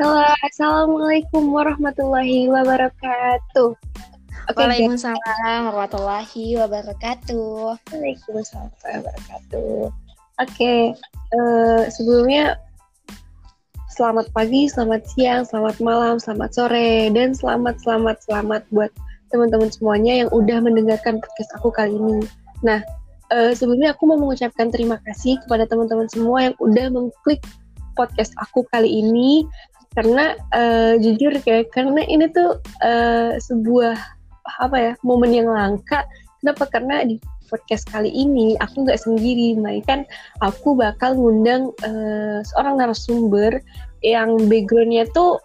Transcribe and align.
Halo, 0.00 0.24
Assalamualaikum 0.40 1.52
warahmatullahi 1.52 2.48
wabarakatuh. 2.48 3.76
Oke, 4.48 4.56
Waalaikumsalam 4.56 5.68
warahmatullahi 5.68 6.56
wabarakatuh. 6.56 7.76
Waalaikumsalam 7.92 8.72
warahmatullahi 8.72 8.98
wabarakatuh. 9.04 9.92
Oke, 10.40 10.96
uh, 11.36 11.84
sebelumnya 11.92 12.56
selamat 13.92 14.32
pagi, 14.32 14.64
selamat 14.72 15.04
siang, 15.12 15.44
selamat 15.44 15.76
malam, 15.84 16.16
selamat 16.16 16.56
sore, 16.56 17.12
dan 17.12 17.36
selamat 17.36 17.76
selamat 17.84 18.16
selamat 18.24 18.64
buat 18.72 18.88
teman-teman 19.28 19.68
semuanya 19.68 20.24
yang 20.24 20.32
udah 20.32 20.64
mendengarkan 20.64 21.20
podcast 21.20 21.52
aku 21.60 21.68
kali 21.68 21.92
ini. 21.92 22.24
Nah, 22.64 22.80
uh, 23.28 23.52
sebelumnya 23.52 23.92
aku 23.92 24.08
mau 24.08 24.16
mengucapkan 24.16 24.72
terima 24.72 24.96
kasih 25.04 25.36
kepada 25.44 25.68
teman-teman 25.68 26.08
semua 26.08 26.48
yang 26.48 26.56
udah 26.64 26.88
mengklik 26.88 27.44
podcast 27.92 28.32
aku 28.40 28.64
kali 28.72 28.88
ini 28.88 29.44
karena 29.92 30.36
uh, 30.56 30.96
jujur 30.96 31.32
kayak 31.44 31.72
karena 31.72 32.02
ini 32.08 32.28
tuh 32.32 32.60
uh, 32.80 33.36
sebuah 33.36 33.96
apa 34.60 34.76
ya 34.76 34.92
momen 35.04 35.32
yang 35.32 35.48
langka. 35.48 36.04
Kenapa? 36.42 36.66
Karena 36.68 37.06
di 37.06 37.20
podcast 37.52 37.84
kali 37.92 38.08
ini 38.08 38.56
aku 38.56 38.88
nggak 38.88 39.04
sendiri 39.04 39.60
melainkan 39.60 40.08
aku 40.40 40.72
bakal 40.72 41.12
ngundang 41.12 41.68
uh, 41.84 42.40
seorang 42.48 42.80
narasumber 42.80 43.60
yang 44.00 44.40
backgroundnya 44.48 45.04
tuh 45.12 45.36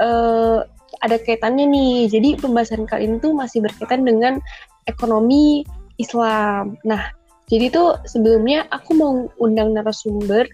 uh, 0.00 0.64
ada 1.04 1.20
kaitannya 1.20 1.68
nih. 1.68 2.08
Jadi 2.08 2.40
pembahasan 2.40 2.88
kali 2.88 3.06
ini 3.06 3.16
tuh 3.20 3.36
masih 3.36 3.60
berkaitan 3.60 4.08
dengan 4.08 4.40
ekonomi 4.88 5.62
Islam. 6.00 6.80
Nah 6.88 7.12
jadi 7.52 7.68
tuh 7.68 8.00
sebelumnya 8.08 8.64
aku 8.72 8.96
mau 8.96 9.12
undang 9.36 9.76
narasumber 9.76 10.48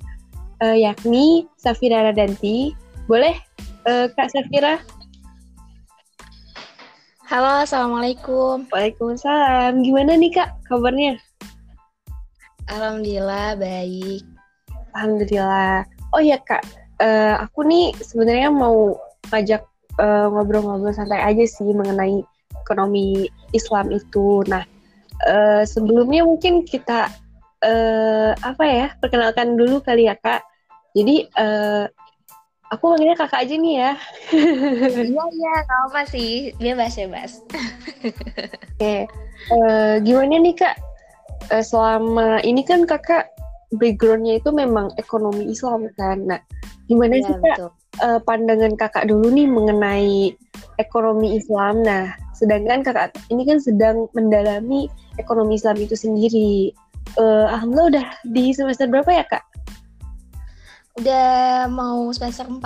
uh, 0.65 0.77
yakni 0.77 1.47
Safira 1.55 2.11
Radanti 2.11 2.75
boleh, 3.07 3.39
uh, 3.87 4.11
Kak 4.19 4.35
Safira? 4.35 4.83
Halo, 7.27 7.63
Assalamualaikum. 7.63 8.67
Waalaikumsalam. 8.71 9.83
Gimana 9.87 10.19
nih, 10.19 10.35
Kak, 10.35 10.51
kabarnya? 10.67 11.19
Alhamdulillah, 12.67 13.55
baik. 13.59 14.27
Alhamdulillah. 14.95 15.87
Oh 16.11 16.23
ya, 16.23 16.39
Kak. 16.43 16.67
Uh, 16.99 17.39
aku 17.47 17.63
nih 17.63 17.95
sebenarnya 18.03 18.51
mau 18.51 18.99
ngajak 19.31 19.63
ngobrol 19.97 20.61
ngobrol-ngobrol 20.61 20.93
santai 20.93 21.25
aja 21.25 21.45
sih 21.49 21.73
mengenai 21.73 22.21
ekonomi 22.67 23.31
Islam 23.57 23.89
itu. 23.95 24.45
Nah, 24.45 24.67
uh, 25.25 25.63
sebelumnya 25.65 26.27
mungkin 26.27 26.69
kita 26.69 27.09
uh, 27.65 28.33
apa 28.37 28.65
ya 28.67 28.87
perkenalkan 29.01 29.57
dulu 29.57 29.81
kali 29.81 30.11
ya 30.11 30.19
kak. 30.21 30.45
Jadi 30.93 31.29
uh, 31.37 31.89
Aku 32.75 32.91
manggilnya 32.91 33.15
kakak 33.15 33.47
aja 33.47 33.55
nih 33.55 33.75
ya. 33.79 33.93
Iya 35.13 35.25
iya, 35.33 35.53
nggak 35.67 35.81
apa 35.91 36.01
sih, 36.11 36.51
bebas 36.59 36.99
bebas. 36.99 37.33
Oke, 38.77 39.07
uh, 39.55 40.03
gimana 40.03 40.43
nih 40.43 40.55
kak? 40.59 40.77
Uh, 41.55 41.63
selama 41.63 42.43
ini 42.43 42.67
kan 42.67 42.83
kakak 42.83 43.31
backgroundnya 43.75 44.43
itu 44.43 44.51
memang 44.51 44.91
ekonomi 44.99 45.47
Islam 45.51 45.87
kan. 45.95 46.27
Nah, 46.27 46.41
gimana 46.91 47.23
ya, 47.23 47.31
sih 47.31 47.37
kak 47.39 47.71
uh, 48.03 48.21
pandangan 48.23 48.75
kakak 48.77 49.09
dulu 49.09 49.33
nih 49.33 49.49
mengenai 49.49 50.35
ekonomi 50.77 51.37
Islam? 51.37 51.81
Nah, 51.85 52.13
sedangkan 52.37 52.85
kakak 52.85 53.17
ini 53.33 53.47
kan 53.49 53.59
sedang 53.61 54.09
mendalami 54.13 54.89
ekonomi 55.17 55.57
Islam 55.57 55.77
itu 55.81 55.97
sendiri. 55.97 56.73
Uh, 57.17 57.47
Alhamdulillah 57.49 58.03
udah 58.03 58.07
di 58.35 58.51
semester 58.51 58.91
berapa 58.91 59.09
ya 59.09 59.25
kak? 59.31 59.45
Udah 60.97 61.69
mau 61.69 62.09
semester 62.13 62.49
4. 62.49 62.63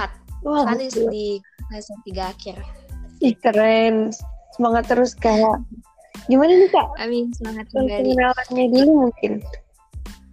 Wah, 0.47 0.65
Kali 0.65 0.87
di 0.89 1.43
semester 1.69 1.97
3 2.07 2.33
akhir. 2.33 2.57
Ih, 3.21 3.35
keren. 3.37 4.15
Semangat 4.57 4.89
terus, 4.89 5.13
Kak. 5.19 5.61
Gimana 6.31 6.53
nih, 6.55 6.71
Kak? 6.71 6.89
Amin, 7.03 7.35
semangat 7.35 7.67
kembali. 7.75 8.17
Dulu 8.71 8.93
mungkin. 9.11 9.43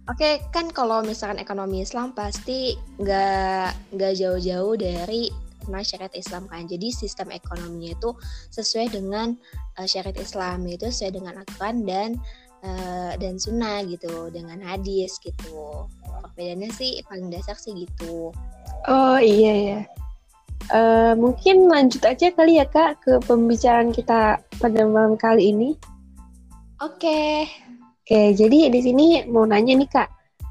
Oke, 0.08 0.40
kan 0.56 0.72
kalau 0.72 1.04
misalkan 1.04 1.36
ekonomi 1.36 1.84
Islam 1.84 2.16
pasti 2.16 2.80
nggak 2.96 3.92
nggak 3.92 4.12
jauh-jauh 4.16 4.72
dari 4.80 5.28
nah 5.68 5.84
syariat 5.84 6.14
Islam 6.16 6.48
kan. 6.48 6.64
Jadi 6.64 6.88
sistem 6.88 7.28
ekonominya 7.28 7.92
itu 7.92 8.16
sesuai 8.48 8.88
dengan 8.96 9.36
uh, 9.76 9.84
syariat 9.84 10.16
Islam 10.16 10.64
itu 10.64 10.88
sesuai 10.88 11.12
dengan 11.12 11.44
aturan 11.44 11.84
dan 11.84 12.16
uh, 12.64 13.12
dan 13.18 13.38
sunnah 13.38 13.82
gitu 13.86 14.30
dengan 14.34 14.62
hadis 14.62 15.18
gitu. 15.20 15.86
Perbedaannya 16.06 16.70
sih 16.74 17.02
paling 17.06 17.30
dasar 17.30 17.54
sih 17.58 17.74
gitu. 17.74 18.30
Oh 18.86 19.18
iya 19.18 19.54
ya 19.54 19.80
uh, 20.72 21.12
mungkin 21.16 21.68
lanjut 21.68 22.04
aja 22.04 22.32
kali 22.32 22.60
ya 22.60 22.66
kak 22.68 23.00
ke 23.04 23.20
pembicaraan 23.24 23.90
kita 23.92 24.40
pada 24.60 24.80
malam 24.84 25.16
kali 25.16 25.52
ini. 25.52 25.70
Oke. 26.78 27.02
Okay. 27.02 27.34
oke 27.46 28.06
okay, 28.06 28.26
jadi 28.36 28.70
di 28.70 28.80
sini 28.82 29.06
mau 29.28 29.44
nanya 29.48 29.76
nih 29.76 29.90
kak. 29.90 30.08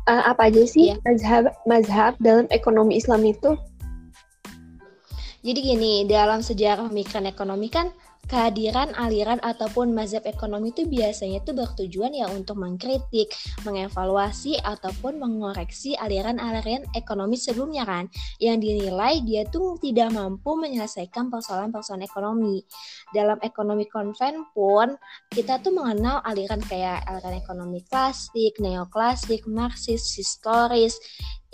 Uh, 0.08 0.24
apa 0.24 0.48
aja 0.48 0.64
sih 0.64 0.96
yeah. 0.96 1.04
mazhab 1.04 1.52
mazhab 1.68 2.14
dalam 2.24 2.48
ekonomi 2.48 2.96
Islam 2.96 3.28
itu? 3.28 3.60
Jadi 5.44 5.60
gini 5.64 5.94
dalam 6.08 6.40
sejarah 6.40 6.88
pemikiran 6.88 7.28
ekonomi 7.28 7.68
kan 7.68 7.92
kehadiran 8.28 8.92
aliran 9.00 9.40
ataupun 9.40 9.96
mazhab 9.96 10.28
ekonomi 10.28 10.76
itu 10.76 10.84
biasanya 10.84 11.40
itu 11.40 11.52
bertujuan 11.56 12.12
ya 12.12 12.28
untuk 12.28 12.60
mengkritik, 12.60 13.32
mengevaluasi 13.64 14.60
ataupun 14.60 15.18
mengoreksi 15.18 15.96
aliran-aliran 15.96 16.84
ekonomi 16.92 17.40
sebelumnya 17.40 17.88
kan 17.88 18.12
yang 18.44 18.60
dinilai 18.60 19.24
dia 19.24 19.48
tuh 19.48 19.80
tidak 19.80 20.12
mampu 20.12 20.60
menyelesaikan 20.60 21.32
persoalan-persoalan 21.32 22.04
ekonomi. 22.04 22.62
Dalam 23.16 23.40
ekonomi 23.40 23.88
konven 23.88 24.44
pun 24.52 25.00
kita 25.32 25.64
tuh 25.64 25.72
mengenal 25.72 26.20
aliran 26.28 26.60
kayak 26.68 27.08
aliran 27.08 27.40
ekonomi 27.40 27.80
klasik, 27.88 28.60
neoklasik, 28.60 29.48
marxis, 29.48 30.04
historis, 30.12 31.00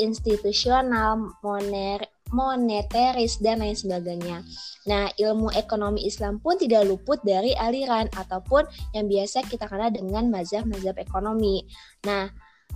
institusional, 0.02 1.38
moner, 1.46 2.02
moneteris, 2.34 3.38
dan 3.40 3.62
lain 3.62 3.78
sebagainya. 3.78 4.42
Nah, 4.90 5.08
ilmu 5.16 5.54
ekonomi 5.54 6.04
Islam 6.04 6.42
pun 6.42 6.60
tidak 6.60 6.90
luput 6.90 7.22
dari 7.24 7.54
aliran 7.56 8.10
ataupun 8.12 8.66
yang 8.92 9.08
biasa 9.08 9.46
kita 9.48 9.70
kenal 9.70 9.94
dengan 9.94 10.28
mazhab-mazhab 10.28 10.98
ekonomi. 11.00 11.64
Nah, 12.04 12.28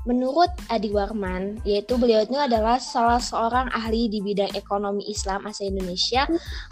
Menurut 0.07 0.47
Adi 0.71 0.87
Warman, 0.87 1.59
yaitu 1.67 1.99
beliau 1.99 2.23
itu 2.23 2.39
adalah 2.39 2.79
salah 2.79 3.19
seorang 3.19 3.67
ahli 3.75 4.07
di 4.07 4.23
bidang 4.23 4.55
ekonomi 4.55 5.03
Islam 5.11 5.43
asal 5.43 5.67
Indonesia, 5.67 6.23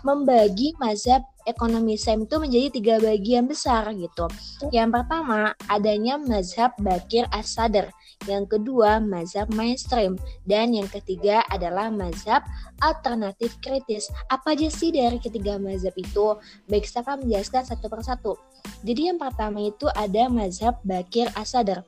membagi 0.08 0.72
mazhab 0.80 1.20
ekonomi 1.44 2.00
Islam 2.00 2.24
itu 2.24 2.36
menjadi 2.40 2.68
tiga 2.72 2.96
bagian 3.04 3.44
besar 3.44 3.92
gitu. 3.92 4.32
Yang 4.72 4.90
pertama, 5.02 5.52
adanya 5.68 6.16
mazhab 6.16 6.72
Bakir 6.80 7.28
As-Sadr. 7.28 7.92
Yang 8.24 8.58
kedua, 8.58 9.04
mazhab 9.04 9.52
mainstream. 9.52 10.16
Dan 10.48 10.72
yang 10.72 10.88
ketiga 10.88 11.44
adalah 11.52 11.92
mazhab 11.92 12.42
alternatif 12.80 13.60
kritis. 13.60 14.08
Apa 14.32 14.56
aja 14.56 14.72
sih 14.72 14.96
dari 14.96 15.20
ketiga 15.20 15.60
mazhab 15.60 15.94
itu? 16.00 16.40
Baik, 16.72 16.88
saya 16.88 17.04
akan 17.06 17.28
menjelaskan 17.28 17.64
satu 17.68 17.86
persatu. 17.92 18.34
Jadi 18.82 19.12
yang 19.14 19.20
pertama 19.20 19.62
itu 19.62 19.86
ada 19.94 20.26
mazhab 20.32 20.80
Bakir 20.88 21.30
As-Sadr. 21.36 21.86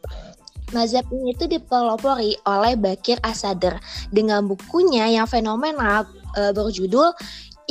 Mazhab 0.76 1.08
ini 1.16 1.32
itu 1.32 1.48
dipelopori 1.48 2.36
oleh 2.44 2.76
Bakir 2.76 3.24
Asadr 3.24 3.80
dengan 4.12 4.52
bukunya 4.52 5.08
yang 5.08 5.24
fenomenal 5.24 6.04
e, 6.36 6.52
berjudul 6.52 7.16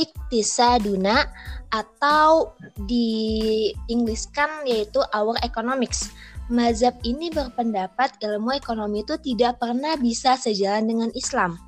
Iktisaduna 0.00 1.28
atau 1.68 2.56
di 2.88 3.68
Inggriskan 3.92 4.64
yaitu 4.64 5.04
Our 5.12 5.36
Economics. 5.44 6.08
Mazhab 6.46 6.94
ini 7.02 7.26
berpendapat 7.34 8.22
ilmu 8.22 8.54
ekonomi 8.54 9.02
itu 9.02 9.18
tidak 9.18 9.58
pernah 9.58 9.98
bisa 9.98 10.38
sejalan 10.38 10.86
dengan 10.86 11.10
Islam. 11.18 11.58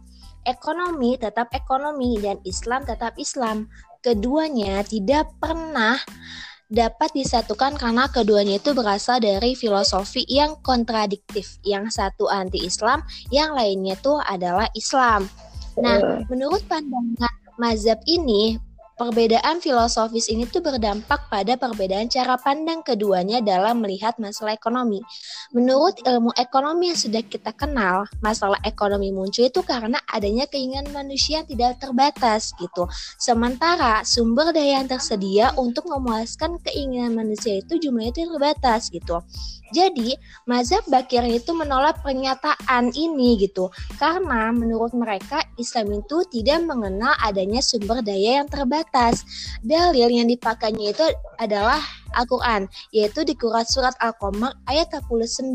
Ekonomi 0.47 1.19
tetap 1.19 1.51
ekonomi 1.51 2.15
dan 2.23 2.39
Islam 2.47 2.87
tetap 2.87 3.19
Islam. 3.19 3.67
Keduanya 4.07 4.87
tidak 4.87 5.35
pernah 5.43 5.99
dapat 6.71 7.11
disatukan 7.11 7.75
karena 7.75 8.07
keduanya 8.07 8.63
itu 8.63 8.71
berasal 8.71 9.19
dari 9.19 9.59
filosofi 9.59 10.23
yang 10.31 10.55
kontradiktif. 10.63 11.59
Yang 11.67 11.99
satu 11.99 12.31
anti-Islam, 12.31 13.03
yang 13.35 13.59
lainnya 13.59 13.99
itu 13.99 14.15
adalah 14.31 14.71
Islam. 14.79 15.27
Nah, 15.75 16.23
menurut 16.31 16.63
pandangan 16.71 17.35
mazhab 17.59 17.99
ini, 18.07 18.63
Perbedaan 18.99 19.63
filosofis 19.63 20.27
ini 20.27 20.43
tuh 20.51 20.59
berdampak 20.59 21.31
pada 21.31 21.55
perbedaan 21.55 22.11
cara 22.11 22.35
pandang 22.35 22.83
keduanya 22.83 23.39
dalam 23.39 23.79
melihat 23.79 24.19
masalah 24.19 24.59
ekonomi. 24.59 24.99
Menurut 25.55 26.03
ilmu 26.03 26.35
ekonomi 26.35 26.91
yang 26.91 26.99
sudah 26.99 27.23
kita 27.23 27.55
kenal, 27.55 28.11
masalah 28.19 28.59
ekonomi 28.67 29.15
muncul 29.15 29.47
itu 29.47 29.63
karena 29.63 30.03
adanya 30.11 30.51
keinginan 30.51 30.91
manusia 30.91 31.39
yang 31.39 31.47
tidak 31.47 31.79
terbatas 31.79 32.51
gitu. 32.59 32.91
Sementara 33.23 34.03
sumber 34.03 34.51
daya 34.51 34.83
yang 34.83 34.91
tersedia 34.91 35.55
untuk 35.55 35.87
memuaskan 35.87 36.59
keinginan 36.67 37.15
manusia 37.15 37.63
itu 37.63 37.79
jumlahnya 37.79 38.11
itu 38.11 38.27
terbatas 38.27 38.91
gitu. 38.91 39.23
Jadi, 39.69 40.17
mazhab 40.49 40.81
Bakir 40.89 41.21
itu 41.29 41.53
menolak 41.53 42.01
pernyataan 42.01 42.89
ini 42.97 43.37
gitu. 43.37 43.69
Karena 44.01 44.49
menurut 44.49 44.97
mereka 44.97 45.45
Islam 45.61 46.01
itu 46.01 46.25
tidak 46.33 46.65
mengenal 46.65 47.13
adanya 47.21 47.61
sumber 47.61 48.01
daya 48.01 48.41
yang 48.41 48.49
terbatas. 48.49 48.88
Dalil 49.63 50.09
yang 50.09 50.29
dipakainya 50.29 50.93
itu 50.93 51.07
adalah 51.39 51.81
Al-Quran, 52.17 52.67
yaitu 52.91 53.21
di 53.25 53.37
surat 53.69 53.93
Al-Qamar 54.01 54.57
ayat 54.65 54.89
49 54.91 55.53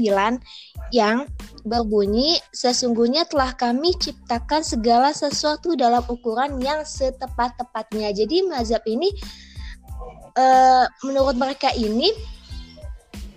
yang 0.93 1.25
berbunyi, 1.65 2.37
Sesungguhnya 2.53 3.25
telah 3.25 3.55
kami 3.57 3.97
ciptakan 3.97 4.61
segala 4.61 5.09
sesuatu 5.11 5.73
dalam 5.73 6.05
ukuran 6.05 6.61
yang 6.61 6.85
setepat-tepatnya. 6.85 8.13
Jadi 8.13 8.45
mazhab 8.45 8.85
ini, 8.85 9.09
uh, 10.37 10.85
menurut 11.01 11.33
mereka 11.35 11.73
ini, 11.73 12.13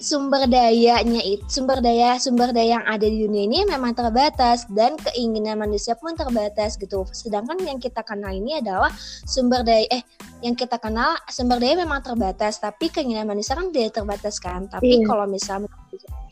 sumber 0.06 0.46
dayanya 0.46 1.18
itu 1.18 1.42
sumber 1.50 1.82
daya 1.82 2.14
sumber 2.22 2.54
daya 2.54 2.78
yang 2.78 2.84
ada 2.86 3.02
di 3.02 3.26
dunia 3.26 3.42
ini 3.50 3.58
memang 3.66 3.90
terbatas 3.90 4.62
dan 4.70 4.94
keinginan 5.02 5.58
manusia 5.58 5.98
pun 5.98 6.14
terbatas 6.14 6.78
gitu. 6.78 7.02
Sedangkan 7.10 7.58
yang 7.66 7.82
kita 7.82 8.06
kenal 8.06 8.30
ini 8.30 8.62
adalah 8.62 8.94
sumber 9.26 9.66
daya 9.66 9.82
eh 9.90 10.06
yang 10.46 10.54
kita 10.54 10.78
kenal 10.78 11.18
sumber 11.26 11.58
daya 11.58 11.82
memang 11.82 12.06
terbatas 12.06 12.62
tapi 12.62 12.86
keinginan 12.86 13.26
manusia 13.26 13.58
kan 13.58 13.74
tidak 13.74 13.98
terbatas 13.98 14.38
kan. 14.38 14.70
Tapi 14.70 15.02
yeah. 15.02 15.06
kalau 15.10 15.26
misalnya 15.26 15.66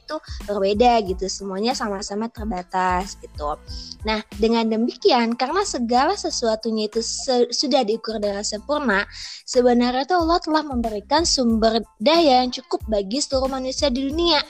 itu 0.05 0.17
berbeda 0.45 1.01
gitu 1.09 1.25
semuanya 1.33 1.73
sama-sama 1.73 2.29
terbatas 2.29 3.17
gitu. 3.25 3.57
Nah 4.05 4.21
dengan 4.37 4.69
demikian 4.69 5.33
karena 5.33 5.65
segala 5.65 6.13
sesuatunya 6.15 6.93
itu 6.93 7.01
se 7.01 7.49
sudah 7.49 7.81
diukur 7.83 8.21
dengan 8.21 8.45
sempurna 8.45 9.09
sebenarnya 9.49 10.05
itu 10.05 10.15
Allah 10.15 10.39
telah 10.45 10.63
memberikan 10.63 11.25
sumber 11.25 11.81
daya 11.97 12.45
yang 12.45 12.53
cukup 12.53 12.85
bagi 12.87 13.25
seluruh 13.25 13.49
manusia 13.49 13.89
di 13.89 14.13
dunia. 14.13 14.45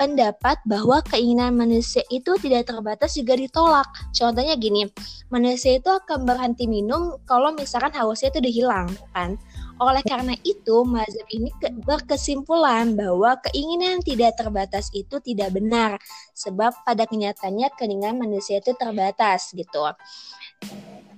Pendapat 0.00 0.64
bahwa 0.64 1.04
keinginan 1.04 1.52
manusia 1.54 2.00
itu 2.08 2.34
tidak 2.40 2.72
terbatas 2.72 3.14
juga 3.14 3.36
ditolak. 3.36 3.86
Contohnya 4.16 4.56
gini 4.56 4.88
manusia 5.28 5.76
itu 5.76 5.90
akan 5.90 6.24
berhenti 6.24 6.64
minum 6.70 7.20
kalau 7.28 7.50
misalkan 7.52 7.90
hausnya 7.98 8.30
itu 8.30 8.62
hilang 8.62 8.86
kan 9.10 9.34
oleh 9.82 10.02
karena 10.06 10.34
itu, 10.46 10.86
mazhab 10.86 11.26
ini 11.34 11.50
berkesimpulan 11.82 12.94
bahwa 12.94 13.34
keinginan 13.50 13.98
tidak 14.06 14.38
terbatas 14.38 14.90
itu 14.94 15.18
tidak 15.18 15.50
benar, 15.50 15.98
sebab 16.30 16.70
pada 16.86 17.04
kenyataannya 17.10 17.68
keinginan 17.74 18.18
manusia 18.18 18.62
itu 18.62 18.70
terbatas 18.78 19.50
gitu. 19.50 19.82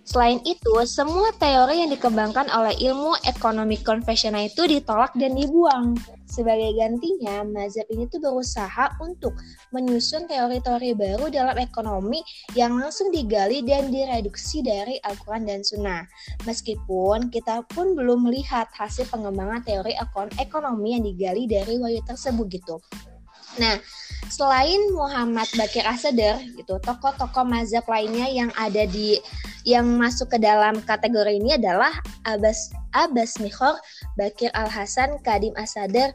Selain 0.07 0.39
itu, 0.47 0.71
semua 0.87 1.35
teori 1.35 1.83
yang 1.83 1.91
dikembangkan 1.91 2.47
oleh 2.55 2.79
ilmu 2.79 3.19
ekonomi 3.27 3.75
konvensional 3.83 4.47
itu 4.47 4.63
ditolak 4.63 5.11
dan 5.19 5.35
dibuang. 5.35 5.99
Sebagai 6.31 6.79
gantinya, 6.79 7.43
mazhab 7.43 7.91
ini 7.91 8.07
tuh 8.07 8.23
berusaha 8.23 8.95
untuk 9.03 9.35
menyusun 9.75 10.31
teori-teori 10.31 10.95
baru 10.95 11.27
dalam 11.27 11.59
ekonomi 11.59 12.23
yang 12.55 12.79
langsung 12.79 13.11
digali 13.11 13.67
dan 13.67 13.91
direduksi 13.91 14.63
dari 14.63 14.95
Al-Quran 15.03 15.43
dan 15.43 15.67
Sunnah. 15.67 16.07
Meskipun 16.47 17.27
kita 17.35 17.67
pun 17.75 17.99
belum 17.99 18.31
melihat 18.31 18.71
hasil 18.79 19.11
pengembangan 19.11 19.67
teori 19.67 19.99
ekonomi 20.39 20.95
yang 20.95 21.03
digali 21.03 21.51
dari 21.51 21.83
wahyu 21.83 21.99
tersebut 22.07 22.47
gitu. 22.55 22.79
Nah, 23.57 23.81
selain 24.29 24.93
Muhammad 24.93 25.49
Bakir 25.57 25.87
Asadar 25.87 26.43
gitu, 26.45 26.77
tokoh-tokoh 26.83 27.47
mazhab 27.47 27.87
lainnya 27.89 28.29
yang 28.29 28.51
ada 28.59 28.85
di 28.85 29.17
yang 29.67 29.87
masuk 29.99 30.31
ke 30.31 30.39
dalam 30.39 30.79
kategori 30.85 31.43
ini 31.43 31.59
adalah 31.59 31.91
Abbas 32.23 32.71
Abbas 32.95 33.43
Mihor, 33.43 33.75
Bakir 34.15 34.53
Al 34.55 34.71
Hasan, 34.71 35.19
Kadim 35.27 35.57
Asadar 35.59 36.15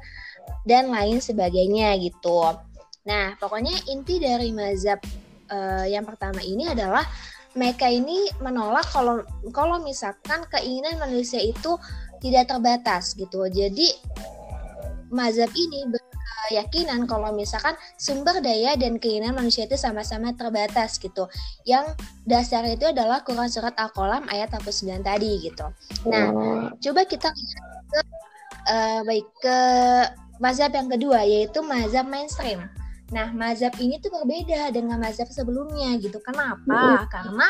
dan 0.64 0.94
lain 0.94 1.20
sebagainya 1.20 1.98
gitu. 2.00 2.56
Nah, 3.04 3.34
pokoknya 3.42 3.74
inti 3.90 4.22
dari 4.22 4.54
mazhab 4.54 5.02
uh, 5.50 5.86
yang 5.90 6.06
pertama 6.06 6.40
ini 6.46 6.70
adalah 6.70 7.04
mereka 7.52 7.92
ini 7.92 8.32
menolak 8.40 8.88
kalau 8.94 9.26
kalau 9.52 9.84
misalkan 9.84 10.46
keinginan 10.48 10.96
manusia 11.02 11.44
itu 11.44 11.76
tidak 12.24 12.48
terbatas 12.48 13.18
gitu. 13.18 13.50
Jadi 13.52 13.92
mazhab 15.12 15.52
ini 15.52 15.92
keyakinan 16.50 17.08
kalau 17.08 17.32
misalkan 17.32 17.78
sumber 17.96 18.44
daya 18.44 18.76
dan 18.76 18.98
keinginan 19.00 19.38
manusia 19.38 19.66
itu 19.66 19.80
sama-sama 19.80 20.36
terbatas 20.36 21.00
gitu. 21.00 21.28
Yang 21.64 21.96
dasar 22.28 22.66
itu 22.68 22.90
adalah 22.90 23.24
Quran 23.24 23.48
surat 23.48 23.76
Al-Qalam 23.78 24.28
ayat 24.28 24.52
49 24.52 25.02
tadi 25.06 25.32
gitu. 25.48 25.66
Nah, 26.10 26.28
oh. 26.34 26.68
coba 26.78 27.02
kita 27.08 27.30
lihat 27.32 27.64
ke 27.88 28.00
uh, 28.68 29.00
baik 29.08 29.28
ke 29.40 29.58
mazhab 30.42 30.72
yang 30.74 30.90
kedua 30.90 31.24
yaitu 31.24 31.60
mazhab 31.62 32.10
mainstream. 32.10 32.66
Nah, 33.12 33.28
mazhab 33.36 33.76
ini 33.78 34.00
tuh 34.00 34.10
berbeda 34.10 34.72
dengan 34.72 34.98
mazhab 34.98 35.28
sebelumnya 35.28 36.00
gitu. 36.00 36.18
Kenapa? 36.24 37.06
Karena 37.12 37.48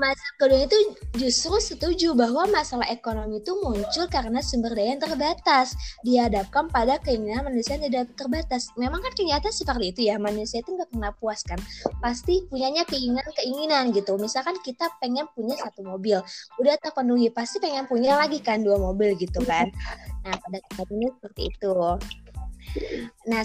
mazhab 0.00 0.34
kedua 0.40 0.64
itu 0.64 0.78
justru 1.20 1.60
setuju 1.60 2.16
bahwa 2.16 2.48
masalah 2.48 2.88
ekonomi 2.88 3.44
itu 3.44 3.52
muncul 3.60 4.08
karena 4.08 4.40
sumber 4.40 4.72
daya 4.72 4.96
yang 4.96 5.02
terbatas 5.04 5.76
dihadapkan 6.00 6.72
pada 6.72 6.96
keinginan 7.04 7.44
manusia 7.44 7.76
yang 7.76 7.92
tidak 7.92 8.16
terbatas. 8.16 8.72
Memang 8.80 9.04
kan 9.04 9.12
kenyataan 9.12 9.52
seperti 9.52 9.92
itu 9.92 10.00
ya, 10.08 10.16
manusia 10.16 10.64
itu 10.64 10.72
nggak 10.72 10.88
pernah 10.88 11.12
puas 11.20 11.44
kan. 11.44 11.60
Pasti 12.00 12.48
punyanya 12.48 12.88
keinginan-keinginan 12.88 13.92
gitu. 13.92 14.16
Misalkan 14.16 14.56
kita 14.64 14.88
pengen 14.98 15.28
punya 15.36 15.60
satu 15.60 15.84
mobil, 15.84 16.16
udah 16.56 16.74
terpenuhi, 16.80 17.28
pasti 17.28 17.60
pengen 17.60 17.84
punya 17.84 18.16
lagi 18.16 18.40
kan 18.40 18.64
dua 18.64 18.80
mobil 18.80 19.12
gitu 19.20 19.44
kan. 19.44 19.68
Nah, 20.24 20.34
pada 20.40 20.58
kenyataannya 20.72 21.10
seperti 21.20 21.42
itu. 21.52 21.74
Nah, 23.28 23.42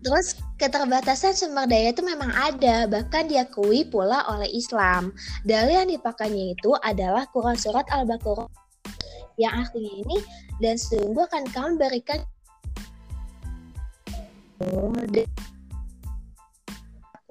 Terus 0.00 0.40
keterbatasan 0.56 1.36
sumber 1.36 1.68
daya 1.68 1.92
itu 1.92 2.00
memang 2.00 2.32
ada, 2.32 2.88
bahkan 2.88 3.28
diakui 3.28 3.84
pula 3.84 4.24
oleh 4.32 4.48
Islam. 4.48 5.12
Dalil 5.44 5.76
yang 5.84 5.90
dipakainya 5.92 6.56
itu 6.56 6.72
adalah 6.80 7.28
Quran 7.28 7.56
Surat 7.60 7.84
Al-Baqarah 7.92 8.48
yang 9.40 9.64
artinya 9.64 9.92
ini 10.04 10.18
dan 10.60 10.76
sungguh 10.76 11.24
akan 11.24 11.44
kamu 11.48 11.80
berikan 11.80 12.20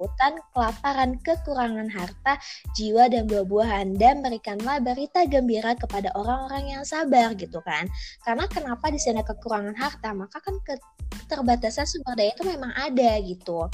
ketakutan, 0.00 0.40
kelaparan, 0.56 1.10
kekurangan 1.20 1.88
harta, 1.92 2.40
jiwa 2.72 3.12
dan 3.12 3.28
buah-buahan 3.28 4.00
dan 4.00 4.24
berikanlah 4.24 4.80
berita 4.80 5.28
gembira 5.28 5.76
kepada 5.76 6.08
orang-orang 6.16 6.72
yang 6.72 6.82
sabar 6.88 7.36
gitu 7.36 7.60
kan. 7.68 7.84
Karena 8.24 8.48
kenapa 8.48 8.88
di 8.88 8.96
sana 8.96 9.20
kekurangan 9.20 9.76
harta? 9.76 10.16
Maka 10.16 10.40
kan 10.40 10.56
keterbatasan 10.64 11.84
sumber 11.84 12.16
daya 12.16 12.32
itu 12.32 12.44
memang 12.48 12.72
ada 12.72 13.20
gitu. 13.20 13.68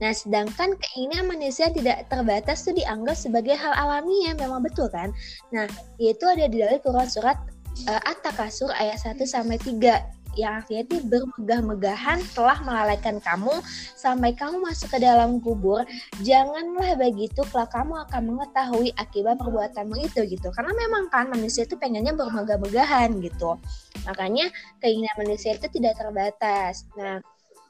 Nah, 0.00 0.10
sedangkan 0.16 0.80
keinginan 0.80 1.28
manusia 1.28 1.68
tidak 1.68 2.08
terbatas 2.08 2.64
itu 2.64 2.82
dianggap 2.82 3.14
sebagai 3.14 3.54
hal 3.54 3.76
alami 3.76 4.26
yang 4.26 4.40
memang 4.40 4.64
betul 4.64 4.88
kan? 4.88 5.12
Nah, 5.52 5.68
itu 6.00 6.24
ada 6.24 6.48
di 6.48 6.64
dalam 6.64 6.80
Quran 6.80 7.06
surat 7.06 7.36
uh, 7.86 8.02
At-Takasur 8.08 8.72
ayat 8.74 9.02
1 9.02 9.20
sampai 9.22 9.60
3 9.60 10.23
yang 10.34 10.62
artinya 10.62 10.82
itu 10.86 10.96
bermegah-megahan 11.06 12.18
telah 12.34 12.58
melalaikan 12.62 13.18
kamu 13.22 13.54
sampai 13.94 14.34
kamu 14.34 14.62
masuk 14.62 14.94
ke 14.94 14.98
dalam 15.02 15.38
kubur. 15.42 15.82
Janganlah 16.22 16.98
begitu 16.98 17.42
kalau 17.50 17.68
kamu 17.70 17.94
akan 18.08 18.22
mengetahui 18.34 18.88
akibat 18.98 19.38
perbuatanmu 19.40 19.96
itu 20.02 20.20
gitu. 20.28 20.48
Karena 20.54 20.72
memang 20.74 21.08
kan 21.08 21.30
manusia 21.30 21.66
itu 21.66 21.78
pengennya 21.78 22.12
bermegah-megahan 22.14 23.18
gitu. 23.22 23.56
Makanya 24.04 24.50
keinginan 24.82 25.16
manusia 25.16 25.56
itu 25.56 25.66
tidak 25.70 25.96
terbatas. 25.98 26.84
Nah 26.98 27.22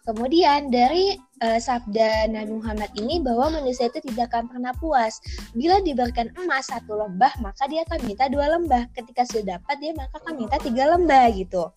Kemudian 0.04 0.68
dari 0.68 1.16
uh, 1.40 1.56
sabda 1.56 2.28
Nabi 2.28 2.60
Muhammad 2.60 2.92
ini 2.92 3.24
bahwa 3.24 3.56
manusia 3.56 3.88
itu 3.88 4.04
tidak 4.04 4.36
akan 4.36 4.52
pernah 4.52 4.76
puas. 4.76 5.16
Bila 5.56 5.80
diberikan 5.80 6.28
emas 6.36 6.68
satu 6.68 6.92
lembah, 6.92 7.32
maka 7.40 7.64
dia 7.72 7.88
akan 7.88 8.04
minta 8.04 8.28
dua 8.28 8.52
lembah. 8.52 8.84
Ketika 8.92 9.24
sudah 9.24 9.56
dapat, 9.56 9.80
dia 9.80 9.96
maka 9.96 10.20
akan 10.20 10.44
minta 10.44 10.60
tiga 10.60 10.92
lembah 10.92 11.24
gitu 11.32 11.72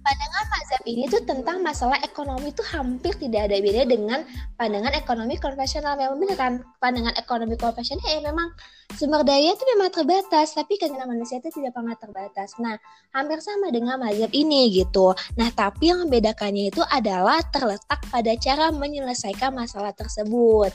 pandangan 0.00 0.44
mazhab 0.48 0.82
ini 0.88 1.04
tuh 1.12 1.22
tentang 1.28 1.60
masalah 1.60 2.00
ekonomi 2.00 2.50
itu 2.50 2.64
hampir 2.64 3.12
tidak 3.20 3.52
ada 3.52 3.56
beda 3.60 3.82
dengan 3.84 4.20
pandangan 4.56 4.96
ekonomi 4.96 5.36
konvensional. 5.36 5.94
Memang 5.94 6.18
benar 6.18 6.36
kan 6.40 6.52
pandangan 6.80 7.14
ekonomi 7.20 7.54
konvensional 7.60 8.04
ya 8.08 8.20
memang 8.24 8.48
sumber 8.96 9.22
daya 9.22 9.52
itu 9.52 9.64
memang 9.76 9.92
terbatas, 9.92 10.56
tapi 10.56 10.80
keinginan 10.80 11.06
manusia 11.06 11.38
itu 11.38 11.52
tidak 11.52 11.76
pernah 11.76 11.94
terbatas. 11.94 12.56
Nah, 12.58 12.80
hampir 13.12 13.38
sama 13.44 13.68
dengan 13.68 14.00
mazhab 14.00 14.32
ini 14.32 14.72
gitu. 14.72 15.12
Nah, 15.36 15.52
tapi 15.52 15.92
yang 15.92 16.08
membedakannya 16.08 16.72
itu 16.72 16.82
adalah 16.88 17.44
terletak 17.52 18.00
pada 18.08 18.32
cara 18.40 18.72
menyelesaikan 18.72 19.52
masalah 19.52 19.92
tersebut. 19.92 20.72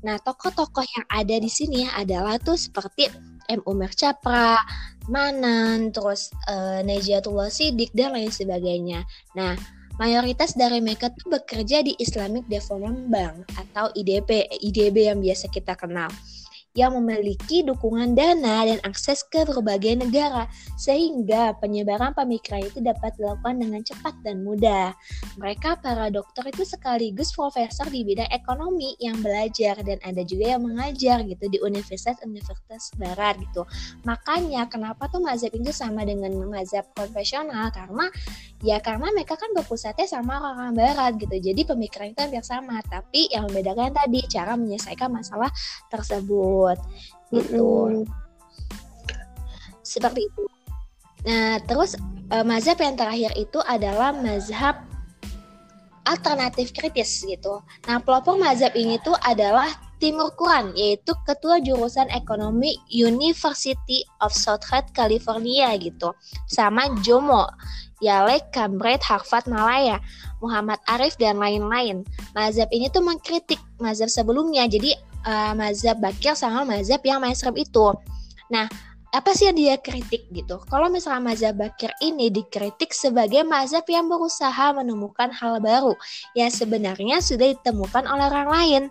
Nah, 0.00 0.16
tokoh-tokoh 0.20 0.84
yang 0.84 1.06
ada 1.12 1.36
di 1.36 1.50
sini 1.52 1.84
adalah 1.92 2.40
tuh 2.40 2.56
seperti 2.56 3.29
M. 3.50 3.60
Umar 3.66 3.90
Capra, 3.98 4.62
Manan, 5.10 5.90
terus 5.90 6.30
uh, 6.46 6.80
Najatullah 6.86 7.50
Sidik, 7.50 7.90
dan 7.90 8.14
lain 8.14 8.30
sebagainya. 8.30 9.02
Nah, 9.34 9.58
mayoritas 9.98 10.54
dari 10.54 10.78
mereka 10.78 11.10
tuh 11.10 11.34
bekerja 11.34 11.82
di 11.82 11.98
Islamic 11.98 12.46
Development 12.46 13.10
Bank 13.10 13.34
atau 13.58 13.90
IDB, 13.98 14.46
IDB 14.62 15.10
yang 15.10 15.18
biasa 15.18 15.50
kita 15.50 15.74
kenal 15.74 16.08
yang 16.78 16.94
memiliki 16.94 17.66
dukungan 17.66 18.14
dana 18.14 18.62
dan 18.62 18.78
akses 18.86 19.26
ke 19.26 19.42
berbagai 19.42 19.98
negara, 19.98 20.46
sehingga 20.78 21.58
penyebaran 21.58 22.14
pemikiran 22.14 22.62
itu 22.62 22.78
dapat 22.78 23.10
dilakukan 23.18 23.58
dengan 23.58 23.82
cepat 23.82 24.14
dan 24.22 24.46
mudah. 24.46 24.94
Mereka 25.42 25.82
para 25.82 26.06
dokter 26.14 26.46
itu 26.46 26.62
sekaligus 26.62 27.34
profesor 27.34 27.90
di 27.90 28.06
bidang 28.06 28.30
ekonomi 28.30 28.94
yang 29.02 29.18
belajar 29.18 29.82
dan 29.82 29.98
ada 30.06 30.22
juga 30.22 30.54
yang 30.54 30.62
mengajar 30.62 31.26
gitu 31.26 31.50
di 31.50 31.58
universitas-universitas 31.58 32.94
barat 32.94 33.42
gitu. 33.42 33.66
Makanya 34.06 34.70
kenapa 34.70 35.10
tuh 35.10 35.18
mazhab 35.18 35.50
itu 35.50 35.74
sama 35.74 36.06
dengan 36.06 36.30
mazhab 36.46 36.86
konvensional 36.94 37.74
karena 37.74 38.06
ya 38.62 38.78
karena 38.78 39.10
mereka 39.10 39.34
kan 39.34 39.50
berpusatnya 39.58 40.06
sama 40.06 40.38
orang-orang 40.38 40.74
barat 40.78 41.12
gitu. 41.18 41.34
Jadi 41.34 41.66
pemikiran 41.66 42.14
itu 42.14 42.20
hampir 42.22 42.46
sama, 42.46 42.78
tapi 42.86 43.26
yang 43.34 43.50
membedakan 43.50 43.90
tadi 43.90 44.22
cara 44.30 44.54
menyelesaikan 44.54 45.10
masalah 45.10 45.50
tersebut 45.90 46.59
tersebut 46.60 46.78
gitu 47.30 47.68
mm. 47.88 48.04
seperti 49.80 50.20
itu 50.28 50.42
nah 51.20 51.60
terus 51.68 51.96
uh, 52.32 52.44
mazhab 52.44 52.80
yang 52.80 52.96
terakhir 52.96 53.32
itu 53.36 53.60
adalah 53.68 54.12
mazhab 54.16 54.80
alternatif 56.08 56.72
kritis 56.72 57.22
gitu 57.22 57.60
nah 57.84 58.00
pelopor 58.00 58.40
mazhab 58.40 58.72
ini 58.72 58.96
tuh 59.04 59.16
adalah 59.24 59.68
Timur 60.00 60.32
Quran 60.32 60.72
yaitu 60.72 61.12
ketua 61.28 61.60
jurusan 61.60 62.08
ekonomi 62.08 62.80
University 62.88 64.00
of 64.24 64.32
Southern 64.32 64.88
California 64.96 65.76
gitu 65.76 66.16
sama 66.48 66.88
Jomo 67.04 67.44
Yale, 68.00 68.40
Cambridge, 68.48 69.04
Harvard, 69.04 69.44
Malaya, 69.44 70.00
Muhammad 70.40 70.80
Arif 70.88 71.20
dan 71.20 71.36
lain-lain. 71.36 72.00
Mazhab 72.32 72.72
ini 72.72 72.88
tuh 72.88 73.04
mengkritik 73.04 73.60
mazhab 73.76 74.08
sebelumnya. 74.08 74.64
Jadi 74.64 74.96
uh, 75.26 75.52
mazhab 75.56 75.98
Bakir 75.98 76.36
sama 76.36 76.64
mazhab 76.64 77.00
yang 77.04 77.20
mainstream 77.20 77.56
itu. 77.56 77.92
Nah, 78.50 78.66
apa 79.10 79.34
sih 79.34 79.50
yang 79.50 79.58
dia 79.58 79.76
kritik 79.78 80.30
gitu? 80.30 80.62
Kalau 80.70 80.86
misalnya 80.86 81.34
mazhab 81.34 81.58
Bakir 81.58 81.90
ini 81.98 82.30
dikritik 82.30 82.94
sebagai 82.94 83.42
mazhab 83.42 83.82
yang 83.90 84.06
berusaha 84.06 84.70
menemukan 84.70 85.34
hal 85.34 85.58
baru 85.58 85.94
yang 86.38 86.50
sebenarnya 86.50 87.18
sudah 87.18 87.50
ditemukan 87.50 88.06
oleh 88.06 88.24
orang 88.30 88.48
lain. 88.48 88.82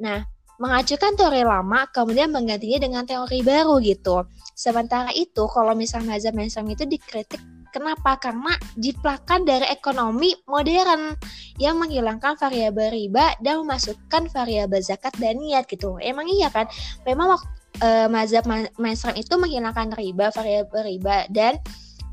Nah, 0.00 0.24
mengajukan 0.56 1.18
teori 1.18 1.42
lama 1.44 1.84
kemudian 1.92 2.32
menggantinya 2.32 2.78
dengan 2.88 3.02
teori 3.04 3.44
baru 3.44 3.82
gitu. 3.84 4.24
Sementara 4.54 5.10
itu, 5.12 5.44
kalau 5.50 5.76
misalnya 5.76 6.16
mazhab 6.16 6.32
mainstream 6.32 6.70
itu 6.72 6.88
dikritik 6.88 7.42
Kenapa? 7.74 8.14
Karena 8.22 8.54
jiplakan 8.78 9.42
dari 9.42 9.66
ekonomi 9.66 10.30
modern 10.46 11.18
yang 11.58 11.74
menghilangkan 11.82 12.38
variabel 12.38 12.94
riba 12.94 13.34
dan 13.42 13.66
memasukkan 13.66 14.30
variabel 14.30 14.78
zakat 14.78 15.10
dan 15.18 15.42
niat 15.42 15.66
gitu. 15.66 15.98
Emang 15.98 16.30
iya 16.30 16.54
kan? 16.54 16.70
Memang 17.02 17.34
waktu 17.34 17.50
uh, 17.82 18.06
mazhab 18.06 18.46
mainstream 18.78 19.18
itu 19.18 19.34
menghilangkan 19.34 19.90
riba, 19.98 20.30
variabel 20.30 20.86
riba 20.86 21.26
dan 21.34 21.58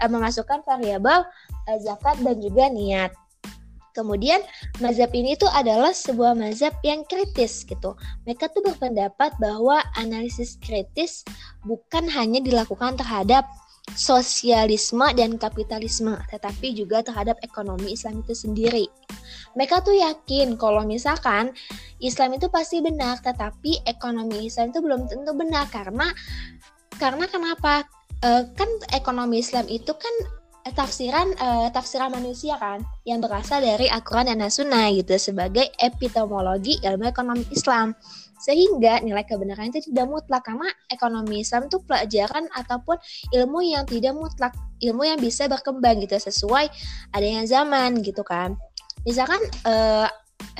uh, 0.01 0.10
memasukkan 0.10 0.65
variabel 0.65 1.30
uh, 1.70 1.80
zakat 1.86 2.18
dan 2.25 2.41
juga 2.41 2.65
niat. 2.74 3.13
Kemudian 3.91 4.39
mazhab 4.80 5.12
ini 5.12 5.36
tuh 5.36 5.51
adalah 5.51 5.91
sebuah 5.91 6.32
mazhab 6.32 6.72
yang 6.82 7.03
kritis 7.06 7.68
gitu. 7.68 7.94
Mereka 8.24 8.48
tuh 8.56 8.63
berpendapat 8.63 9.36
bahwa 9.36 9.84
analisis 10.00 10.56
kritis 10.63 11.27
bukan 11.68 12.08
hanya 12.08 12.39
dilakukan 12.39 12.96
terhadap 12.96 13.44
sosialisme 13.96 15.04
dan 15.16 15.36
kapitalisme, 15.36 16.16
tetapi 16.32 16.72
juga 16.76 17.04
terhadap 17.04 17.38
ekonomi 17.44 17.94
Islam 17.96 18.24
itu 18.24 18.34
sendiri. 18.36 18.86
Mereka 19.56 19.84
tuh 19.84 19.96
yakin 19.96 20.56
kalau 20.56 20.88
misalkan 20.88 21.52
Islam 22.00 22.40
itu 22.40 22.48
pasti 22.48 22.80
benar, 22.80 23.20
tetapi 23.20 23.84
ekonomi 23.84 24.48
Islam 24.48 24.72
itu 24.72 24.80
belum 24.80 25.12
tentu 25.12 25.32
benar 25.36 25.68
karena 25.68 26.08
karena 26.96 27.26
kenapa? 27.28 27.84
E, 28.22 28.46
kan 28.54 28.70
ekonomi 28.94 29.42
Islam 29.42 29.66
itu 29.68 29.92
kan 29.92 30.16
tafsiran 30.78 31.34
e, 31.34 31.48
tafsiran 31.74 32.14
manusia 32.14 32.54
kan 32.62 32.86
yang 33.04 33.18
berasal 33.18 33.60
dari 33.66 33.90
Al-Qur'an 33.90 34.30
dan 34.30 34.46
As-Sunnah 34.46 34.94
gitu 34.94 35.18
sebagai 35.18 35.74
epitomologi 35.82 36.78
ilmu 36.86 37.10
ekonomi 37.10 37.44
Islam 37.50 37.98
sehingga 38.42 39.00
nilai 39.06 39.22
kebenaran 39.22 39.70
itu 39.70 39.94
tidak 39.94 40.10
mutlak 40.10 40.42
karena 40.42 40.68
ekonomi 40.90 41.46
Islam 41.46 41.70
itu 41.70 41.78
pelajaran 41.86 42.50
ataupun 42.50 42.98
ilmu 43.30 43.62
yang 43.62 43.86
tidak 43.86 44.18
mutlak 44.18 44.54
ilmu 44.82 45.06
yang 45.06 45.22
bisa 45.22 45.46
berkembang 45.46 46.02
gitu 46.02 46.18
sesuai 46.18 46.68
adanya 47.14 47.46
zaman 47.46 48.02
gitu 48.02 48.26
kan. 48.26 48.58
Misalkan 49.06 49.40
eh, 49.70 50.10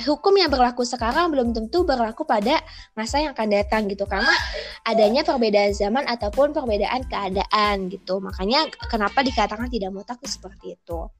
hukum 0.06 0.34
yang 0.38 0.46
berlaku 0.48 0.86
sekarang 0.86 1.34
belum 1.34 1.50
tentu 1.50 1.82
berlaku 1.82 2.22
pada 2.22 2.62
masa 2.94 3.18
yang 3.18 3.34
akan 3.34 3.50
datang 3.50 3.90
gitu 3.90 4.06
karena 4.06 4.30
adanya 4.86 5.26
perbedaan 5.26 5.74
zaman 5.74 6.06
ataupun 6.06 6.54
perbedaan 6.54 7.02
keadaan 7.10 7.90
gitu. 7.90 8.22
Makanya 8.22 8.70
kenapa 8.86 9.26
dikatakan 9.26 9.66
tidak 9.66 9.90
mutlak 9.90 10.22
seperti 10.22 10.78
itu 10.78 11.10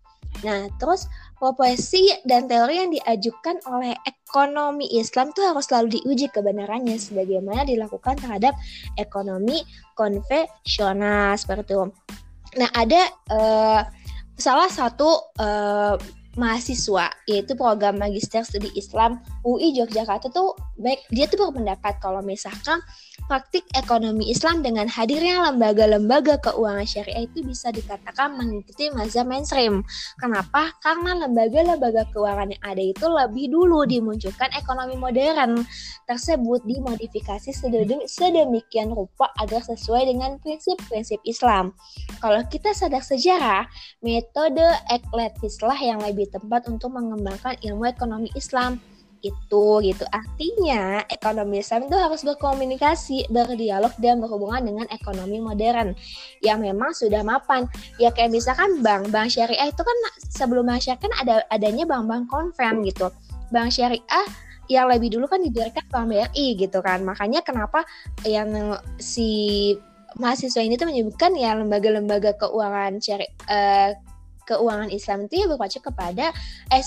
Nah, 0.41 0.67
terus 0.81 1.07
profesi 1.37 2.09
dan 2.25 2.49
teori 2.49 2.81
yang 2.81 2.91
diajukan 2.91 3.61
oleh 3.69 3.95
ekonomi 4.09 4.89
Islam 4.97 5.31
itu 5.31 5.45
harus 5.45 5.69
selalu 5.69 6.01
diuji 6.01 6.33
kebenarannya 6.33 6.97
sebagaimana 6.97 7.69
dilakukan 7.69 8.19
terhadap 8.19 8.57
ekonomi 8.97 9.63
konvensional 9.95 11.37
seperti 11.37 11.77
itu. 11.77 11.87
Nah, 12.59 12.69
ada 12.73 13.03
uh, 13.33 13.83
salah 14.37 14.69
satu 14.73 15.31
uh, 15.39 15.95
mahasiswa 16.35 17.13
yaitu 17.29 17.53
program 17.53 18.01
magister 18.01 18.41
studi 18.41 18.73
Islam 18.73 19.21
UI 19.45 19.77
Yogyakarta 19.77 20.33
tuh 20.33 20.57
baik 20.81 21.05
dia 21.13 21.29
tuh 21.29 21.51
berpendapat 21.51 22.01
kalau 22.01 22.25
misalkan 22.25 22.81
praktik 23.27 23.65
ekonomi 23.73 24.29
Islam 24.29 24.61
dengan 24.61 24.91
hadirnya 24.91 25.41
lembaga-lembaga 25.51 26.37
keuangan 26.43 26.85
syariah 26.85 27.25
itu 27.25 27.41
bisa 27.47 27.71
dikatakan 27.71 28.35
mengikuti 28.37 28.91
mazhab 28.93 29.25
mainstream. 29.25 29.81
Kenapa? 30.19 30.75
Karena 30.83 31.17
lembaga-lembaga 31.17 32.09
keuangan 32.11 32.53
yang 32.53 32.63
ada 32.67 32.83
itu 32.83 33.07
lebih 33.07 33.49
dulu 33.55 33.87
dimunculkan 33.87 34.51
ekonomi 34.53 34.99
modern 34.99 35.63
tersebut 36.05 36.61
dimodifikasi 36.67 37.51
sedemikian 38.05 38.93
rupa 38.93 39.31
agar 39.41 39.63
sesuai 39.65 40.13
dengan 40.13 40.37
prinsip-prinsip 40.43 41.23
Islam. 41.25 41.73
Kalau 42.21 42.43
kita 42.51 42.75
sadar 42.75 43.01
sejarah, 43.01 43.65
metode 44.03 44.67
ekletislah 44.91 45.79
yang 45.79 46.03
lebih 46.03 46.22
tepat 46.29 46.69
untuk 46.69 46.95
mengembangkan 46.95 47.59
ilmu 47.63 47.89
ekonomi 47.89 48.29
Islam 48.37 48.79
itu 49.23 49.65
gitu. 49.87 50.05
Artinya 50.11 51.07
ekonomi 51.07 51.63
Islam 51.63 51.87
itu 51.87 51.97
harus 51.97 52.27
berkomunikasi, 52.27 53.31
berdialog 53.31 53.95
dan 54.03 54.19
berhubungan 54.19 54.67
dengan 54.67 54.87
ekonomi 54.91 55.39
modern 55.39 55.95
yang 56.43 56.59
memang 56.61 56.91
sudah 56.93 57.23
mapan. 57.23 57.71
Ya 58.03 58.11
kayak 58.11 58.35
misalkan 58.35 58.83
bank, 58.83 59.15
bank 59.15 59.31
syariah 59.31 59.71
itu 59.71 59.83
kan 59.83 59.99
sebelum 60.27 60.67
bank 60.67 60.83
syariah 60.83 61.01
kan 61.01 61.13
ada 61.23 61.35
adanya 61.55 61.87
bank-bank 61.87 62.27
konven 62.29 62.83
gitu. 62.83 63.09
Bank 63.55 63.71
syariah 63.71 64.27
yang 64.71 64.91
lebih 64.91 65.15
dulu 65.15 65.27
kan 65.31 65.43
didirikan 65.43 65.87
Bank 65.91 66.07
BRI 66.11 66.59
gitu 66.59 66.79
kan. 66.83 67.03
Makanya 67.07 67.43
kenapa 67.47 67.87
yang 68.27 68.79
si 68.99 69.75
mahasiswa 70.21 70.61
ini 70.61 70.77
tuh 70.77 70.89
menyebutkan 70.89 71.33
ya 71.37 71.57
lembaga-lembaga 71.57 72.37
keuangan 72.37 73.01
syariah 73.01 73.33
uh, 73.49 73.91
keuangan 74.53 74.91
Islam 74.93 75.25
itu 75.25 75.35
ya 75.41 75.47
berpacu 75.49 75.81
kepada 75.81 76.37
eh 76.69 76.83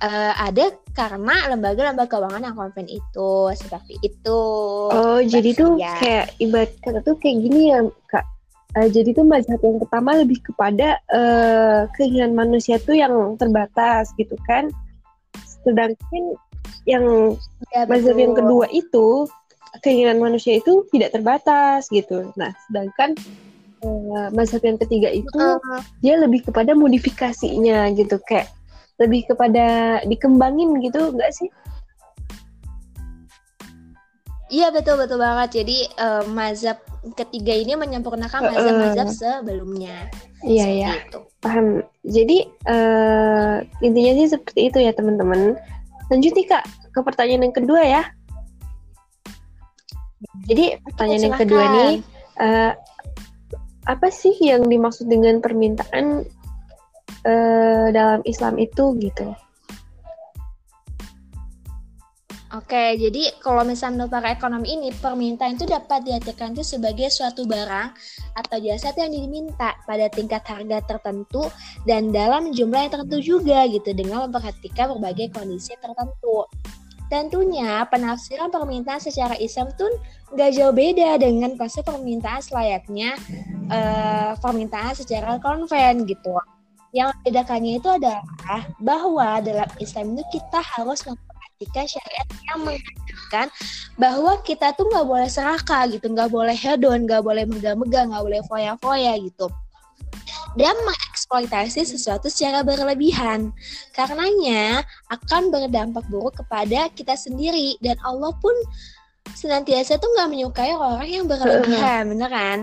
uh, 0.00 0.32
ada 0.40 0.74
karena 0.96 1.54
lembaga-lembaga 1.54 2.10
keuangan 2.10 2.42
yang 2.42 2.56
konven 2.56 2.88
itu 2.88 3.32
seperti 3.54 3.94
itu. 4.02 4.42
Oh, 4.90 5.20
jadi 5.22 5.54
tuh 5.54 5.78
ya. 5.78 5.94
kayak 6.00 6.26
ibarat 6.42 6.72
kata 6.82 6.98
tuh 7.04 7.16
kayak 7.20 7.46
gini 7.46 7.70
ya, 7.72 7.80
Kak. 8.10 8.24
Uh, 8.78 8.88
jadi 8.90 9.10
tuh 9.14 9.26
mazhab 9.26 9.58
yang 9.62 9.82
pertama 9.82 10.10
lebih 10.18 10.38
kepada 10.46 10.98
uh, 11.10 11.90
keinginan 11.98 12.34
manusia 12.34 12.78
tuh 12.82 12.96
yang 12.96 13.12
terbatas 13.36 14.10
gitu 14.16 14.34
kan. 14.46 14.70
Sedangkan 15.62 16.34
yang 16.88 17.36
ya, 17.74 17.84
mazhab 17.86 18.16
yang 18.16 18.34
kedua 18.34 18.66
itu 18.72 19.26
keinginan 19.82 20.18
manusia 20.18 20.58
itu 20.58 20.86
tidak 20.90 21.14
terbatas 21.14 21.86
gitu. 21.90 22.30
Nah, 22.34 22.50
sedangkan 22.66 23.14
uh, 23.84 24.28
mazhab 24.32 24.62
yang 24.64 24.78
ketiga 24.80 25.08
itu 25.10 25.40
uh. 25.40 25.82
dia 26.04 26.16
lebih 26.20 26.44
kepada 26.44 26.72
modifikasinya 26.76 27.92
gitu 27.96 28.20
kayak 28.28 28.48
lebih 29.00 29.24
kepada 29.24 29.98
dikembangin 30.04 30.76
gitu 30.84 31.12
enggak 31.12 31.32
sih? 31.32 31.48
Iya 34.50 34.74
betul 34.74 34.98
betul 34.98 35.22
banget. 35.22 35.62
Jadi 35.62 35.78
uh, 35.96 36.26
mazhab 36.26 36.82
ketiga 37.14 37.54
ini 37.54 37.78
menyempurnakan 37.78 38.50
mazhab-mazhab 38.50 39.08
uh, 39.08 39.14
sebelumnya. 39.14 40.10
Iya 40.42 40.66
iya. 40.68 40.90
Paham. 41.40 41.86
Jadi 42.02 42.50
uh, 42.66 43.62
intinya 43.80 44.12
sih 44.18 44.26
seperti 44.34 44.68
itu 44.68 44.78
ya 44.82 44.92
teman-teman. 44.92 45.54
Lanjut 46.10 46.34
nih 46.34 46.50
kak 46.50 46.66
ke 46.90 46.98
pertanyaan 47.00 47.46
yang 47.48 47.56
kedua 47.56 47.80
ya. 47.86 48.02
Jadi 50.50 50.82
pertanyaan 50.82 51.24
yang 51.30 51.38
kedua 51.38 51.64
nih, 51.70 51.92
uh, 52.42 52.72
apa 53.88 54.12
sih 54.12 54.36
yang 54.40 54.68
dimaksud 54.68 55.08
dengan 55.08 55.40
permintaan 55.40 56.26
uh, 57.24 57.86
dalam 57.92 58.20
Islam 58.28 58.60
itu 58.60 58.96
gitu? 59.00 59.32
Oke, 62.50 62.98
jadi 62.98 63.30
kalau 63.38 63.62
misalnya 63.62 64.02
menurut 64.02 64.10
para 64.10 64.34
ekonomi 64.34 64.74
ini, 64.74 64.90
permintaan 64.90 65.54
itu 65.54 65.70
dapat 65.70 66.02
diartikan 66.02 66.50
itu 66.50 66.66
sebagai 66.66 67.06
suatu 67.06 67.46
barang 67.46 67.94
atau 68.34 68.56
jasa 68.58 68.90
yang 68.98 69.14
diminta 69.14 69.78
pada 69.86 70.10
tingkat 70.10 70.42
harga 70.42 70.82
tertentu 70.82 71.46
dan 71.86 72.10
dalam 72.10 72.50
jumlah 72.50 72.90
yang 72.90 72.90
tertentu 72.90 73.22
juga 73.22 73.70
gitu 73.70 73.94
dengan 73.94 74.26
memperhatikan 74.26 74.98
berbagai 74.98 75.30
kondisi 75.30 75.78
tertentu. 75.78 76.42
Tentunya 77.10 77.82
penafsiran 77.90 78.54
permintaan 78.54 79.02
secara 79.02 79.34
Islam 79.42 79.74
tuh 79.74 79.90
nggak 80.30 80.50
jauh 80.54 80.70
beda 80.70 81.18
dengan 81.18 81.58
konsep 81.58 81.82
permintaan 81.82 82.38
selayaknya 82.38 83.18
uh, 83.66 84.38
permintaan 84.38 84.94
secara 84.94 85.42
konven 85.42 86.06
gitu. 86.06 86.38
Yang 86.94 87.10
membedakannya 87.18 87.82
itu 87.82 87.88
adalah 87.90 88.22
bahwa 88.78 89.42
dalam 89.42 89.66
Islam 89.82 90.14
itu 90.14 90.22
kita 90.38 90.62
harus 90.62 91.02
ketika 91.02 91.82
syariat 91.98 92.28
yang 92.46 92.58
mengatakan 92.62 93.46
bahwa 93.98 94.38
kita 94.46 94.70
tuh 94.78 94.86
nggak 94.86 95.06
boleh 95.06 95.26
serakah 95.26 95.90
gitu, 95.90 96.06
nggak 96.14 96.30
boleh 96.30 96.54
hedon, 96.54 97.10
nggak 97.10 97.26
boleh 97.26 97.42
megah-megah, 97.46 98.06
nggak 98.10 98.22
boleh 98.22 98.42
foya-foya 98.46 99.18
gitu 99.18 99.50
dan 100.58 100.74
mengeksploitasi 100.82 101.86
sesuatu 101.86 102.26
secara 102.26 102.66
berlebihan. 102.66 103.54
Karenanya 103.94 104.82
akan 105.10 105.54
berdampak 105.54 106.06
buruk 106.10 106.38
kepada 106.42 106.90
kita 106.94 107.14
sendiri 107.14 107.78
dan 107.78 107.98
Allah 108.02 108.34
pun 108.38 108.54
senantiasa 109.34 110.00
tuh 110.00 110.10
nggak 110.16 110.30
menyukai 110.30 110.74
orang 110.74 111.06
yang 111.06 111.24
berlebihan, 111.30 112.10
bener 112.10 112.30
kan? 112.30 112.58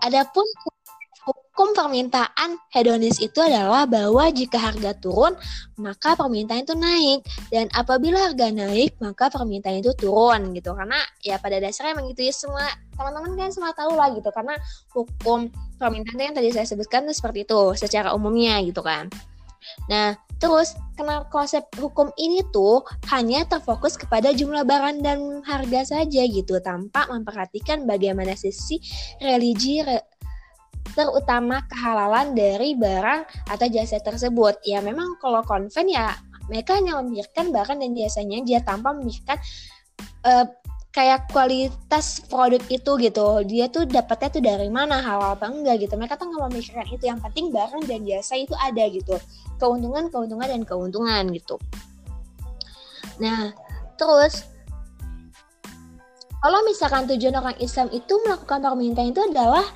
Adapun 0.00 0.46
hukum 1.58 1.74
permintaan 1.74 2.54
hedonis 2.70 3.18
itu 3.18 3.42
adalah 3.42 3.82
bahwa 3.82 4.30
jika 4.30 4.62
harga 4.62 4.94
turun, 4.94 5.34
maka 5.74 6.14
permintaan 6.14 6.62
itu 6.62 6.78
naik. 6.78 7.26
Dan 7.50 7.66
apabila 7.74 8.30
harga 8.30 8.54
naik, 8.54 8.94
maka 9.02 9.26
permintaan 9.26 9.82
itu 9.82 9.90
turun 9.98 10.54
gitu. 10.54 10.70
Karena 10.70 11.02
ya 11.18 11.34
pada 11.42 11.58
dasarnya 11.58 11.98
emang 11.98 12.14
gitu 12.14 12.22
ya 12.22 12.30
semua 12.30 12.62
teman-teman 12.94 13.34
kan 13.34 13.50
semua 13.50 13.74
tahu 13.74 13.90
lah 13.98 14.14
gitu. 14.14 14.30
Karena 14.30 14.54
hukum 14.94 15.50
permintaan 15.82 16.30
yang 16.30 16.36
tadi 16.38 16.54
saya 16.54 16.62
sebutkan 16.62 17.10
itu 17.10 17.18
seperti 17.18 17.42
itu 17.42 17.74
secara 17.74 18.14
umumnya 18.14 18.62
gitu 18.62 18.78
kan. 18.78 19.10
Nah, 19.90 20.14
terus 20.38 20.78
kenapa 20.94 21.26
konsep 21.26 21.66
hukum 21.74 22.14
ini 22.14 22.46
tuh 22.54 22.86
hanya 23.10 23.42
terfokus 23.50 23.98
kepada 23.98 24.30
jumlah 24.30 24.62
barang 24.62 25.02
dan 25.02 25.42
harga 25.42 25.98
saja 25.98 26.22
gitu 26.22 26.62
tanpa 26.62 27.10
memperhatikan 27.10 27.82
bagaimana 27.82 28.38
sisi 28.38 28.78
religi 29.18 29.82
re 29.82 30.17
terutama 30.98 31.62
kehalalan 31.70 32.34
dari 32.34 32.74
barang 32.74 33.46
atau 33.46 33.66
jasa 33.70 34.02
tersebut. 34.02 34.58
Ya 34.66 34.82
memang 34.82 35.14
kalau 35.22 35.46
konven 35.46 35.86
ya 35.86 36.18
mereka 36.50 36.74
hanya 36.74 36.98
memikirkan 36.98 37.54
barang 37.54 37.78
dan 37.78 37.94
jasanya 37.94 38.42
dia 38.42 38.58
tanpa 38.66 38.90
memikirkan 38.90 39.38
uh, 40.26 40.50
kayak 40.90 41.30
kualitas 41.30 42.18
produk 42.26 42.58
itu 42.66 42.90
gitu. 42.98 43.28
Dia 43.46 43.70
tuh 43.70 43.86
dapatnya 43.86 44.28
tuh 44.34 44.42
dari 44.42 44.66
mana 44.66 44.98
halal 44.98 45.38
apa 45.38 45.46
enggak 45.46 45.86
gitu. 45.86 45.94
Mereka 45.94 46.18
tuh 46.18 46.26
nggak 46.26 46.50
memikirkan 46.50 46.86
itu. 46.90 47.04
Yang 47.06 47.20
penting 47.30 47.46
barang 47.54 47.82
dan 47.86 48.00
jasa 48.02 48.34
itu 48.34 48.58
ada 48.58 48.84
gitu. 48.90 49.14
Keuntungan, 49.62 50.10
keuntungan 50.10 50.50
dan 50.50 50.62
keuntungan 50.66 51.22
gitu. 51.30 51.62
Nah, 53.22 53.54
terus 53.94 54.50
kalau 56.38 56.62
misalkan 56.66 57.06
tujuan 57.10 57.34
orang 57.34 57.58
Islam 57.58 57.90
itu 57.90 58.14
melakukan 58.22 58.62
permintaan 58.62 59.10
itu 59.10 59.22
adalah 59.22 59.66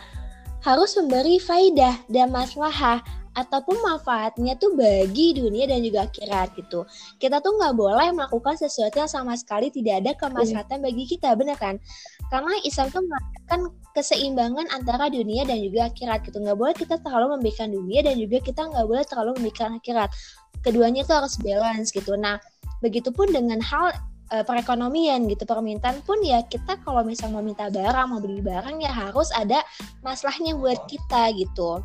harus 0.63 0.95
memberi 0.95 1.43
faidah 1.43 1.99
dan 2.07 2.31
maslahah 2.31 3.03
ataupun 3.33 3.81
manfaatnya 3.81 4.53
tuh 4.61 4.77
bagi 4.77 5.33
dunia 5.33 5.65
dan 5.65 5.81
juga 5.81 6.05
akhirat 6.05 6.53
gitu. 6.53 6.85
Kita 7.17 7.41
tuh 7.41 7.57
nggak 7.57 7.75
boleh 7.75 8.13
melakukan 8.13 8.61
sesuatu 8.61 9.01
yang 9.01 9.09
sama 9.09 9.33
sekali 9.41 9.73
tidak 9.73 10.05
ada 10.05 10.13
kemaslahatan 10.21 10.79
yeah. 10.81 10.85
bagi 10.85 11.05
kita, 11.09 11.33
benar 11.33 11.57
kan? 11.57 11.81
Karena 12.29 12.53
Islam 12.61 12.93
tuh 12.93 13.01
mengatakan 13.01 13.61
keseimbangan 13.97 14.67
antara 14.73 15.09
dunia 15.09 15.49
dan 15.49 15.65
juga 15.65 15.89
akhirat 15.89 16.29
gitu. 16.29 16.45
Nggak 16.45 16.59
boleh 16.61 16.75
kita 16.77 17.01
terlalu 17.01 17.41
memberikan 17.41 17.69
dunia 17.73 18.01
dan 18.05 18.21
juga 18.21 18.39
kita 18.45 18.61
nggak 18.69 18.87
boleh 18.87 19.05
terlalu 19.09 19.31
memberikan 19.41 19.81
akhirat. 19.81 20.13
Keduanya 20.61 21.03
tuh 21.09 21.25
harus 21.25 21.35
balance 21.41 21.89
gitu. 21.89 22.13
Nah, 22.21 22.37
begitupun 22.85 23.33
dengan 23.33 23.59
hal 23.65 23.97
uh, 24.33 24.45
perekonomian 24.49 25.29
gitu 25.29 25.45
permintaan 25.45 26.01
pun 26.03 26.19
ya 26.25 26.41
kita 26.49 26.81
kalau 26.81 27.05
misal 27.05 27.29
mau 27.29 27.45
minta 27.45 27.69
barang 27.69 28.09
mau 28.09 28.19
beli 28.19 28.41
barang 28.41 28.81
ya 28.81 28.91
harus 28.91 29.29
ada 29.37 29.61
masalahnya 30.01 30.57
buat 30.57 30.89
kita 30.89 31.37
gitu. 31.37 31.85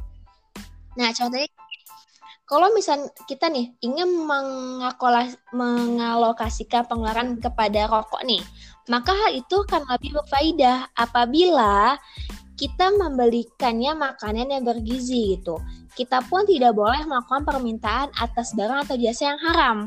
Nah 0.95 1.11
contohnya 1.11 1.51
kalau 2.47 2.71
misal 2.71 3.11
kita 3.27 3.51
nih 3.51 3.75
ingin 3.83 4.07
mengalokasikan 5.51 6.87
pengeluaran 6.87 7.43
kepada 7.43 7.91
rokok 7.91 8.23
nih, 8.23 8.39
maka 8.87 9.11
hal 9.11 9.35
itu 9.35 9.67
akan 9.67 9.83
lebih 9.91 10.15
berfaedah 10.15 10.87
apabila 10.95 11.99
kita 12.57 12.89
membelikannya 12.89 13.93
makanan 13.93 14.49
yang 14.49 14.65
bergizi 14.65 15.37
gitu. 15.37 15.61
Kita 15.93 16.25
pun 16.25 16.43
tidak 16.49 16.73
boleh 16.73 17.05
melakukan 17.05 17.45
permintaan 17.45 18.09
atas 18.17 18.57
barang 18.57 18.89
atau 18.89 18.97
jasa 18.97 19.33
yang 19.33 19.41
haram 19.41 19.77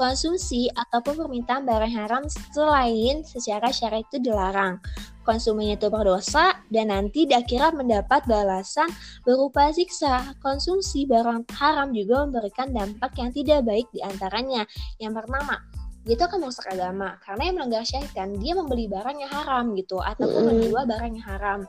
konsumsi 0.00 0.72
ataupun 0.72 1.20
permintaan 1.20 1.68
barang 1.68 1.92
haram 1.92 2.24
selain 2.56 3.20
secara 3.20 3.68
syariat 3.68 4.08
itu 4.08 4.32
dilarang. 4.32 4.80
Konsumennya 5.28 5.76
itu 5.76 5.92
berdosa 5.92 6.56
dan 6.72 6.88
nanti 6.88 7.28
di 7.28 7.36
akhirat 7.36 7.76
mendapat 7.76 8.24
balasan 8.24 8.88
berupa 9.28 9.68
siksa. 9.68 10.32
Konsumsi 10.40 11.04
barang 11.04 11.44
haram 11.52 11.92
juga 11.92 12.24
memberikan 12.24 12.72
dampak 12.72 13.12
yang 13.20 13.28
tidak 13.36 13.60
baik 13.68 13.86
di 13.92 14.00
antaranya. 14.00 14.64
Yang 14.96 15.20
pertama, 15.20 15.60
dia 16.08 16.16
itu 16.16 16.24
akan 16.24 16.38
merusak 16.40 16.66
agama 16.72 17.20
karena 17.20 17.42
yang 17.52 17.54
melanggar 17.60 17.84
syariat 17.84 18.12
kan 18.16 18.32
dia 18.40 18.56
membeli 18.56 18.88
barang 18.88 19.16
yang 19.20 19.28
haram 19.28 19.76
gitu 19.76 20.00
ataupun 20.00 20.48
menjual 20.48 20.88
barang 20.88 21.12
yang 21.12 21.26
haram. 21.28 21.60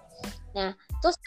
Nah, 0.57 0.75
terus 0.99 1.17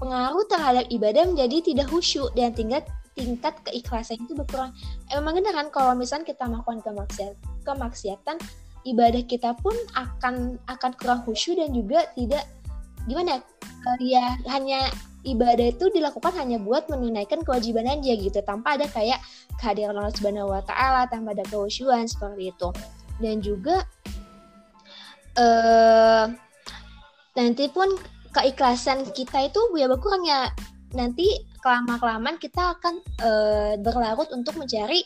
pengaruh 0.00 0.44
terhadap 0.50 0.84
ibadah 0.90 1.24
menjadi 1.28 1.56
tidak 1.72 1.86
khusyuk 1.88 2.32
dan 2.34 2.52
tingkat 2.52 2.84
tingkat 3.14 3.54
keikhlasan 3.62 4.18
itu 4.26 4.34
berkurang. 4.34 4.74
Emang 5.14 5.38
benar 5.38 5.54
kan 5.54 5.68
kalau 5.70 5.94
misalnya 5.94 6.26
kita 6.26 6.50
melakukan 6.50 6.82
kemaksiatan, 6.82 7.38
kemaksiatan 7.62 8.36
ibadah 8.84 9.22
kita 9.24 9.54
pun 9.62 9.72
akan 9.94 10.58
akan 10.66 10.90
kurang 10.98 11.22
khusyuk 11.24 11.56
dan 11.62 11.70
juga 11.70 12.04
tidak 12.18 12.44
gimana 13.06 13.40
uh, 13.84 13.98
ya 14.00 14.34
hanya 14.50 14.88
ibadah 15.24 15.72
itu 15.72 15.88
dilakukan 15.92 16.36
hanya 16.36 16.60
buat 16.60 16.88
menunaikan 16.88 17.40
kewajiban 17.44 17.88
aja 17.88 18.12
gitu 18.12 18.38
tanpa 18.44 18.76
ada 18.76 18.84
kayak 18.92 19.20
kehadiran 19.56 19.96
Allah 19.96 20.12
Subhanahu 20.12 20.52
wa 20.52 20.62
taala 20.64 21.08
tanpa 21.08 21.32
ada 21.32 21.44
kehusyuan 21.48 22.04
seperti 22.04 22.52
itu. 22.52 22.68
Dan 23.22 23.40
juga 23.40 23.86
uh, 25.38 26.26
nanti 27.38 27.64
pun 27.70 27.88
keikhlasan 28.34 29.06
kita 29.14 29.46
itu 29.46 29.60
ya 29.78 29.86
berkurang 29.86 30.26
ya 30.26 30.50
nanti 30.94 31.42
kelama 31.62 31.98
kelamaan 31.98 32.36
kita 32.38 32.76
akan 32.78 32.94
uh, 33.22 33.72
berlarut 33.80 34.30
untuk 34.30 34.54
mencari 34.60 35.02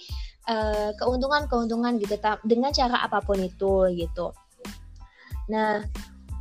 uh, 0.48 0.90
keuntungan-keuntungan 0.98 2.00
gitu 2.02 2.16
dengan 2.44 2.70
cara 2.72 3.04
apa 3.04 3.22
pun 3.22 3.40
itu 3.40 3.88
gitu. 3.94 4.34
Nah, 5.48 5.80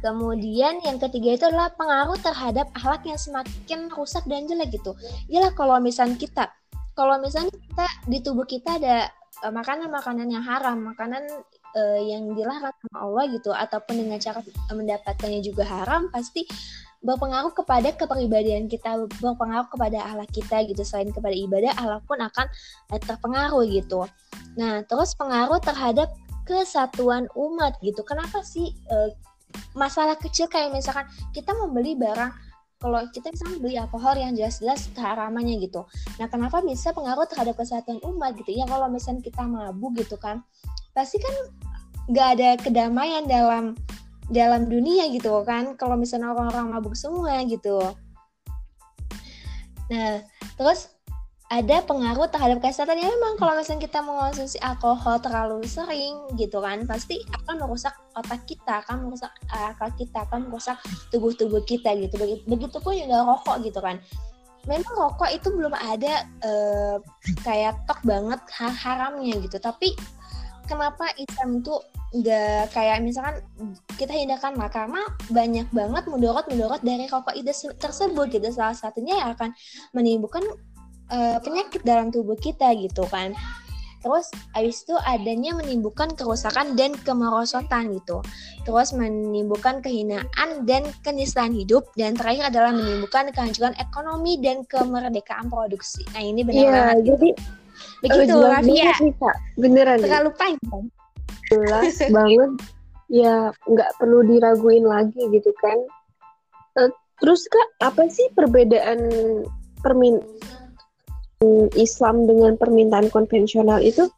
kemudian 0.04 0.84
yang 0.84 1.00
ketiga 1.00 1.30
itu 1.38 1.46
adalah 1.48 1.72
pengaruh 1.76 2.20
terhadap 2.20 2.68
akhlak 2.76 3.08
yang 3.08 3.20
semakin 3.20 3.88
rusak 3.94 4.24
dan 4.28 4.50
jelek 4.50 4.76
gitu. 4.76 4.98
Yalah 5.32 5.56
kalau 5.56 5.80
misalnya 5.80 6.20
kita 6.20 6.52
kalau 6.98 7.22
misalnya 7.22 7.54
kita 7.54 7.88
di 8.10 8.18
tubuh 8.26 8.44
kita 8.50 8.82
ada 8.82 9.08
makanan-makanan 9.54 10.28
uh, 10.28 10.34
yang 10.34 10.44
haram, 10.44 10.82
makanan 10.82 11.24
uh, 11.76 12.00
yang 12.00 12.32
dilarang 12.38 12.72
sama 12.72 12.98
Allah 13.04 13.24
gitu 13.34 13.52
ataupun 13.52 14.06
dengan 14.06 14.20
cara 14.22 14.40
mendapatkannya 14.72 15.42
juga 15.44 15.68
haram 15.68 16.08
pasti 16.14 16.48
berpengaruh 17.06 17.54
kepada 17.54 17.94
kepribadian 17.94 18.66
kita, 18.66 19.06
berpengaruh 19.22 19.70
kepada 19.70 20.02
Allah 20.02 20.28
kita 20.30 20.66
gitu. 20.66 20.82
Selain 20.82 21.14
kepada 21.14 21.34
ibadah, 21.34 21.72
Allah 21.78 22.02
pun 22.04 22.18
akan 22.18 22.46
eh, 22.94 23.02
terpengaruh 23.02 23.64
gitu. 23.70 24.10
Nah, 24.58 24.82
terus 24.90 25.14
pengaruh 25.14 25.62
terhadap 25.62 26.10
kesatuan 26.48 27.30
umat 27.38 27.78
gitu. 27.84 28.02
Kenapa 28.02 28.42
sih 28.42 28.74
uh, 28.90 29.12
masalah 29.76 30.18
kecil 30.18 30.48
kayak 30.50 30.74
misalkan 30.74 31.06
kita 31.36 31.54
membeli 31.54 31.94
barang 31.94 32.34
kalau 32.78 33.02
kita 33.10 33.34
misalnya 33.34 33.58
beli 33.58 33.76
alkohol 33.82 34.14
yang 34.14 34.38
jelas-jelas 34.38 34.86
keharamannya 34.94 35.58
gitu. 35.66 35.82
Nah, 36.22 36.30
kenapa 36.30 36.62
bisa 36.62 36.94
pengaruh 36.94 37.26
terhadap 37.26 37.58
kesatuan 37.58 37.98
umat 38.06 38.38
gitu? 38.38 38.54
Ya 38.54 38.70
kalau 38.70 38.86
misalnya 38.86 39.26
kita 39.26 39.42
mabuk 39.50 39.98
gitu 39.98 40.14
kan, 40.22 40.46
pasti 40.98 41.22
kan 41.22 41.36
nggak 42.10 42.28
ada 42.40 42.50
kedamaian 42.58 43.30
dalam 43.30 43.78
dalam 44.34 44.66
dunia 44.66 45.14
gitu 45.14 45.46
kan. 45.46 45.78
Kalau 45.78 45.94
misalnya 45.94 46.34
orang-orang 46.34 46.74
mabuk 46.74 46.98
semua 46.98 47.38
gitu. 47.46 47.78
Nah 49.94 50.26
terus 50.58 50.90
ada 51.48 51.80
pengaruh 51.80 52.28
terhadap 52.28 52.60
kesehatan. 52.60 53.00
Ya 53.00 53.08
memang 53.08 53.40
kalau 53.40 53.56
misalnya 53.56 53.88
kita 53.88 54.04
mengonsumsi 54.04 54.60
alkohol 54.60 55.24
terlalu 55.24 55.64
sering 55.64 56.28
gitu 56.36 56.60
kan 56.60 56.84
pasti 56.84 57.24
akan 57.24 57.64
merusak 57.64 57.96
otak 58.20 58.44
kita 58.44 58.84
akan 58.84 59.08
merusak 59.08 59.32
akal 59.48 59.88
kita 59.96 60.28
akan 60.28 60.52
merusak 60.52 60.76
tubuh-tubuh 61.14 61.64
kita 61.64 61.96
gitu. 61.96 62.20
Begitu 62.44 62.78
pun 62.84 62.94
juga 63.00 63.24
rokok 63.24 63.64
gitu 63.64 63.80
kan. 63.80 63.96
Memang 64.68 64.92
rokok 65.00 65.32
itu 65.32 65.48
belum 65.48 65.72
ada 65.72 66.28
uh, 66.44 67.00
kayak 67.48 67.80
tok 67.88 68.04
banget 68.04 68.44
haramnya 68.60 69.40
gitu. 69.40 69.56
Tapi 69.56 69.96
kenapa 70.68 71.10
Islam 71.18 71.64
itu 71.64 71.74
nggak 72.08 72.72
kayak 72.72 73.04
misalkan 73.04 73.44
kita 74.00 74.16
hindarkan 74.16 74.56
lah 74.56 74.72
karena 74.72 75.02
banyak 75.28 75.68
banget 75.76 76.04
mudorot-mudorot 76.08 76.80
dari 76.84 77.08
rokok 77.08 77.36
itu 77.36 77.52
tersebut 77.76 78.28
gitu. 78.32 78.48
Salah 78.52 78.76
satunya 78.76 79.20
yang 79.20 79.36
akan 79.36 79.52
menimbulkan 79.92 80.44
uh, 81.12 81.40
penyakit 81.44 81.84
dalam 81.84 82.12
tubuh 82.12 82.36
kita 82.40 82.72
gitu 82.80 83.04
kan. 83.12 83.36
Terus 83.98 84.30
habis 84.54 84.86
itu 84.86 84.96
adanya 85.04 85.58
menimbulkan 85.58 86.14
kerusakan 86.14 86.78
dan 86.78 86.96
kemerosotan 87.02 87.92
gitu. 87.98 88.22
Terus 88.64 88.94
menimbulkan 88.94 89.82
kehinaan 89.84 90.64
dan 90.64 90.86
kenistaan 91.02 91.52
hidup. 91.52 91.92
Dan 91.98 92.14
terakhir 92.14 92.54
adalah 92.54 92.72
menimbulkan 92.72 93.34
kehancuran 93.34 93.74
ekonomi 93.82 94.38
dan 94.40 94.64
kemerdekaan 94.70 95.50
produksi. 95.50 96.06
Nah 96.14 96.24
ini 96.24 96.46
benar 96.46 96.62
yeah, 96.62 96.72
banget 96.72 96.98
jadi 97.04 97.30
begitu 98.04 98.36
oh, 98.38 98.46
Rafia 98.46 98.94
beneran 99.58 100.00
terlalu 100.02 100.32
panjang. 100.38 100.84
Jelas 101.50 101.98
banget. 102.12 102.52
Ya 103.08 103.56
nggak 103.66 103.92
perlu 103.98 104.20
diraguin 104.28 104.84
lagi 104.84 105.22
gitu 105.32 105.52
kan. 105.64 105.78
Uh, 106.76 106.92
terus 107.24 107.48
kak 107.48 107.70
apa 107.82 108.06
sih 108.12 108.28
perbedaan 108.36 109.00
permin 109.80 110.20
Islam 111.78 112.26
dengan 112.26 112.58
permintaan 112.58 113.08
konvensional 113.14 113.80
itu? 113.82 114.10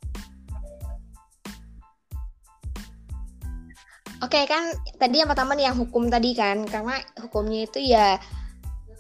Oke 4.20 4.44
kan 4.52 4.76
tadi 5.00 5.24
yang 5.24 5.32
pertama 5.32 5.56
nih 5.56 5.72
yang 5.72 5.78
hukum 5.80 6.12
tadi 6.12 6.36
kan. 6.36 6.68
Karena 6.68 7.00
hukumnya 7.24 7.70
itu 7.70 7.80
ya 7.80 8.20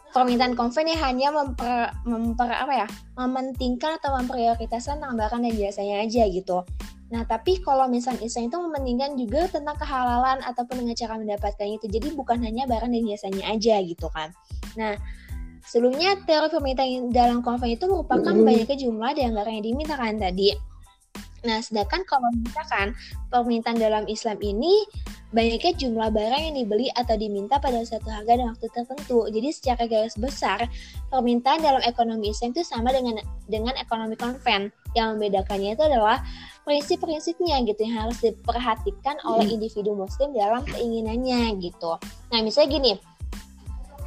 permintaan 0.10 0.58
konven 0.58 0.90
ya 0.90 0.98
hanya 1.06 1.30
memper, 1.30 1.94
memper 2.06 2.50
apa 2.50 2.86
ya 2.86 2.88
mementingkan 3.18 4.02
atau 4.02 4.18
memprioritaskan 4.18 5.02
tambahan 5.02 5.46
dan 5.46 5.54
jasanya 5.54 6.02
aja 6.06 6.24
gitu. 6.30 6.66
Nah 7.10 7.26
tapi 7.26 7.58
kalau 7.62 7.90
misalnya 7.90 8.26
Islam 8.26 8.50
itu 8.50 8.58
mementingkan 8.58 9.12
juga 9.18 9.42
tentang 9.50 9.78
kehalalan 9.78 10.42
ataupun 10.46 10.86
dengan 10.86 10.96
cara 10.98 11.14
mendapatkannya 11.18 11.76
itu 11.82 11.88
jadi 11.90 12.08
bukan 12.14 12.42
hanya 12.42 12.70
barang 12.70 12.90
dan 12.90 13.04
jasanya 13.06 13.44
aja 13.54 13.76
gitu 13.82 14.08
kan. 14.14 14.34
Nah 14.78 14.98
Sebelumnya 15.70 16.18
teori 16.26 16.50
permintaan 16.50 17.14
dalam 17.14 17.46
konven 17.46 17.78
itu 17.78 17.86
merupakan 17.86 18.34
mm. 18.34 18.42
banyaknya 18.42 18.78
jumlah 18.80 19.12
dan 19.14 19.36
anggaran 19.36 19.62
yang 19.62 19.66
dimintakan 19.70 20.18
tadi. 20.18 20.56
Nah, 21.46 21.64
sedangkan 21.64 22.04
kalau 22.04 22.28
misalkan 22.36 22.96
permintaan 23.32 23.80
dalam 23.80 24.04
Islam 24.10 24.40
ini 24.44 24.84
banyaknya 25.30 25.78
jumlah 25.78 26.10
barang 26.10 26.42
yang 26.42 26.56
dibeli 26.58 26.90
atau 26.98 27.14
diminta 27.14 27.62
pada 27.62 27.86
suatu 27.86 28.10
harga 28.10 28.34
dan 28.42 28.52
waktu 28.54 28.68
tertentu. 28.74 29.30
Jadi 29.30 29.50
secara 29.54 29.84
garis 29.86 30.18
besar, 30.18 30.66
permintaan 31.14 31.62
dalam 31.62 31.82
ekonomi 31.86 32.34
Islam 32.34 32.52
itu 32.52 32.66
sama 32.66 32.90
dengan 32.90 33.22
dengan 33.46 33.78
ekonomi 33.78 34.18
konven. 34.18 34.74
Yang 34.98 35.08
membedakannya 35.16 35.78
itu 35.78 35.84
adalah 35.86 36.26
prinsip-prinsipnya 36.66 37.62
gitu 37.66 37.82
yang 37.86 38.10
harus 38.10 38.18
diperhatikan 38.26 39.22
oleh 39.26 39.46
individu 39.54 39.94
muslim 39.94 40.34
dalam 40.34 40.66
keinginannya 40.66 41.62
gitu. 41.62 41.98
Nah, 42.34 42.40
misalnya 42.42 42.70
gini, 42.74 42.92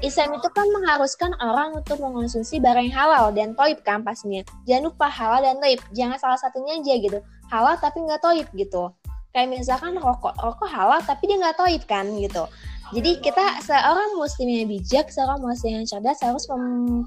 Islam 0.03 0.35
itu 0.35 0.49
kan 0.51 0.67
mengharuskan 0.75 1.31
orang 1.39 1.79
untuk 1.79 2.03
mengonsumsi 2.03 2.59
barang 2.59 2.91
yang 2.91 2.97
halal 2.99 3.31
dan 3.31 3.55
toib 3.55 3.81
kan 3.87 4.03
pastinya. 4.03 4.43
Jangan 4.67 4.91
lupa 4.91 5.07
halal 5.07 5.41
dan 5.47 5.57
toib. 5.63 5.79
Jangan 5.95 6.19
salah 6.19 6.39
satunya 6.43 6.83
aja 6.83 6.95
gitu. 6.99 7.19
Halal 7.49 7.79
tapi 7.79 8.03
nggak 8.03 8.19
toib 8.19 8.49
gitu. 8.59 8.91
Kayak 9.33 9.49
misalkan 9.55 9.97
rokok, 9.97 10.35
rokok 10.43 10.69
halal 10.69 10.99
tapi 11.07 11.31
dia 11.31 11.39
nggak 11.39 11.57
toib 11.57 11.83
kan 11.87 12.05
gitu. 12.19 12.45
Jadi 12.93 13.25
kita 13.25 13.63
seorang 13.65 14.19
muslim 14.21 14.49
yang 14.53 14.69
bijak, 14.69 15.09
seorang 15.09 15.41
muslim 15.41 15.81
yang 15.81 15.87
cerdas 15.89 16.21
harus 16.21 16.45
mem 16.51 17.07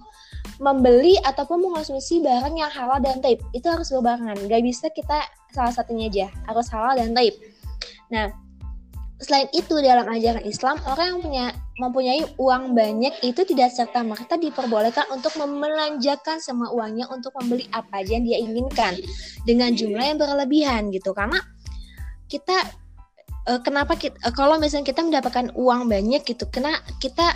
membeli 0.58 1.19
ataupun 1.25 1.62
mengonsumsi 1.62 2.23
barang 2.23 2.55
yang 2.55 2.71
halal 2.71 2.97
dan 3.03 3.19
toib. 3.19 3.43
Itu 3.51 3.67
harus 3.69 3.91
berbarengan. 3.91 4.39
Gak 4.47 4.63
bisa 4.63 4.88
kita 4.93 5.25
salah 5.51 5.73
satunya 5.75 6.08
aja. 6.08 6.27
Harus 6.47 6.71
halal 6.71 6.95
dan 6.95 7.12
toib. 7.12 7.36
Nah, 8.08 8.29
Selain 9.15 9.47
itu 9.55 9.79
dalam 9.79 10.03
ajaran 10.12 10.43
Islam, 10.43 10.75
orang 10.84 11.15
yang 11.15 11.19
punya 11.23 11.45
mempunyai 11.75 12.23
uang 12.39 12.71
banyak 12.71 13.11
itu 13.19 13.43
tidak 13.43 13.75
serta 13.75 13.99
merta 13.99 14.39
diperbolehkan 14.39 15.11
untuk 15.11 15.35
memelanjakan 15.35 16.39
semua 16.39 16.71
uangnya 16.71 17.11
untuk 17.11 17.35
membeli 17.35 17.67
apa 17.75 17.99
aja 17.99 18.15
yang 18.15 18.25
dia 18.25 18.38
inginkan 18.39 18.93
dengan 19.43 19.75
jumlah 19.75 20.03
yang 20.03 20.19
berlebihan 20.19 20.88
gitu. 20.95 21.11
Karena 21.11 21.35
kita 22.31 22.55
uh, 23.51 23.59
kenapa 23.59 23.99
kita 23.99 24.15
uh, 24.23 24.31
kalau 24.31 24.55
misalnya 24.55 24.88
kita 24.88 25.03
mendapatkan 25.03 25.51
uang 25.59 25.91
banyak 25.91 26.23
gitu, 26.23 26.47
kena 26.47 26.79
kita 27.03 27.35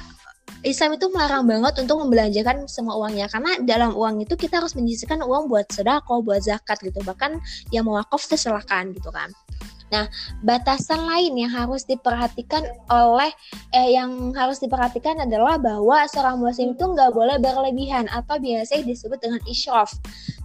Islam 0.63 0.99
itu 0.99 1.07
melarang 1.11 1.47
banget 1.47 1.79
untuk 1.79 2.03
membelanjakan 2.03 2.67
semua 2.67 2.99
uangnya 2.99 3.31
karena 3.31 3.59
dalam 3.63 3.95
uang 3.95 4.27
itu 4.27 4.35
kita 4.35 4.59
harus 4.59 4.75
menyisihkan 4.75 5.23
uang 5.23 5.47
buat 5.47 5.67
sedekah, 5.71 6.19
buat 6.23 6.43
zakat 6.43 6.79
gitu. 6.83 6.99
Bahkan 7.03 7.39
yang 7.75 7.87
mewakaf 7.87 8.23
tersilakan 8.27 8.91
gitu 8.95 9.11
kan. 9.11 9.31
Nah, 9.89 10.05
batasan 10.45 11.01
lain 11.09 11.33
yang 11.33 11.49
harus 11.49 11.85
diperhatikan 11.85 12.61
oleh 12.89 13.33
eh 13.73 13.97
yang 13.97 14.33
harus 14.37 14.61
diperhatikan 14.61 15.17
adalah 15.25 15.57
bahwa 15.57 16.05
seorang 16.05 16.37
muslim 16.37 16.77
itu 16.77 16.85
nggak 16.85 17.09
boleh 17.09 17.41
berlebihan 17.41 18.05
atau 18.09 18.37
biasa 18.37 18.85
disebut 18.85 19.17
dengan 19.17 19.41
israf 19.49 19.89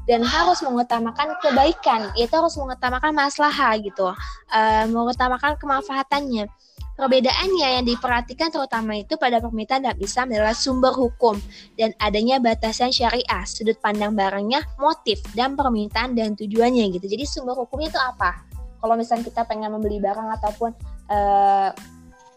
dan 0.08 0.24
harus 0.24 0.64
mengutamakan 0.64 1.36
kebaikan. 1.40 2.12
Itu 2.16 2.40
harus 2.40 2.56
mengutamakan 2.56 3.12
maslahah 3.12 3.76
gitu, 3.80 4.12
uh, 4.52 4.84
mengutamakan 4.88 5.60
kemanfaatannya. 5.60 6.48
Perbedaannya 6.94 7.82
yang 7.82 7.84
diperhatikan 7.90 8.54
terutama 8.54 8.94
itu 8.94 9.18
pada 9.18 9.42
permintaan 9.42 9.82
dalam 9.82 9.98
Islam 9.98 10.30
adalah 10.30 10.54
sumber 10.54 10.94
hukum 10.94 11.34
dan 11.74 11.90
adanya 11.98 12.38
batasan 12.38 12.94
syariah, 12.94 13.42
sudut 13.50 13.74
pandang 13.82 14.14
barangnya, 14.14 14.62
motif, 14.78 15.18
dan 15.34 15.58
permintaan 15.58 16.14
dan 16.14 16.38
tujuannya 16.38 16.94
gitu. 16.94 17.10
Jadi 17.10 17.26
sumber 17.26 17.58
hukumnya 17.58 17.90
itu 17.90 17.98
apa? 17.98 18.53
Kalau 18.84 19.00
misalnya 19.00 19.24
kita 19.24 19.48
pengen 19.48 19.72
membeli 19.72 19.96
barang 19.96 20.28
ataupun 20.36 20.76
uh, 21.08 21.72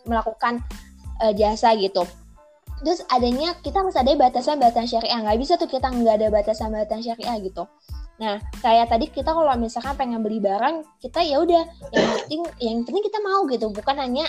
melakukan 0.07 0.63
uh, 1.19 1.35
jasa 1.35 1.75
gitu 1.75 2.07
terus 2.79 3.03
adanya 3.11 3.51
kita 3.59 3.83
harus 3.83 3.99
ada 3.99 4.15
batasan-batasan 4.15 4.87
syariah 4.87 5.19
nggak 5.19 5.39
bisa 5.43 5.59
tuh 5.59 5.67
kita 5.67 5.91
nggak 5.91 6.23
ada 6.23 6.27
batasan-batasan 6.31 7.03
syariah 7.03 7.35
gitu 7.43 7.67
nah 8.15 8.39
kayak 8.63 8.87
tadi 8.87 9.11
kita 9.11 9.35
kalau 9.35 9.51
misalkan 9.59 9.93
pengen 9.99 10.23
beli 10.23 10.39
barang 10.39 10.87
kita 11.03 11.19
ya 11.27 11.43
udah 11.43 11.67
yang 11.91 12.09
penting 12.23 12.41
yang 12.63 12.79
penting 12.87 13.03
kita 13.03 13.19
mau 13.19 13.43
gitu 13.51 13.67
bukan 13.67 13.99
hanya 13.99 14.25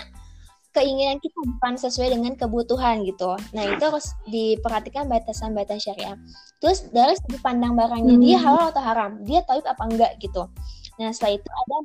keinginan 0.69 1.17
kita 1.17 1.39
bukan 1.57 1.81
sesuai 1.81 2.13
dengan 2.13 2.37
kebutuhan 2.37 3.01
gitu. 3.01 3.33
Nah 3.57 3.63
itu 3.65 3.83
harus 3.83 4.13
diperhatikan 4.29 5.09
batasan-batasan 5.09 5.81
syariah. 5.81 6.17
Terus 6.61 6.85
dari 6.93 7.17
segi 7.17 7.41
pandang 7.41 7.73
barangnya 7.73 8.15
hmm. 8.15 8.23
dia 8.23 8.37
halal 8.37 8.69
atau 8.69 8.83
haram, 8.83 9.11
dia 9.25 9.41
tahu 9.41 9.65
apa 9.65 9.83
enggak 9.89 10.11
gitu. 10.21 10.45
Nah 10.99 11.09
setelah 11.15 11.39
itu 11.39 11.47
ada 11.47 11.77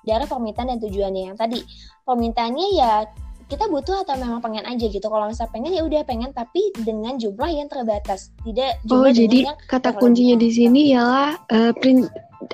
dari 0.00 0.24
permintaan 0.24 0.68
dan 0.72 0.78
tujuannya 0.80 1.22
yang 1.32 1.36
tadi 1.36 1.60
permintaannya 2.08 2.66
ya 2.78 3.04
kita 3.50 3.66
butuh 3.66 4.06
atau 4.06 4.14
memang 4.14 4.38
pengen 4.38 4.62
aja 4.62 4.86
gitu 4.86 5.02
kalau 5.10 5.26
misalnya 5.26 5.50
pengen 5.50 5.74
ya 5.74 5.82
udah 5.82 6.00
pengen 6.06 6.30
tapi 6.30 6.70
dengan 6.86 7.18
jumlah 7.18 7.50
yang 7.50 7.66
terbatas 7.66 8.30
tidak 8.46 8.78
oh 8.88 9.10
jadi 9.10 9.50
kata 9.66 9.98
kuncinya 9.98 10.38
di 10.38 10.50
sini 10.54 10.94
ialah 10.94 11.34
uh, 11.50 11.74
prin 11.74 12.06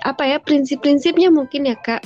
apa 0.09 0.25
ya 0.25 0.41
prinsip-prinsipnya 0.41 1.29
mungkin 1.29 1.69
ya 1.69 1.77
kak 1.77 2.01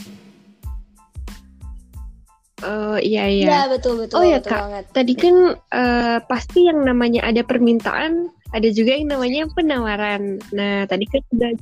Oh 2.61 2.93
uh, 2.93 2.99
iya 3.01 3.25
iya. 3.25 3.47
Ya 3.49 3.63
betul 3.73 4.05
betul. 4.05 4.21
Oh 4.21 4.25
ya 4.25 4.37
betul 4.37 4.53
kak. 4.53 4.61
Banget. 4.69 4.85
Tadi 4.93 5.15
kan 5.17 5.37
uh, 5.57 6.21
pasti 6.29 6.69
yang 6.69 6.85
namanya 6.85 7.25
ada 7.25 7.41
permintaan, 7.41 8.29
ada 8.53 8.69
juga 8.69 9.01
yang 9.01 9.17
namanya 9.17 9.49
penawaran. 9.57 10.37
Nah 10.53 10.85
tadi 10.85 11.09
kan 11.09 11.25
sudah 11.33 11.57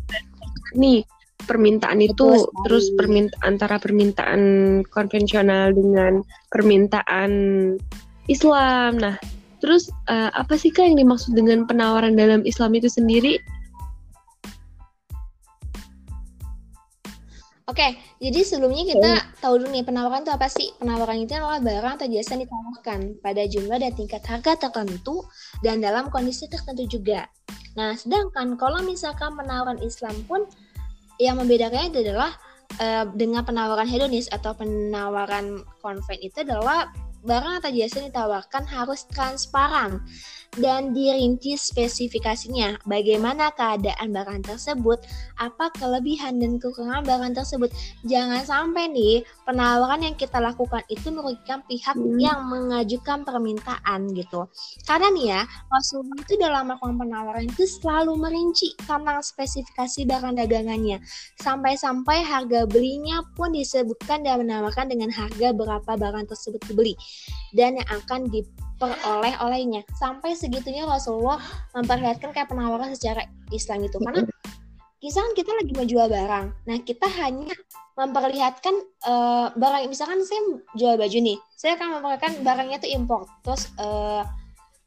nih 0.75 1.07
permintaan 1.47 2.03
itu 2.03 2.49
terus 2.67 2.91
permintaan 2.99 3.43
antara 3.45 3.79
permintaan 3.79 4.41
konvensional 4.91 5.71
dengan 5.71 6.25
permintaan 6.51 7.31
Islam. 8.27 8.99
Nah, 8.99 9.17
terus 9.63 9.89
uh, 10.11 10.35
apa 10.35 10.59
sih 10.59 10.75
kak 10.75 10.91
yang 10.91 10.99
dimaksud 10.99 11.33
dengan 11.39 11.65
penawaran 11.65 12.19
dalam 12.19 12.43
Islam 12.43 12.75
itu 12.75 12.91
sendiri? 12.91 13.39
Oke, 17.69 18.01
jadi 18.17 18.41
sebelumnya 18.49 18.81
kita 18.97 19.13
okay. 19.13 19.45
tahu 19.45 19.61
dulu 19.61 19.69
nih 19.77 19.85
penawaran 19.85 20.25
itu 20.25 20.33
apa 20.33 20.49
sih? 20.49 20.73
Penawaran 20.81 21.21
itu 21.21 21.37
adalah 21.37 21.61
barang 21.61 22.01
atau 22.01 22.09
jasa 22.09 22.31
yang 22.35 22.49
ditawarkan 22.49 23.01
pada 23.21 23.43
jumlah 23.45 23.77
dan 23.77 23.93
tingkat 23.93 24.25
harga 24.25 24.53
tertentu 24.57 25.21
dan 25.61 25.85
dalam 25.85 26.09
kondisi 26.09 26.49
tertentu 26.49 26.89
juga. 26.89 27.29
Nah, 27.77 27.93
sedangkan 27.93 28.57
kalau 28.57 28.81
misalkan 28.83 29.37
penawaran 29.37 29.77
Islam 29.85 30.17
pun 30.25 30.49
yang 31.19 31.39
membedakannya 31.39 31.93
adalah 31.95 32.35
uh, 32.79 33.05
dengan 33.13 33.43
penawaran 33.43 33.91
hedonis 33.91 34.31
atau 34.31 34.55
penawaran 34.55 35.63
konven 35.83 36.19
itu 36.23 36.43
adalah 36.47 36.89
barang 37.27 37.65
atau 37.65 37.71
jasa 37.75 38.03
yang 38.03 38.09
ditawarkan 38.15 38.65
harus 38.69 39.07
transparan 39.11 40.03
dan 40.57 40.97
dirinci 40.97 41.55
spesifikasinya, 41.61 42.83
bagaimana 42.89 43.53
keadaan 43.53 44.11
barang 44.11 44.49
tersebut, 44.49 44.99
apa 45.37 45.71
kelebihan 45.77 46.41
dan 46.41 46.57
kekurangan 46.57 47.05
barang 47.05 47.33
tersebut. 47.37 47.71
Jangan 48.09 48.43
sampai 48.43 48.89
nih 48.91 49.23
penawaran 49.45 50.03
yang 50.03 50.17
kita 50.17 50.41
lakukan 50.41 50.83
itu 50.89 51.13
merugikan 51.13 51.61
pihak 51.69 51.95
hmm. 51.95 52.17
yang 52.17 52.49
mengajukan 52.49 53.23
permintaan 53.23 54.09
gitu. 54.17 54.49
Karena 54.89 55.13
nih 55.13 55.27
ya, 55.37 55.41
Rasulullah 55.69 56.19
itu 56.25 56.35
dalam 56.41 56.63
melakukan 56.73 56.97
penawaran 56.97 57.45
itu 57.47 57.65
selalu 57.69 58.13
merinci 58.19 58.75
tentang 58.83 59.21
spesifikasi 59.21 60.09
barang 60.09 60.35
dagangannya. 60.43 60.99
Sampai-sampai 61.39 62.25
harga 62.25 62.65
belinya 62.67 63.23
pun 63.37 63.55
disebutkan 63.55 64.25
dan 64.27 64.43
menawarkan 64.43 64.91
dengan 64.91 65.13
harga 65.13 65.55
berapa 65.55 65.93
barang 65.93 66.27
tersebut 66.35 66.61
dibeli 66.67 66.99
dan 67.57 67.81
yang 67.81 67.89
akan 67.89 68.29
di 68.29 68.45
peroleh 68.79 69.35
olehnya 69.43 69.83
sampai 69.99 70.39
segitunya 70.39 70.87
Rasulullah 70.87 71.43
memperlihatkan 71.75 72.31
kayak 72.31 72.49
penawaran 72.49 72.95
secara 72.95 73.27
Islam 73.51 73.91
itu 73.91 73.99
karena 73.99 74.23
kisah 74.99 75.23
kan 75.23 75.33
kita 75.35 75.51
lagi 75.55 75.73
menjual 75.79 76.07
barang. 76.11 76.47
Nah 76.67 76.77
kita 76.83 77.07
hanya 77.23 77.55
memperlihatkan 77.95 78.75
uh, 79.07 79.51
barang 79.55 79.87
misalkan 79.91 80.23
saya 80.27 80.63
jual 80.75 80.95
baju 80.99 81.19
nih 81.19 81.39
saya 81.55 81.79
akan 81.79 81.99
memperlihatkan 81.99 82.33
barangnya 82.43 82.79
itu 82.83 82.89
import. 82.99 83.31
Terus 83.47 83.71
uh, 83.79 84.27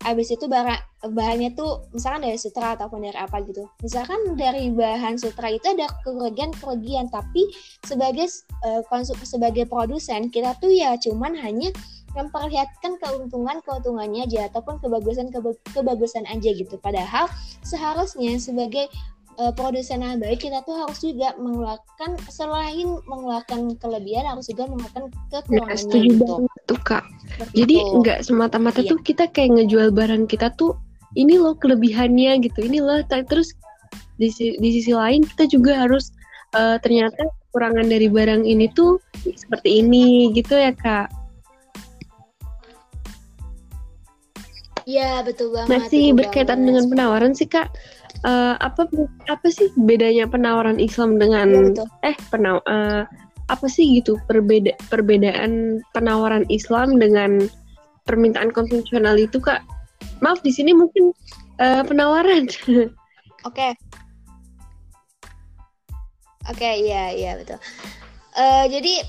abis 0.01 0.34
itu 0.34 0.49
barang 0.49 0.81
bahannya 1.13 1.53
tuh 1.53 1.86
misalkan 1.93 2.25
dari 2.25 2.36
sutra 2.36 2.75
ataupun 2.75 3.07
dari 3.07 3.15
apa 3.15 3.39
gitu. 3.47 3.67
Misalkan 3.79 4.36
dari 4.36 4.67
bahan 4.71 5.15
sutra 5.15 5.47
itu 5.47 5.63
ada 5.63 5.88
kerugian 6.03 6.51
kerugian 6.60 7.07
tapi 7.07 7.47
sebagai 7.88 8.27
uh, 8.67 8.84
konsum 8.91 9.15
sebagai 9.23 9.63
produsen 9.63 10.27
kita 10.27 10.60
tuh 10.60 10.71
ya 10.75 10.99
cuman 10.99 11.39
hanya 11.39 11.71
memperlihatkan 12.12 13.00
keuntungan-keuntungannya 13.00 14.28
aja 14.28 14.52
ataupun 14.52 14.80
kebagusan 14.84 15.32
kebagusan 15.71 16.28
aja 16.28 16.50
gitu. 16.52 16.76
Padahal 16.80 17.32
seharusnya 17.63 18.36
sebagai 18.38 18.91
uh, 19.39 19.54
produsen 19.56 20.04
yang 20.04 20.19
baik 20.19 20.43
kita 20.43 20.60
tuh 20.67 20.76
harus 20.76 21.00
juga 21.00 21.34
mengeluarkan 21.39 22.19
selain 22.28 23.00
mengeluarkan 23.08 23.78
kelebihan 23.80 24.28
harus 24.28 24.50
juga 24.50 24.67
mengeluarkan 24.67 25.04
kekurangannya 25.32 25.78
ya, 25.78 25.80
setuju 25.80 26.10
gitu. 26.12 26.24
banget 26.26 26.62
tuh 26.67 26.80
kak. 26.84 27.04
Seperti 27.32 27.56
Jadi 27.56 27.76
nggak 27.80 28.19
semata-mata 28.26 28.80
iya. 28.84 28.91
tuh 28.91 29.00
kita 29.00 29.24
kayak 29.32 29.50
ngejual 29.60 29.89
barang 29.95 30.24
kita 30.28 30.52
tuh 30.60 30.76
ini 31.15 31.39
loh 31.39 31.56
kelebihannya 31.56 32.43
gitu. 32.43 32.60
Ini 32.63 32.78
loh 32.84 33.00
terus 33.08 33.56
di, 34.19 34.28
di 34.36 34.69
sisi 34.69 34.91
lain 34.91 35.24
kita 35.24 35.47
juga 35.47 35.88
harus 35.88 36.12
uh, 36.56 36.76
ternyata 36.80 37.28
kekurangan 37.50 37.88
dari 37.88 38.08
barang 38.08 38.43
ini 38.47 38.71
tuh 38.71 39.00
seperti 39.24 39.84
ini 39.84 40.32
gitu 40.36 40.56
ya 40.56 40.76
kak. 40.76 41.20
Iya 44.91 45.23
betul 45.23 45.56
banget. 45.56 45.69
Masih 45.71 46.04
betul 46.12 46.17
berkaitan 46.19 46.60
banget. 46.60 46.67
dengan 46.67 46.84
penawaran 46.91 47.32
sih 47.32 47.47
kak. 47.47 47.67
Uh, 48.21 48.60
apa 48.60 48.86
apa 49.32 49.47
sih 49.49 49.71
bedanya 49.80 50.27
penawaran 50.30 50.77
Islam 50.77 51.17
dengan 51.17 51.73
ya, 51.73 52.12
eh 52.13 52.17
penaw 52.30 52.62
uh, 52.69 53.08
apa 53.49 53.65
sih 53.65 53.97
gitu 53.97 54.19
perbeda 54.30 54.77
perbedaan 54.91 55.82
penawaran 55.95 56.45
Islam 56.51 56.99
dengan 56.99 57.47
permintaan 58.06 58.51
konvensional 58.51 59.15
itu 59.15 59.39
kak? 59.39 59.63
Maaf 60.19 60.43
di 60.43 60.51
sini 60.51 60.75
mungkin 60.75 61.15
uh, 61.63 61.82
penawaran. 61.88 62.51
Oke. 63.49 63.73
Oke 66.49 66.58
okay, 66.58 66.73
iya 66.84 67.13
iya 67.15 67.32
betul. 67.38 67.58
Uh, 68.34 68.65
jadi 68.67 69.06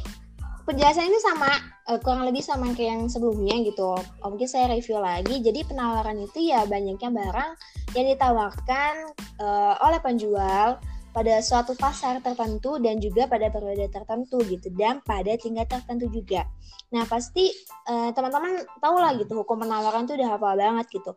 penjelasan 0.68 1.08
ini 1.10 1.18
sama 1.20 1.71
uh, 1.88 1.98
kurang 2.02 2.28
lebih 2.28 2.42
sama 2.44 2.70
kayak 2.74 2.98
yang 2.98 3.02
sebelumnya 3.10 3.56
gitu. 3.66 3.96
Oh, 3.96 4.28
mungkin 4.28 4.48
saya 4.48 4.70
review 4.70 4.98
lagi. 5.00 5.42
Jadi 5.42 5.66
penawaran 5.66 6.18
itu 6.20 6.38
ya 6.52 6.62
banyaknya 6.66 7.10
barang 7.10 7.50
yang 7.96 8.06
ditawarkan 8.14 8.94
uh, 9.42 9.74
oleh 9.82 10.00
penjual 10.02 10.78
pada 11.12 11.44
suatu 11.44 11.76
pasar 11.76 12.24
tertentu 12.24 12.80
dan 12.80 12.96
juga 12.96 13.28
pada 13.28 13.52
periode 13.52 13.84
tertentu 13.92 14.40
gitu 14.48 14.72
dan 14.72 15.04
pada 15.04 15.36
tingkat 15.36 15.68
tertentu 15.68 16.08
juga. 16.08 16.48
Nah 16.88 17.04
pasti 17.04 17.52
uh, 17.88 18.08
teman-teman 18.16 18.64
tahu 18.80 18.96
lah 18.96 19.12
gitu 19.20 19.36
hukum 19.44 19.60
penawaran 19.60 20.08
itu 20.08 20.16
udah 20.16 20.28
hafal 20.36 20.56
banget 20.56 20.88
gitu 20.88 21.12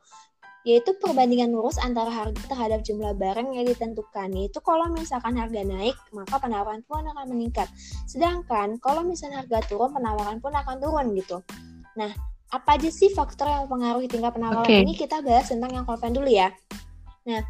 yaitu 0.65 0.97
perbandingan 0.97 1.53
lurus 1.53 1.77
antara 1.77 2.09
harga 2.09 2.41
terhadap 2.49 2.81
jumlah 2.81 3.13
barang 3.13 3.53
yang 3.53 3.69
ditentukan. 3.69 4.33
Yaitu 4.33 4.57
kalau 4.65 4.89
misalkan 4.89 5.37
harga 5.37 5.61
naik, 5.61 5.93
maka 6.09 6.41
penawaran 6.41 6.81
pun 6.89 7.05
akan 7.05 7.25
meningkat. 7.29 7.69
Sedangkan 8.09 8.81
kalau 8.81 9.05
misalkan 9.05 9.45
harga 9.45 9.61
turun, 9.69 9.93
penawaran 9.93 10.41
pun 10.41 10.51
akan 10.57 10.81
turun 10.81 11.13
gitu. 11.13 11.45
Nah, 11.93 12.09
apa 12.49 12.81
aja 12.81 12.89
sih 12.89 13.13
faktor 13.13 13.45
yang 13.45 13.69
mempengaruhi 13.69 14.09
tingkat 14.09 14.33
penawaran 14.33 14.65
okay. 14.65 14.81
ini? 14.81 14.97
Kita 14.97 15.21
bahas 15.21 15.53
tentang 15.53 15.69
yang 15.69 15.85
konven 15.85 16.17
dulu 16.17 16.33
ya. 16.33 16.49
Nah, 17.29 17.45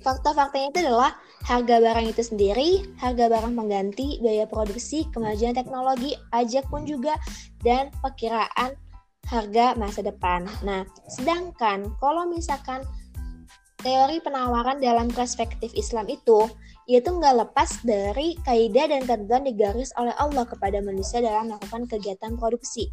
faktor-faktornya 0.00 0.72
itu 0.72 0.80
adalah 0.88 1.12
harga 1.44 1.76
barang 1.76 2.06
itu 2.08 2.22
sendiri, 2.24 2.70
harga 2.96 3.28
barang 3.28 3.52
pengganti, 3.52 4.16
biaya 4.24 4.48
produksi, 4.48 5.04
kemajuan 5.12 5.52
teknologi, 5.52 6.16
pajak 6.32 6.64
pun 6.72 6.88
juga, 6.88 7.20
dan 7.60 7.92
perkiraan 8.00 8.76
harga 9.28 9.76
masa 9.76 10.00
depan. 10.00 10.48
Nah, 10.64 10.88
sedangkan 11.12 11.92
kalau 12.00 12.24
misalkan 12.26 12.82
teori 13.84 14.18
penawaran 14.24 14.82
dalam 14.82 15.06
perspektif 15.12 15.70
Islam 15.76 16.10
itu 16.10 16.50
yaitu 16.88 17.12
nggak 17.12 17.44
lepas 17.44 17.84
dari 17.84 18.34
kaidah 18.48 18.88
dan 18.88 19.04
ketentuan 19.04 19.44
digaris 19.44 19.92
oleh 20.00 20.16
Allah 20.16 20.48
kepada 20.48 20.80
manusia 20.80 21.20
dalam 21.20 21.52
melakukan 21.52 21.84
kegiatan 21.84 22.34
produksi. 22.40 22.88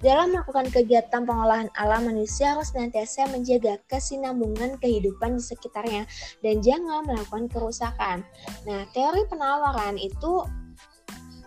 Dalam 0.00 0.32
melakukan 0.32 0.72
kegiatan 0.72 1.28
pengolahan 1.28 1.68
alam, 1.76 2.08
manusia 2.08 2.56
harus 2.56 2.72
senantiasa 2.72 3.28
menjaga 3.36 3.76
kesinambungan 3.84 4.80
kehidupan 4.80 5.36
di 5.36 5.44
sekitarnya 5.44 6.08
dan 6.40 6.64
jangan 6.64 7.04
melakukan 7.04 7.52
kerusakan. 7.52 8.24
Nah, 8.64 8.88
teori 8.96 9.28
penawaran 9.28 10.00
itu 10.00 10.40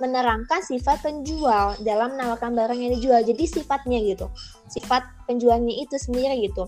menerangkan 0.04 0.60
sifat 0.60 1.00
penjual 1.00 1.80
dalam 1.88 2.20
menawarkan 2.20 2.52
barang 2.52 2.76
yang 2.76 2.92
dijual. 3.00 3.24
Jadi 3.24 3.48
sifatnya 3.48 4.04
gitu, 4.04 4.28
sifat 4.68 5.08
penjualnya 5.32 5.72
itu 5.72 5.96
sendiri 5.96 6.44
gitu. 6.44 6.68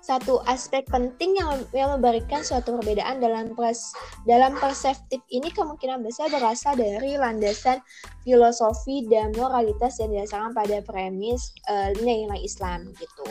Satu 0.00 0.40
aspek 0.48 0.88
penting 0.88 1.36
yang, 1.36 1.60
yang 1.76 1.92
memberikan 1.92 2.40
suatu 2.40 2.72
perbedaan 2.80 3.20
dalam 3.20 3.52
pers, 3.52 3.92
dalam 4.24 4.56
perseptif 4.56 5.20
ini 5.28 5.52
kemungkinan 5.52 6.00
besar 6.00 6.32
berasal 6.32 6.72
dari 6.72 7.20
landasan 7.20 7.84
filosofi 8.24 9.04
dan 9.12 9.36
moralitas 9.36 10.00
yang 10.00 10.16
didasarkan 10.16 10.56
pada 10.56 10.80
premis 10.88 11.52
uh, 11.68 11.92
nilai 12.00 12.40
Islam 12.40 12.88
gitu. 12.96 13.28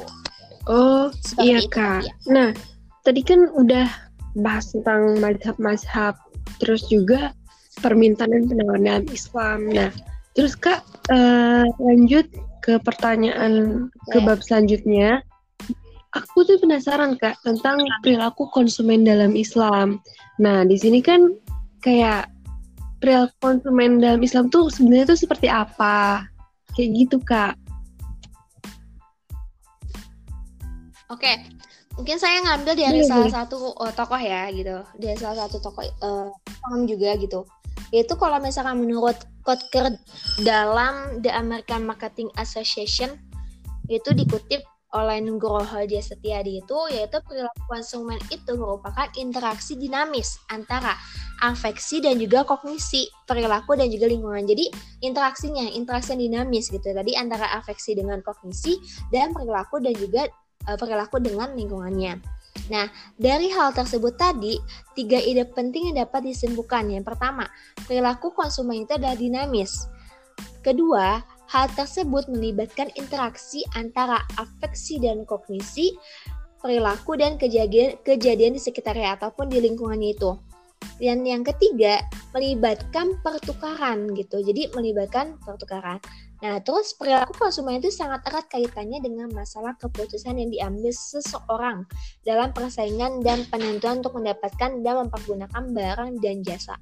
Oh 0.69 1.09
Seperti 1.25 1.49
iya 1.49 1.57
itu, 1.57 1.73
kak. 1.73 2.01
Ya. 2.05 2.13
Nah 2.29 2.49
tadi 3.01 3.25
kan 3.25 3.49
udah 3.57 3.89
bahas 4.37 4.69
tentang 4.69 5.17
mazhab-mazhab, 5.17 6.13
terus 6.61 6.85
juga 6.85 7.33
permintaan 7.79 8.31
dan 8.31 8.43
penawaran 8.47 8.83
dalam 8.85 9.05
Islam. 9.11 9.59
Nah, 9.71 9.91
terus 10.35 10.53
Kak 10.55 10.83
uh, 11.11 11.65
lanjut 11.79 12.27
ke 12.63 12.77
pertanyaan 12.83 13.87
ke 14.11 14.17
bab 14.23 14.43
selanjutnya. 14.43 15.23
Aku 16.17 16.41
tuh 16.41 16.57
penasaran 16.57 17.15
Kak 17.21 17.37
tentang 17.45 17.81
perilaku 18.01 18.49
konsumen 18.49 19.05
dalam 19.05 19.37
Islam. 19.37 20.01
Nah, 20.41 20.65
di 20.65 20.73
sini 20.77 21.05
kan 21.05 21.33
kayak 21.85 22.29
perilaku 22.97 23.33
konsumen 23.39 24.01
dalam 24.01 24.19
Islam 24.25 24.49
tuh 24.49 24.73
sebenarnya 24.73 25.13
tuh 25.13 25.19
seperti 25.19 25.47
apa? 25.47 26.25
Kayak 26.73 26.89
gitu 26.97 27.17
Kak. 27.21 27.53
Oke, 31.09 31.41
mungkin 31.97 32.21
saya 32.21 32.37
ngambil 32.45 32.73
dari 32.77 33.01
ya, 33.01 33.09
salah 33.09 33.33
satu 33.33 33.73
oh, 33.73 33.91
tokoh 33.93 34.21
ya 34.21 34.45
gitu, 34.53 34.85
dari 34.93 35.17
salah 35.17 35.45
satu 35.45 35.57
tokoh 35.57 35.81
uh, 36.05 36.29
juga 36.85 37.17
gitu 37.17 37.41
yaitu 37.89 38.13
kalau 38.17 38.37
misalkan 38.41 38.81
menurut 38.81 39.17
Kotker 39.43 39.97
dalam 40.45 41.23
The 41.25 41.33
American 41.33 41.89
Marketing 41.89 42.29
Association 42.37 43.17
itu 43.89 44.13
dikutip 44.13 44.61
oleh 44.89 45.21
Nugroho 45.21 45.85
Dia 45.85 46.01
Setiadi 46.01 46.65
itu 46.65 46.77
yaitu 46.89 47.21
perilaku 47.21 47.61
konsumen 47.69 48.17
itu 48.33 48.57
merupakan 48.57 49.05
interaksi 49.21 49.77
dinamis 49.77 50.41
antara 50.49 50.97
afeksi 51.45 52.01
dan 52.01 52.17
juga 52.17 52.41
kognisi 52.41 53.05
perilaku 53.29 53.77
dan 53.77 53.93
juga 53.93 54.09
lingkungan. 54.09 54.49
Jadi 54.49 54.65
interaksinya 55.05 55.69
interaksi 55.77 56.17
yang 56.17 56.21
dinamis 56.25 56.73
gitu. 56.73 56.89
Tadi 56.89 57.13
antara 57.13 57.53
afeksi 57.61 57.93
dengan 57.93 58.25
kognisi 58.25 58.81
dan 59.13 59.29
perilaku 59.29 59.77
dan 59.77 59.93
juga 59.93 60.25
uh, 60.65 60.77
perilaku 60.77 61.21
dengan 61.21 61.53
lingkungannya 61.53 62.38
Nah, 62.69 62.85
dari 63.17 63.49
hal 63.49 63.73
tersebut 63.73 64.13
tadi, 64.15 64.55
tiga 64.93 65.17
ide 65.17 65.45
penting 65.49 65.89
yang 65.91 66.05
dapat 66.05 66.29
disembuhkan. 66.29 66.85
Yang 66.89 67.09
pertama, 67.13 67.49
perilaku 67.89 68.29
konsumen 68.31 68.85
itu 68.85 68.93
adalah 68.93 69.17
dinamis. 69.17 69.89
Kedua, 70.61 71.19
hal 71.49 71.65
tersebut 71.73 72.29
melibatkan 72.29 72.93
interaksi 72.93 73.65
antara 73.73 74.21
afeksi 74.37 75.01
dan 75.01 75.25
kognisi, 75.25 75.97
perilaku 76.61 77.17
dan 77.17 77.41
kejadian, 77.41 77.97
kejadian 78.05 78.53
di 78.53 78.61
sekitarnya 78.61 79.17
ataupun 79.17 79.49
di 79.49 79.57
lingkungannya 79.65 80.13
itu. 80.13 80.37
Dan 80.99 81.25
yang 81.25 81.41
ketiga, 81.47 82.03
melibatkan 82.35 83.17
pertukaran 83.23 84.11
gitu. 84.13 84.43
Jadi 84.43 84.69
melibatkan 84.75 85.39
pertukaran. 85.41 85.99
Nah, 86.39 86.63
terus 86.63 86.95
perilaku 86.95 87.35
konsumen 87.35 87.83
itu 87.83 87.91
sangat 87.91 88.23
erat 88.23 88.47
kaitannya 88.47 89.03
dengan 89.03 89.27
masalah 89.35 89.75
keputusan 89.75 90.39
yang 90.39 90.47
diambil 90.47 90.91
seseorang 90.95 91.83
dalam 92.23 92.55
persaingan 92.55 93.19
dan 93.19 93.43
penentuan 93.51 93.99
untuk 93.99 94.15
mendapatkan 94.15 94.79
dan 94.79 94.95
mempergunakan 95.03 95.63
barang 95.75 96.11
dan 96.23 96.39
jasa. 96.39 96.79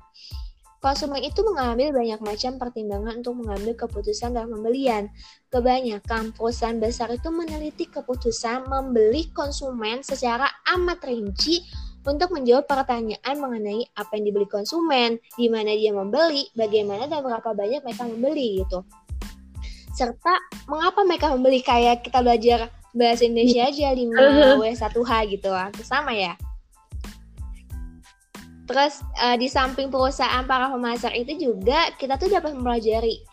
Konsumen 0.77 1.25
itu 1.25 1.41
mengambil 1.41 1.89
banyak 1.89 2.21
macam 2.21 2.61
pertimbangan 2.61 3.25
untuk 3.25 3.33
mengambil 3.41 3.73
keputusan 3.73 4.37
dalam 4.37 4.61
pembelian. 4.61 5.09
Kebanyakan 5.49 6.37
perusahaan 6.37 6.77
besar 6.77 7.09
itu 7.09 7.33
meneliti 7.33 7.89
keputusan 7.89 8.69
membeli 8.69 9.33
konsumen 9.33 10.05
secara 10.05 10.45
amat 10.77 11.01
rinci 11.01 11.65
untuk 12.05 12.29
menjawab 12.29 12.69
pertanyaan 12.69 13.35
mengenai 13.41 13.89
apa 13.97 14.21
yang 14.21 14.29
dibeli 14.29 14.45
konsumen, 14.45 15.17
di 15.33 15.49
mana 15.49 15.73
dia 15.73 15.91
membeli, 15.97 16.45
bagaimana 16.53 17.09
dan 17.09 17.25
berapa 17.25 17.57
banyak 17.57 17.81
mereka 17.81 18.05
membeli 18.05 18.61
gitu 18.61 18.85
serta 19.97 20.37
mengapa 20.69 21.01
mereka 21.01 21.33
membeli 21.33 21.65
kayak 21.65 22.05
kita 22.05 22.21
belajar 22.21 22.69
bahasa 22.93 23.25
Indonesia 23.25 23.65
aja 23.65 23.89
5 23.97 24.61
W1H 24.61 25.11
gitu 25.33 25.49
lah. 25.49 25.73
Sama 25.81 26.13
ya? 26.13 26.37
Terus 28.67 28.99
uh, 29.23 29.35
di 29.39 29.47
samping 29.47 29.87
perusahaan 29.87 30.43
para 30.43 30.67
pemasar 30.69 31.15
itu 31.15 31.33
juga 31.39 31.89
kita 31.97 32.19
tuh 32.19 32.29
dapat 32.29 32.51
mempelajari 32.51 33.23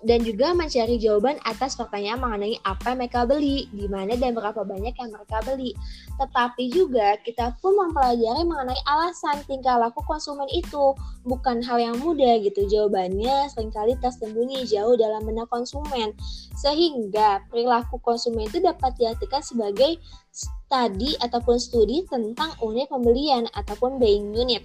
dan 0.00 0.24
juga 0.24 0.56
mencari 0.56 0.96
jawaban 0.96 1.36
atas 1.44 1.76
pertanyaan 1.76 2.20
mengenai 2.20 2.56
apa 2.64 2.92
yang 2.92 2.98
mereka 3.04 3.28
beli, 3.28 3.68
di 3.68 3.84
mana 3.84 4.16
dan 4.16 4.32
berapa 4.32 4.64
banyak 4.64 4.96
yang 4.96 5.10
mereka 5.12 5.44
beli. 5.44 5.76
Tetapi 6.16 6.72
juga 6.72 7.20
kita 7.20 7.52
pun 7.60 7.76
mempelajari 7.76 8.42
mengenai 8.48 8.80
alasan 8.88 9.44
tingkah 9.44 9.76
laku 9.76 10.00
konsumen 10.08 10.48
itu. 10.48 10.96
Bukan 11.28 11.60
hal 11.60 11.76
yang 11.76 11.96
mudah 12.00 12.40
gitu, 12.40 12.64
jawabannya 12.64 13.52
sering 13.52 13.68
kali 13.68 13.92
tersembunyi 14.00 14.64
jauh 14.64 14.96
dalam 14.96 15.20
benak 15.28 15.52
konsumen. 15.52 16.16
Sehingga 16.56 17.44
perilaku 17.52 18.00
konsumen 18.00 18.48
itu 18.48 18.64
dapat 18.64 18.96
diartikan 18.96 19.44
sebagai 19.44 20.00
studi 20.32 21.12
ataupun 21.20 21.60
studi 21.60 22.08
tentang 22.08 22.56
unit 22.64 22.88
pembelian 22.88 23.44
ataupun 23.52 24.00
buying 24.00 24.32
unit 24.32 24.64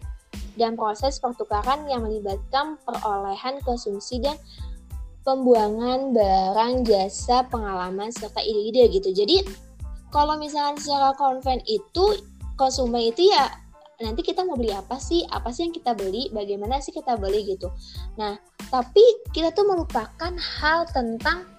dan 0.56 0.80
proses 0.80 1.20
pertukaran 1.20 1.84
yang 1.92 2.04
melibatkan 2.08 2.80
perolehan 2.88 3.60
konsumsi 3.64 4.24
dan 4.24 4.40
pembuangan 5.26 6.14
barang, 6.14 6.86
jasa, 6.86 7.50
pengalaman, 7.50 8.14
serta 8.14 8.40
ide-ide 8.46 8.88
gitu. 8.94 9.10
Jadi 9.10 9.42
kalau 10.14 10.38
misalnya 10.38 10.78
secara 10.78 11.12
konven 11.18 11.60
itu 11.66 12.22
konsumen 12.56 13.12
itu 13.12 13.34
ya 13.34 13.52
nanti 14.00 14.22
kita 14.22 14.46
mau 14.46 14.54
beli 14.54 14.72
apa 14.72 15.02
sih, 15.02 15.26
apa 15.34 15.50
sih 15.50 15.68
yang 15.68 15.74
kita 15.74 15.98
beli, 15.98 16.30
bagaimana 16.30 16.78
sih 16.78 16.94
kita 16.94 17.18
beli 17.18 17.42
gitu. 17.58 17.74
Nah, 18.22 18.38
tapi 18.70 19.02
kita 19.34 19.50
tuh 19.52 19.66
melupakan 19.66 20.32
hal 20.38 20.86
tentang 20.94 21.50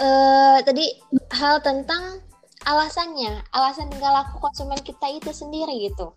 uh, 0.00 0.58
tadi 0.64 0.96
hal 1.28 1.60
tentang 1.60 2.24
alasannya, 2.64 3.44
alasan 3.52 3.92
tingkah 3.92 4.10
laku 4.10 4.40
konsumen 4.40 4.80
kita 4.80 5.12
itu 5.12 5.28
sendiri 5.28 5.92
gitu 5.92 6.16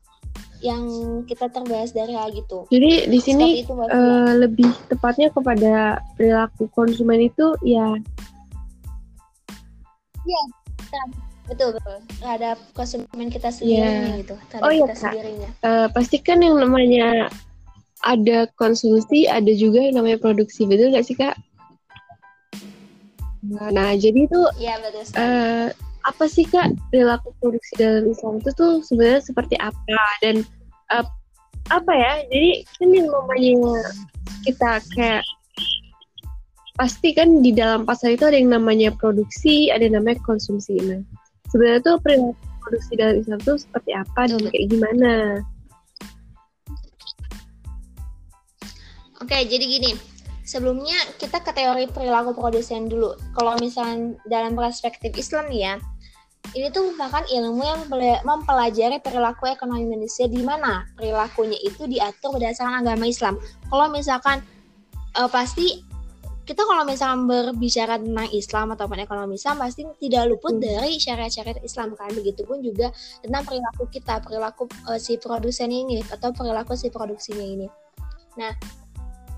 yang 0.61 0.83
kita 1.29 1.49
terbahas 1.53 1.93
dari 1.93 2.13
hal 2.17 2.33
gitu. 2.33 2.65
Jadi 2.73 3.09
di 3.09 3.19
sini 3.21 3.61
uh, 3.67 4.33
lebih 4.37 4.69
tepatnya 4.89 5.29
kepada 5.29 6.01
perilaku 6.17 6.65
konsumen 6.73 7.29
itu 7.29 7.53
ya. 7.61 7.97
Iya, 10.27 10.41
betul 11.47 11.69
betul. 11.77 11.97
Terhadap 12.19 12.57
konsumen 12.73 13.27
kita 13.29 13.53
sendiri 13.53 13.85
yeah. 13.85 14.19
gitu. 14.19 14.35
oh 14.59 14.71
iya 14.73 14.85
kita 14.89 14.95
sendirinya. 14.97 15.49
Uh, 15.63 15.87
pastikan 15.93 16.41
yang 16.41 16.57
namanya 16.57 17.29
ada 18.05 18.45
konsumsi, 18.59 19.25
ada 19.25 19.49
juga 19.53 19.81
yang 19.81 20.01
namanya 20.01 20.21
produksi, 20.21 20.69
betul 20.69 20.93
nggak 20.93 21.05
sih 21.05 21.17
kak? 21.17 21.37
Nah, 23.47 23.95
jadi 23.95 24.27
itu. 24.27 24.41
Iya 24.59 24.75
betul. 24.83 25.03
Uh, 25.15 25.69
apa 26.07 26.23
sih 26.31 26.47
kak 26.47 26.71
perilaku 26.87 27.35
produksi 27.43 27.75
dalam 27.75 28.07
Islam 28.07 28.39
itu 28.39 28.51
tuh 28.55 28.79
sebenarnya 28.87 29.21
seperti 29.27 29.55
apa 29.59 29.99
dan 30.23 30.47
uh, 30.95 31.03
apa 31.67 31.91
ya 31.91 32.13
jadi 32.31 32.51
kan 32.79 32.89
yang 32.95 33.07
namanya 33.11 33.83
kita 34.47 34.71
kayak 34.95 35.23
pasti 36.79 37.11
kan 37.11 37.43
di 37.43 37.51
dalam 37.51 37.83
pasar 37.83 38.15
itu 38.15 38.23
ada 38.23 38.39
yang 38.39 38.55
namanya 38.55 38.95
produksi 38.95 39.67
ada 39.67 39.83
yang 39.83 39.99
namanya 39.99 40.23
konsumsi 40.23 40.79
nah 40.79 41.03
sebenarnya 41.51 41.83
tuh 41.83 41.99
perilaku 41.99 42.39
produksi 42.63 42.91
dalam 42.95 43.15
Islam 43.19 43.39
tuh 43.43 43.57
seperti 43.59 43.91
apa 43.91 44.21
dan 44.31 44.39
kayak 44.47 44.67
gimana 44.71 45.43
Oke, 49.17 49.33
jadi 49.49 49.65
gini. 49.65 49.91
Sebelumnya 50.45 50.95
kita 51.17 51.41
ke 51.41 51.51
teori 51.51 51.89
perilaku 51.89 52.37
produsen 52.37 52.85
dulu. 52.87 53.17
Kalau 53.35 53.57
misalnya 53.57 54.15
dalam 54.29 54.53
perspektif 54.53 55.11
Islam 55.17 55.49
ya, 55.51 55.81
ini 56.55 56.67
tuh 56.71 56.93
merupakan 56.93 57.23
ilmu 57.27 57.63
yang 57.63 57.81
mempelajari 58.23 59.03
perilaku 59.03 59.51
ekonomi 59.51 59.87
manusia 59.87 60.29
di 60.31 60.39
mana 60.45 60.87
perilakunya 60.95 61.59
itu 61.65 61.87
diatur 61.89 62.39
berdasarkan 62.39 62.85
agama 62.85 63.09
Islam. 63.09 63.35
Kalau 63.67 63.87
misalkan 63.91 64.39
uh, 65.19 65.27
pasti 65.27 65.83
kita 66.47 66.63
kalau 66.63 66.87
misalkan 66.87 67.27
berbicara 67.27 67.99
tentang 67.99 68.31
Islam 68.31 68.71
ataupun 68.71 69.03
ekonomi 69.03 69.35
Islam 69.35 69.59
pasti 69.59 69.83
tidak 69.99 70.31
luput 70.31 70.55
hmm. 70.55 70.63
dari 70.63 70.95
syariat-syariat 70.95 71.59
Islam 71.59 71.91
kan 71.99 72.07
begitupun 72.15 72.63
juga 72.63 72.87
tentang 73.19 73.43
perilaku 73.43 73.83
kita 73.91 74.23
perilaku 74.23 74.63
uh, 74.87 74.95
si 74.95 75.19
produsen 75.19 75.67
ini 75.67 75.99
atau 76.07 76.31
perilaku 76.31 76.79
si 76.79 76.87
produksinya 76.87 77.43
ini. 77.43 77.67
Nah, 78.39 78.55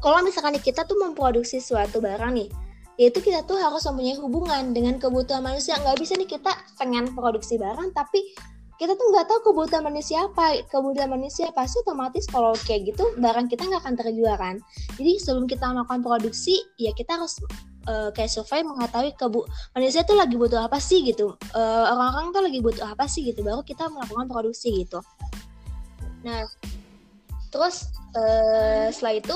kalau 0.05 0.21
misalkan 0.21 0.53
kita 0.61 0.85
tuh 0.85 1.01
memproduksi 1.01 1.57
suatu 1.57 1.97
barang 1.97 2.29
nih 2.37 2.68
yaitu 2.99 3.23
kita 3.23 3.47
tuh 3.47 3.55
harus 3.55 3.79
mempunyai 3.87 4.19
hubungan 4.19 4.75
dengan 4.75 4.99
kebutuhan 4.99 5.39
manusia. 5.39 5.79
Nggak 5.79 6.03
bisa 6.03 6.19
nih 6.19 6.27
kita 6.27 6.51
pengen 6.75 7.15
produksi 7.15 7.55
barang 7.55 7.95
tapi 7.95 8.35
kita 8.75 8.95
tuh 8.95 9.11
nggak 9.11 9.27
tahu 9.27 9.39
kebutuhan 9.51 9.87
manusia 9.87 10.27
apa. 10.27 10.59
Kebutuhan 10.67 11.07
manusia 11.07 11.47
pasti 11.55 11.79
otomatis 11.79 12.27
kalau 12.27 12.51
kayak 12.67 12.91
gitu 12.91 13.07
barang 13.15 13.47
kita 13.47 13.63
nggak 13.71 13.87
akan 13.87 13.95
terjual 13.95 14.35
kan? 14.35 14.59
Jadi 14.99 15.15
sebelum 15.15 15.47
kita 15.47 15.71
melakukan 15.71 16.03
produksi 16.03 16.59
ya 16.75 16.91
kita 16.91 17.15
harus 17.15 17.39
uh, 17.87 18.11
kayak 18.11 18.27
survei 18.27 18.67
mengetahui 18.67 19.15
kebu 19.15 19.47
manusia 19.79 20.03
tuh 20.03 20.19
lagi 20.19 20.35
butuh 20.35 20.67
apa 20.67 20.79
sih 20.83 20.99
gitu. 21.07 21.39
Eh, 21.55 21.85
orang-orang 21.87 22.35
tuh 22.35 22.43
lagi 22.43 22.59
butuh 22.59 22.83
apa 22.83 23.07
sih 23.07 23.23
gitu 23.23 23.47
baru 23.47 23.63
kita 23.63 23.87
melakukan 23.87 24.27
produksi 24.27 24.83
gitu. 24.83 24.99
Nah 26.27 26.43
terus 27.49 27.87
uh, 28.13 28.91
setelah 28.91 29.15
itu 29.23 29.35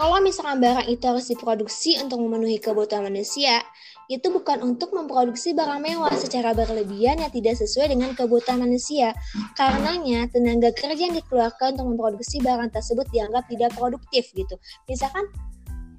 kalau 0.00 0.16
misalkan 0.24 0.64
barang 0.64 0.88
itu 0.88 1.04
harus 1.04 1.28
diproduksi 1.28 2.00
untuk 2.00 2.24
memenuhi 2.24 2.56
kebutuhan 2.56 3.04
manusia, 3.04 3.60
itu 4.08 4.32
bukan 4.32 4.64
untuk 4.64 4.96
memproduksi 4.96 5.52
barang 5.52 5.76
mewah 5.76 6.16
secara 6.16 6.56
berlebihan 6.56 7.20
yang 7.20 7.28
tidak 7.28 7.60
sesuai 7.60 7.92
dengan 7.92 8.16
kebutuhan 8.16 8.64
manusia. 8.64 9.12
Karenanya, 9.60 10.24
tenaga 10.32 10.72
kerja 10.72 11.12
yang 11.12 11.20
dikeluarkan 11.20 11.76
untuk 11.76 11.86
memproduksi 11.92 12.40
barang 12.40 12.72
tersebut 12.72 13.12
dianggap 13.12 13.44
tidak 13.52 13.76
produktif 13.76 14.24
gitu. 14.32 14.56
Misalkan 14.88 15.28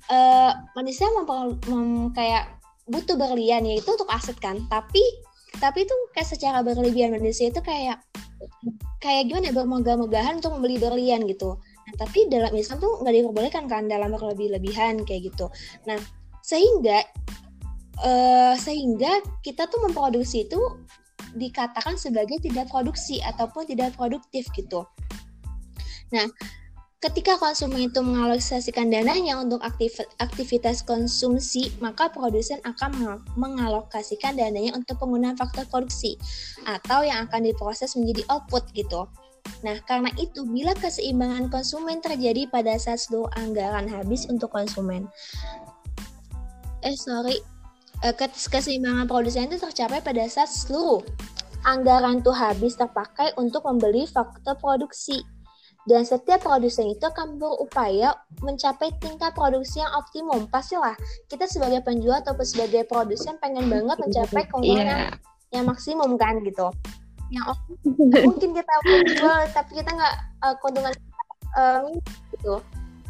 uh, 0.10 0.58
manusia 0.74 1.06
mem, 1.14 2.10
kayak 2.18 2.58
butuh 2.90 3.14
berlian 3.14 3.70
ya 3.70 3.78
itu 3.78 3.90
untuk 3.94 4.10
aset 4.10 4.36
kan, 4.42 4.58
tapi 4.66 5.06
tapi 5.62 5.86
itu 5.86 5.94
kayak 6.18 6.26
secara 6.26 6.66
berlebihan 6.66 7.14
manusia 7.14 7.54
itu 7.54 7.62
kayak 7.62 8.02
kayak 8.98 9.30
gimana 9.30 9.54
ya, 9.54 9.54
bermegah-megahan 9.54 10.42
untuk 10.42 10.58
membeli 10.58 10.82
berlian 10.82 11.22
gitu 11.30 11.62
Nah, 11.88 11.94
tapi 11.98 12.30
dalam 12.30 12.54
Islam 12.54 12.78
tuh 12.78 13.02
nggak 13.02 13.14
diperbolehkan 13.14 13.66
kan 13.66 13.90
dalam 13.90 14.14
berlebih-lebihan 14.14 15.02
kayak 15.06 15.34
gitu. 15.34 15.50
Nah, 15.90 15.98
sehingga 16.42 17.06
uh, 18.02 18.56
sehingga 18.58 19.22
kita 19.46 19.70
tuh 19.70 19.86
memproduksi 19.86 20.46
itu 20.50 20.60
dikatakan 21.36 21.96
sebagai 21.96 22.44
tidak 22.44 22.68
produksi 22.68 23.24
ataupun 23.24 23.64
tidak 23.70 23.96
produktif 23.96 24.48
gitu. 24.52 24.84
Nah, 26.12 26.28
ketika 27.02 27.40
konsumen 27.40 27.88
itu 27.88 28.04
mengalokasikan 28.04 28.92
dananya 28.92 29.40
untuk 29.40 29.64
aktif, 29.64 29.98
aktivitas 30.20 30.84
konsumsi, 30.84 31.72
maka 31.80 32.12
produsen 32.12 32.60
akan 32.68 33.18
mengalokasikan 33.40 34.36
dananya 34.36 34.76
untuk 34.76 35.00
penggunaan 35.00 35.40
faktor 35.40 35.64
produksi 35.72 36.20
atau 36.68 37.02
yang 37.02 37.26
akan 37.26 37.48
diproses 37.48 37.96
menjadi 37.96 38.28
output 38.28 38.70
gitu. 38.76 39.08
Nah, 39.62 39.78
karena 39.86 40.10
itu, 40.18 40.42
bila 40.46 40.74
keseimbangan 40.74 41.54
konsumen 41.54 42.02
terjadi 42.02 42.50
pada 42.50 42.74
saat 42.82 42.98
seluruh 43.02 43.30
anggaran 43.38 43.86
habis 43.86 44.26
untuk 44.26 44.50
konsumen, 44.50 45.06
eh 46.82 46.98
sorry, 46.98 47.38
eh, 48.02 48.14
keseimbangan 48.26 49.06
produsen 49.06 49.50
itu 49.50 49.62
tercapai 49.62 50.02
pada 50.02 50.26
saat 50.26 50.50
seluruh 50.50 51.06
anggaran 51.62 52.26
itu 52.26 52.34
habis 52.34 52.74
terpakai 52.74 53.38
untuk 53.38 53.62
membeli 53.70 54.10
faktor 54.10 54.58
produksi. 54.58 55.22
Dan 55.90 56.06
setiap 56.06 56.46
produsen 56.46 56.94
itu 56.94 57.02
akan 57.10 57.42
berupaya 57.42 58.14
mencapai 58.46 58.94
tingkat 59.02 59.34
produksi 59.34 59.82
yang 59.82 59.90
optimum. 59.98 60.46
Pastilah 60.46 60.94
kita 61.26 61.50
sebagai 61.50 61.82
penjual 61.82 62.22
ataupun 62.22 62.46
sebagai 62.46 62.86
produsen 62.86 63.42
pengen 63.42 63.66
banget 63.66 63.98
mencapai 63.98 64.46
keuntungan 64.46 65.10
yeah. 65.10 65.10
yang 65.50 65.66
maksimum 65.66 66.22
kan 66.22 66.38
gitu 66.46 66.70
yang 67.32 67.48
mungkin 68.28 68.52
kita 68.52 68.74
jual 69.16 69.42
tapi 69.56 69.72
kita 69.80 69.90
nggak 69.90 70.16
uh, 70.44 70.56
keuntungan 70.60 70.94
um, 71.56 71.96
gitu. 72.36 72.56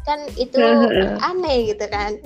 Kan 0.06 0.18
itu 0.38 0.58
aneh 1.28 1.74
gitu 1.74 1.84
kan. 1.90 2.14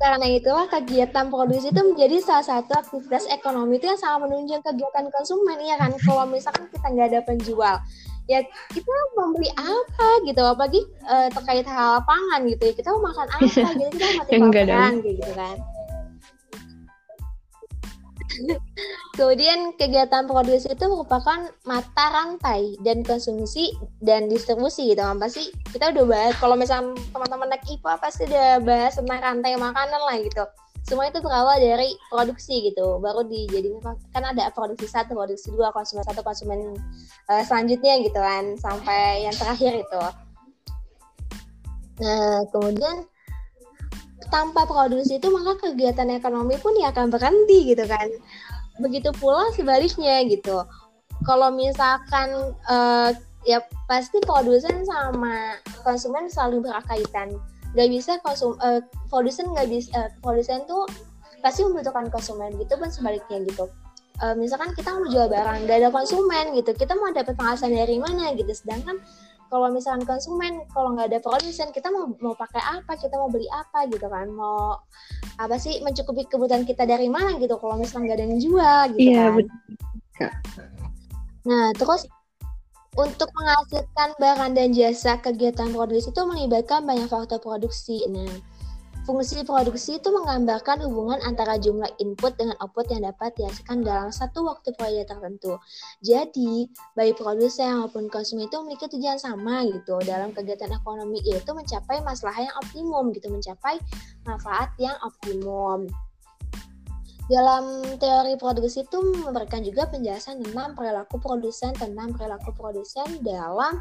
Karena 0.00 0.32
itulah 0.32 0.64
kegiatan 0.64 1.28
produksi 1.28 1.68
itu 1.68 1.82
menjadi 1.84 2.24
salah 2.24 2.40
satu 2.40 2.72
aktivitas 2.72 3.28
ekonomi 3.28 3.76
itu 3.76 3.84
yang 3.84 4.00
sangat 4.00 4.24
menunjang 4.24 4.64
kegiatan 4.64 5.12
konsumen 5.12 5.60
ya 5.60 5.76
kan? 5.76 5.92
Kalau 6.00 6.24
misalkan 6.24 6.72
kita 6.72 6.86
nggak 6.88 7.08
ada 7.12 7.20
penjual 7.28 7.76
ya 8.30 8.40
kita 8.72 8.94
mau 9.12 9.28
beli 9.36 9.52
apa 9.60 10.08
gitu? 10.24 10.40
Apalagi 10.40 10.80
uh, 11.04 11.28
terkait 11.28 11.68
hal 11.68 12.00
pangan 12.08 12.48
gitu 12.48 12.72
ya 12.72 12.72
kita 12.72 12.88
mau 12.96 13.12
makan 13.12 13.28
apa? 13.28 13.44
Gitu 13.76 13.92
kita 13.92 14.06
mati 14.16 14.32
kelaparan 14.40 14.92
gitu 15.04 15.30
kan 15.36 15.56
Kemudian 19.20 19.76
kegiatan 19.76 20.24
produksi 20.24 20.72
itu 20.72 20.80
merupakan 20.88 21.52
mata 21.68 22.06
rantai 22.08 22.80
dan 22.80 23.04
konsumsi 23.04 23.68
dan 24.00 24.32
distribusi 24.32 24.96
gitu. 24.96 25.04
Kan 25.04 25.20
pasti 25.20 25.52
kita 25.76 25.92
udah 25.92 26.04
bahas 26.08 26.32
kalau 26.40 26.56
misalnya 26.56 26.96
teman-teman 27.12 27.52
naik 27.52 27.68
IPA 27.68 28.00
pasti 28.00 28.24
udah 28.24 28.64
bahas 28.64 28.96
tentang 28.96 29.20
rantai 29.20 29.60
makanan 29.60 30.00
lah 30.08 30.16
gitu. 30.24 30.40
Semua 30.88 31.12
itu 31.12 31.20
berawal 31.20 31.60
dari 31.60 31.92
produksi 32.08 32.72
gitu. 32.72 32.96
Baru 32.96 33.28
dijadiin 33.28 33.84
kan 33.84 34.24
ada 34.24 34.48
produksi 34.56 34.88
satu 34.88 35.12
produksi 35.12 35.52
dua 35.52 35.68
konsumen 35.68 36.00
satu 36.08 36.24
konsumen 36.24 36.80
uh, 37.28 37.44
selanjutnya 37.44 38.00
gitu 38.00 38.16
kan 38.16 38.56
sampai 38.56 39.28
yang 39.28 39.36
terakhir 39.36 39.84
itu. 39.84 40.02
Nah 42.00 42.48
kemudian 42.56 43.04
tanpa 44.32 44.64
produksi 44.64 45.20
itu 45.20 45.28
maka 45.28 45.60
kegiatan 45.60 46.08
ekonomi 46.08 46.56
pun 46.56 46.72
ya 46.80 46.88
akan 46.88 47.12
berhenti 47.12 47.76
gitu 47.76 47.84
kan 47.84 48.08
begitu 48.80 49.12
pula 49.20 49.52
sebaliknya 49.54 50.24
gitu. 50.26 50.64
Kalau 51.28 51.52
misalkan 51.52 52.56
uh, 52.66 53.12
ya 53.44 53.60
pasti 53.88 54.20
produsen 54.24 54.84
sama 54.88 55.60
konsumen 55.84 56.28
selalu 56.32 56.68
berkaitan. 56.68 57.36
Nggak 57.76 57.88
bisa 57.92 58.12
konsum 58.24 58.56
uh, 58.64 58.80
produsen 59.12 59.52
nggak 59.52 59.68
bisa 59.68 59.92
uh, 59.94 60.10
produsen 60.24 60.64
tuh 60.64 60.88
pasti 61.40 61.64
membutuhkan 61.64 62.08
konsumen 62.08 62.56
gitu 62.56 62.76
pun 62.76 62.88
sebaliknya 62.88 63.44
gitu. 63.46 63.68
Uh, 64.20 64.36
misalkan 64.36 64.76
kita 64.76 64.92
mau 64.92 65.08
jual 65.08 65.32
barang 65.32 65.64
nggak 65.64 65.76
ada 65.80 65.88
konsumen 65.88 66.52
gitu 66.52 66.76
kita 66.76 66.92
mau 66.92 67.08
dapat 67.12 67.32
penghasilan 67.36 67.72
dari 67.72 67.96
mana 68.00 68.32
gitu. 68.36 68.52
Sedangkan 68.52 69.00
kalau 69.50 69.68
misalkan 69.74 70.06
konsumen 70.06 70.62
kalau 70.70 70.94
nggak 70.94 71.10
ada 71.10 71.18
produsen 71.18 71.74
kita 71.74 71.90
mau 71.90 72.06
mau 72.22 72.38
pakai 72.38 72.62
apa 72.62 72.94
kita 72.94 73.18
mau 73.18 73.26
beli 73.26 73.50
apa 73.50 73.90
gitu 73.90 74.06
kan? 74.06 74.30
Mau 74.30 74.78
apa 75.36 75.58
sih 75.58 75.82
mencukupi 75.82 76.30
kebutuhan 76.30 76.62
kita 76.62 76.86
dari 76.86 77.10
mana 77.10 77.34
gitu 77.42 77.58
kalau 77.58 77.76
misalkan 77.76 78.06
nggak 78.06 78.16
ada 78.16 78.24
yang 78.30 78.38
jual 78.38 78.80
gitu 78.94 79.10
iya, 79.10 79.24
kan? 79.26 79.34
betul. 79.36 80.30
nah 81.40 81.72
terus 81.72 82.04
untuk 82.98 83.30
menghasilkan 83.32 84.18
barang 84.18 84.52
dan 84.52 84.74
jasa 84.74 85.16
kegiatan 85.22 85.70
produksi 85.70 86.10
itu 86.10 86.22
melibatkan 86.26 86.82
banyak 86.82 87.06
faktor 87.06 87.38
produksi. 87.38 88.02
Nah 88.10 88.26
Fungsi 89.10 89.42
produksi 89.42 89.98
itu 89.98 90.06
menggambarkan 90.06 90.86
hubungan 90.86 91.18
antara 91.26 91.58
jumlah 91.58 91.90
input 91.98 92.30
dengan 92.38 92.54
output 92.62 92.94
yang 92.94 93.10
dapat 93.10 93.34
dihasilkan 93.34 93.82
dalam 93.82 94.14
satu 94.14 94.46
waktu 94.46 94.70
proyek 94.78 95.10
tertentu. 95.10 95.58
Jadi, 95.98 96.70
baik 96.94 97.18
produsen 97.18 97.82
maupun 97.82 98.06
konsumen 98.06 98.46
itu 98.46 98.54
memiliki 98.62 98.86
tujuan 98.86 99.18
sama 99.18 99.66
gitu 99.66 99.98
dalam 100.06 100.30
kegiatan 100.30 100.70
ekonomi 100.70 101.18
yaitu 101.26 101.50
mencapai 101.50 101.98
masalah 102.06 102.38
yang 102.38 102.54
optimum 102.62 103.10
gitu, 103.10 103.26
mencapai 103.34 103.82
manfaat 104.22 104.70
yang 104.78 104.94
optimum. 105.02 105.90
Dalam 107.26 107.82
teori 107.98 108.38
produksi 108.38 108.86
itu 108.86 108.98
memberikan 109.26 109.66
juga 109.66 109.90
penjelasan 109.90 110.38
tentang 110.38 110.78
perilaku 110.78 111.18
produsen 111.18 111.74
tentang 111.74 112.14
perilaku 112.14 112.54
produsen 112.54 113.10
dalam 113.26 113.74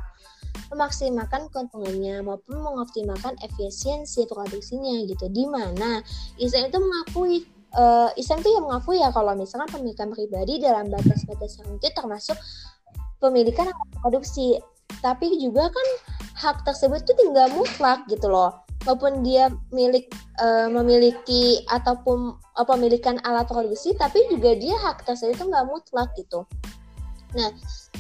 memaksimalkan 0.70 1.50
keuntungannya 1.50 2.22
maupun 2.22 2.62
mengoptimalkan 2.62 3.36
efisiensi 3.42 4.30
produksinya 4.30 5.02
gitu. 5.10 5.26
Di 5.30 5.46
mana 5.50 6.02
Islam 6.38 6.70
itu 6.70 6.78
mengakui 6.78 7.36
uh, 7.74 8.10
Islam 8.16 8.42
itu 8.42 8.50
yang 8.54 8.66
mengakui 8.70 8.98
ya 9.02 9.10
kalau 9.10 9.34
misalkan 9.34 9.70
pemilikan 9.70 10.10
pribadi 10.14 10.62
dalam 10.62 10.90
batas-batas 10.90 11.58
tertentu 11.58 11.90
termasuk 11.94 12.38
pemilikan 13.18 13.70
produksi. 14.02 14.58
Tapi 15.00 15.38
juga 15.38 15.70
kan 15.70 15.88
hak 16.40 16.66
tersebut 16.66 17.06
itu 17.06 17.14
tinggal 17.20 17.52
mutlak 17.54 18.06
gitu 18.10 18.30
loh. 18.30 18.66
Maupun 18.88 19.28
dia 19.28 19.52
milik 19.76 20.08
uh, 20.40 20.72
memiliki 20.72 21.62
ataupun 21.68 22.40
uh, 22.56 22.66
pemilikan 22.66 23.20
alat 23.28 23.46
produksi, 23.46 23.92
tapi 24.00 24.24
juga 24.32 24.56
dia 24.56 24.76
hak 24.88 25.04
tersebut 25.04 25.36
itu 25.36 25.46
nggak 25.52 25.68
mutlak 25.68 26.10
gitu. 26.16 26.48
Nah, 27.38 27.54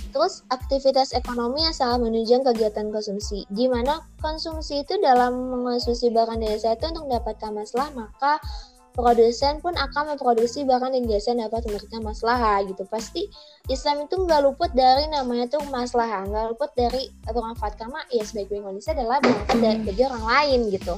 terus 0.10 0.42
aktivitas 0.50 1.14
ekonomi 1.14 1.62
yang 1.62 1.76
sangat 1.76 2.02
menunjang 2.02 2.42
kegiatan 2.42 2.90
konsumsi. 2.90 3.46
Di 3.54 3.70
mana 3.70 4.02
konsumsi 4.26 4.82
itu 4.82 4.98
dalam 5.02 5.54
mengonsumsi 5.54 6.10
barang 6.10 6.42
dan 6.42 6.58
jasa 6.58 6.74
itu 6.74 6.86
untuk 6.90 7.06
mendapatkan 7.06 7.52
masalah, 7.54 7.90
maka 7.94 8.42
produsen 8.98 9.62
pun 9.62 9.78
akan 9.78 10.18
memproduksi 10.18 10.66
barang 10.66 10.92
dan 10.92 11.04
jasa 11.06 11.32
yang 11.32 11.48
dapat 11.48 11.62
memberikan 11.70 12.02
masalah 12.02 12.66
gitu. 12.66 12.84
Pasti 12.90 13.30
Islam 13.70 14.10
itu 14.10 14.18
nggak 14.18 14.42
luput 14.44 14.72
dari 14.74 15.06
namanya 15.14 15.46
tuh 15.46 15.62
masalah, 15.70 16.26
nggak 16.26 16.46
luput 16.58 16.74
dari 16.74 17.14
bermanfaat 17.30 17.78
karena 17.78 18.02
ya 18.10 18.26
sebaik-baik 18.26 18.66
manusia 18.66 18.98
adalah 18.98 19.22
bermanfaat 19.22 19.60
dari 19.62 19.80
bagi 19.86 20.02
orang 20.10 20.26
lain 20.26 20.60
gitu. 20.74 20.96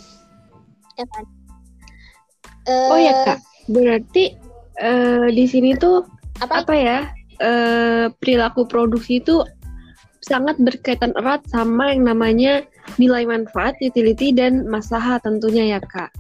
Ya 0.95 1.05
kan? 1.11 1.23
Uh, 2.61 2.89
oh 2.93 2.99
ya 3.01 3.13
kak, 3.25 3.39
berarti 3.67 4.37
uh, 4.79 5.27
di 5.33 5.45
sini 5.49 5.73
tuh 5.75 6.05
apa, 6.39 6.61
apa 6.63 6.73
ya? 6.77 6.97
Eh, 7.41 8.05
perilaku 8.21 8.69
produksi 8.69 9.19
itu 9.19 9.41
sangat 10.21 10.55
berkaitan 10.61 11.11
erat 11.17 11.41
sama 11.49 11.89
yang 11.89 12.05
namanya 12.05 12.61
nilai 13.01 13.25
manfaat, 13.25 13.73
utility, 13.81 14.29
dan 14.29 14.69
masalah 14.69 15.17
tentunya 15.19 15.77
ya 15.77 15.79
kak. 15.81 16.13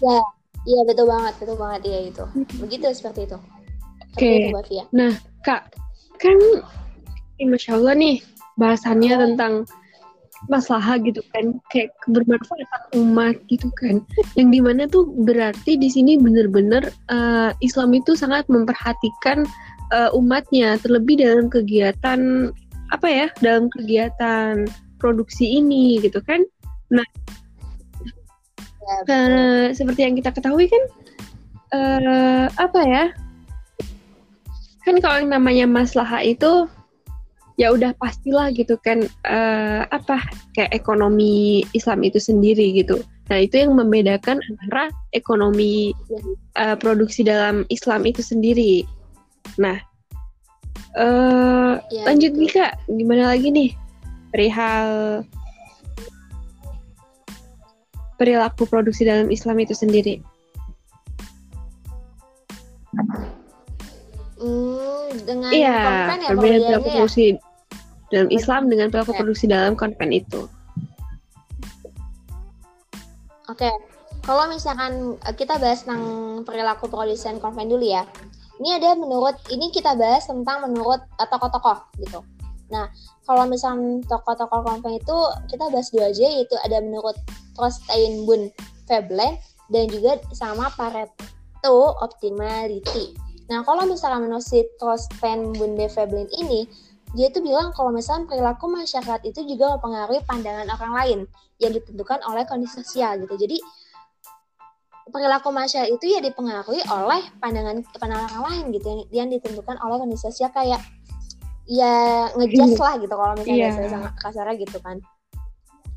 Ya, 0.00 0.20
iya 0.64 0.80
betul 0.88 1.06
banget, 1.12 1.34
betul 1.36 1.56
banget 1.60 1.80
ya 1.84 1.98
itu. 2.08 2.24
Begitu 2.64 2.84
seperti 2.96 3.28
itu. 3.28 3.38
Oke. 4.16 4.50
Okay. 4.50 4.82
Nah 4.96 5.12
kak, 5.44 5.76
kan, 6.16 6.36
masya 7.40 7.76
Allah 7.76 7.94
nih 7.96 8.16
bahasannya 8.56 9.12
oh. 9.16 9.20
tentang 9.28 9.52
masalah 10.48 10.96
gitu 11.02 11.20
kan. 11.34 11.58
Kayak 11.68 11.92
kebermanfaatan 12.06 12.82
umat 13.02 13.36
gitu 13.50 13.68
kan. 13.76 14.00
Yang 14.38 14.48
di 14.54 14.60
mana 14.62 14.82
tuh 14.88 15.10
berarti 15.26 15.76
di 15.76 15.88
sini 15.92 16.16
bener-bener 16.16 16.88
uh, 17.12 17.52
Islam 17.60 17.92
itu 17.92 18.16
sangat 18.16 18.48
memperhatikan 18.48 19.44
uh, 19.92 20.10
umatnya. 20.16 20.80
Terlebih 20.80 21.20
dalam 21.20 21.52
kegiatan 21.52 22.50
apa 22.90 23.06
ya 23.06 23.26
dalam 23.44 23.70
kegiatan 23.70 24.66
produksi 24.96 25.60
ini 25.60 26.00
gitu 26.02 26.18
kan. 26.24 26.42
Nah 26.90 27.06
ya, 28.80 28.96
uh, 29.06 29.66
seperti 29.70 30.00
yang 30.06 30.14
kita 30.18 30.30
ketahui 30.34 30.66
kan 30.66 30.82
uh, 31.74 32.46
apa 32.58 32.80
ya 32.82 33.04
kan 34.82 34.96
kalau 34.98 35.22
yang 35.22 35.30
namanya 35.30 35.66
masalah 35.68 36.24
itu 36.24 36.66
ya 37.60 37.76
udah 37.76 37.92
pastilah 38.00 38.48
gitu 38.56 38.80
kan 38.80 39.04
uh, 39.28 39.84
apa 39.92 40.16
kayak 40.56 40.72
ekonomi 40.72 41.60
Islam 41.76 42.00
itu 42.00 42.16
sendiri 42.16 42.72
gitu. 42.72 43.04
Nah 43.28 43.44
itu 43.44 43.60
yang 43.60 43.76
membedakan 43.76 44.40
antara 44.40 44.88
ekonomi 45.12 45.92
uh, 46.56 46.72
produksi 46.80 47.20
dalam 47.20 47.68
Islam 47.68 48.08
itu 48.08 48.24
sendiri. 48.24 48.88
Nah 49.60 49.76
uh, 50.96 51.76
ya, 51.92 52.08
lanjut 52.08 52.32
nih 52.32 52.48
kak, 52.48 52.80
gimana 52.88 53.36
lagi 53.36 53.52
nih 53.52 53.70
perihal 54.32 55.20
perilaku 58.16 58.64
produksi 58.64 59.04
dalam 59.04 59.28
Islam 59.28 59.60
itu 59.60 59.76
sendiri? 59.76 60.24
Hmm, 64.40 65.12
dengan 65.28 65.52
iya, 65.52 66.16
ya 66.16 66.32
perilaku 66.32 66.88
ya? 66.88 67.04
produksi 67.04 67.36
dalam 68.10 68.28
Islam 68.28 68.66
dengan 68.66 68.90
pelaku 68.90 69.14
produksi 69.14 69.46
dalam 69.46 69.78
konven 69.78 70.10
itu. 70.10 70.50
Oke, 73.50 73.66
okay. 73.66 73.74
kalau 74.22 74.46
misalkan 74.46 75.18
eh, 75.26 75.34
kita 75.34 75.58
bahas 75.58 75.82
tentang 75.82 76.02
perilaku 76.46 76.86
produsen 76.86 77.42
konven 77.42 77.66
dulu 77.66 77.82
ya. 77.82 78.06
Ini 78.60 78.76
ada 78.76 78.92
menurut 78.92 79.34
ini 79.48 79.72
kita 79.72 79.96
bahas 79.96 80.28
tentang 80.30 80.70
menurut 80.70 81.02
eh, 81.18 81.26
tokoh-tokoh 81.26 81.78
gitu. 81.98 82.22
Nah, 82.70 82.86
kalau 83.26 83.50
misalkan 83.50 84.06
tokoh-tokoh 84.06 84.62
konven 84.62 85.02
itu 85.02 85.18
kita 85.50 85.66
bahas 85.70 85.90
dua 85.90 86.14
aja 86.14 86.26
yaitu 86.26 86.54
ada 86.62 86.78
menurut 86.78 87.18
Trostein 87.58 88.22
Bun 88.22 88.54
Veblen 88.86 89.34
dan 89.70 89.84
juga 89.90 90.22
sama 90.30 90.70
Pareto 90.78 91.98
Optimality. 91.98 93.14
Nah, 93.50 93.66
kalau 93.66 93.82
misalkan 93.82 94.30
menurut 94.30 94.46
si 94.46 94.62
Trostein 94.78 95.50
Bun 95.58 95.74
Veblen 95.74 96.30
ini 96.38 96.70
dia 97.10 97.26
itu 97.26 97.42
bilang 97.42 97.74
kalau 97.74 97.90
misalnya 97.90 98.30
perilaku 98.30 98.70
masyarakat 98.70 99.26
itu 99.26 99.42
juga 99.42 99.76
mempengaruhi 99.78 100.22
pandangan 100.26 100.66
orang 100.78 100.92
lain 100.94 101.18
yang 101.58 101.74
ditentukan 101.74 102.22
oleh 102.22 102.46
kondisi 102.46 102.80
sosial 102.82 103.18
gitu. 103.18 103.34
Jadi 103.34 103.58
perilaku 105.10 105.50
masyarakat 105.50 105.90
itu 105.90 106.06
ya 106.06 106.22
dipengaruhi 106.22 106.86
oleh 106.86 107.20
pandangan 107.42 107.82
pandangan 107.98 108.30
orang 108.38 108.44
lain 108.46 108.64
gitu 108.78 108.86
yang, 108.86 109.02
yang 109.10 109.28
ditentukan 109.34 109.76
oleh 109.82 109.96
kondisi 109.98 110.22
sosial 110.30 110.54
kayak 110.54 110.78
ya 111.70 112.26
ngejudge 112.34 112.78
lah 112.78 112.94
gitu 112.98 113.14
kalau 113.14 113.34
misalnya 113.38 113.70
yeah. 113.74 113.90
sama 113.90 114.10
kasarnya 114.18 114.54
gitu 114.58 114.78
kan 114.82 114.98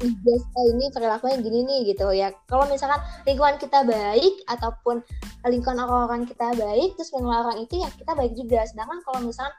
ngejudge 0.01 0.45
oh 0.53 0.66
ini 0.70 0.86
perilakunya 0.93 1.38
gini 1.41 1.59
nih 1.66 1.80
gitu 1.93 2.05
ya 2.14 2.30
kalau 2.49 2.66
misalkan 2.70 3.01
lingkungan 3.26 3.57
kita 3.57 3.82
baik 3.82 4.34
ataupun 4.49 5.01
lingkungan 5.49 5.82
orang-orang 5.82 6.30
kita 6.30 6.53
baik 6.57 6.93
terus 6.97 7.09
lingkungan 7.14 7.41
orang 7.41 7.57
itu 7.61 7.82
ya 7.82 7.89
kita 7.93 8.11
baik 8.14 8.34
juga 8.38 8.66
sedangkan 8.70 9.01
kalau 9.01 9.20
misalkan 9.26 9.53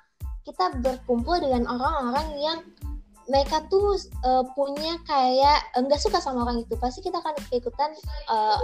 kita 0.45 0.77
berkumpul 0.85 1.41
dengan 1.41 1.65
orang-orang 1.67 2.29
yang 2.37 2.59
mereka 3.25 3.65
tuh 3.73 3.97
uh, 4.21 4.45
punya 4.53 5.01
kayak 5.09 5.65
enggak 5.81 5.97
suka 5.97 6.21
sama 6.21 6.45
orang 6.45 6.61
itu. 6.61 6.77
Pasti 6.77 7.01
kita 7.01 7.25
akan 7.25 7.33
keikutan 7.49 7.97
uh, 8.29 8.61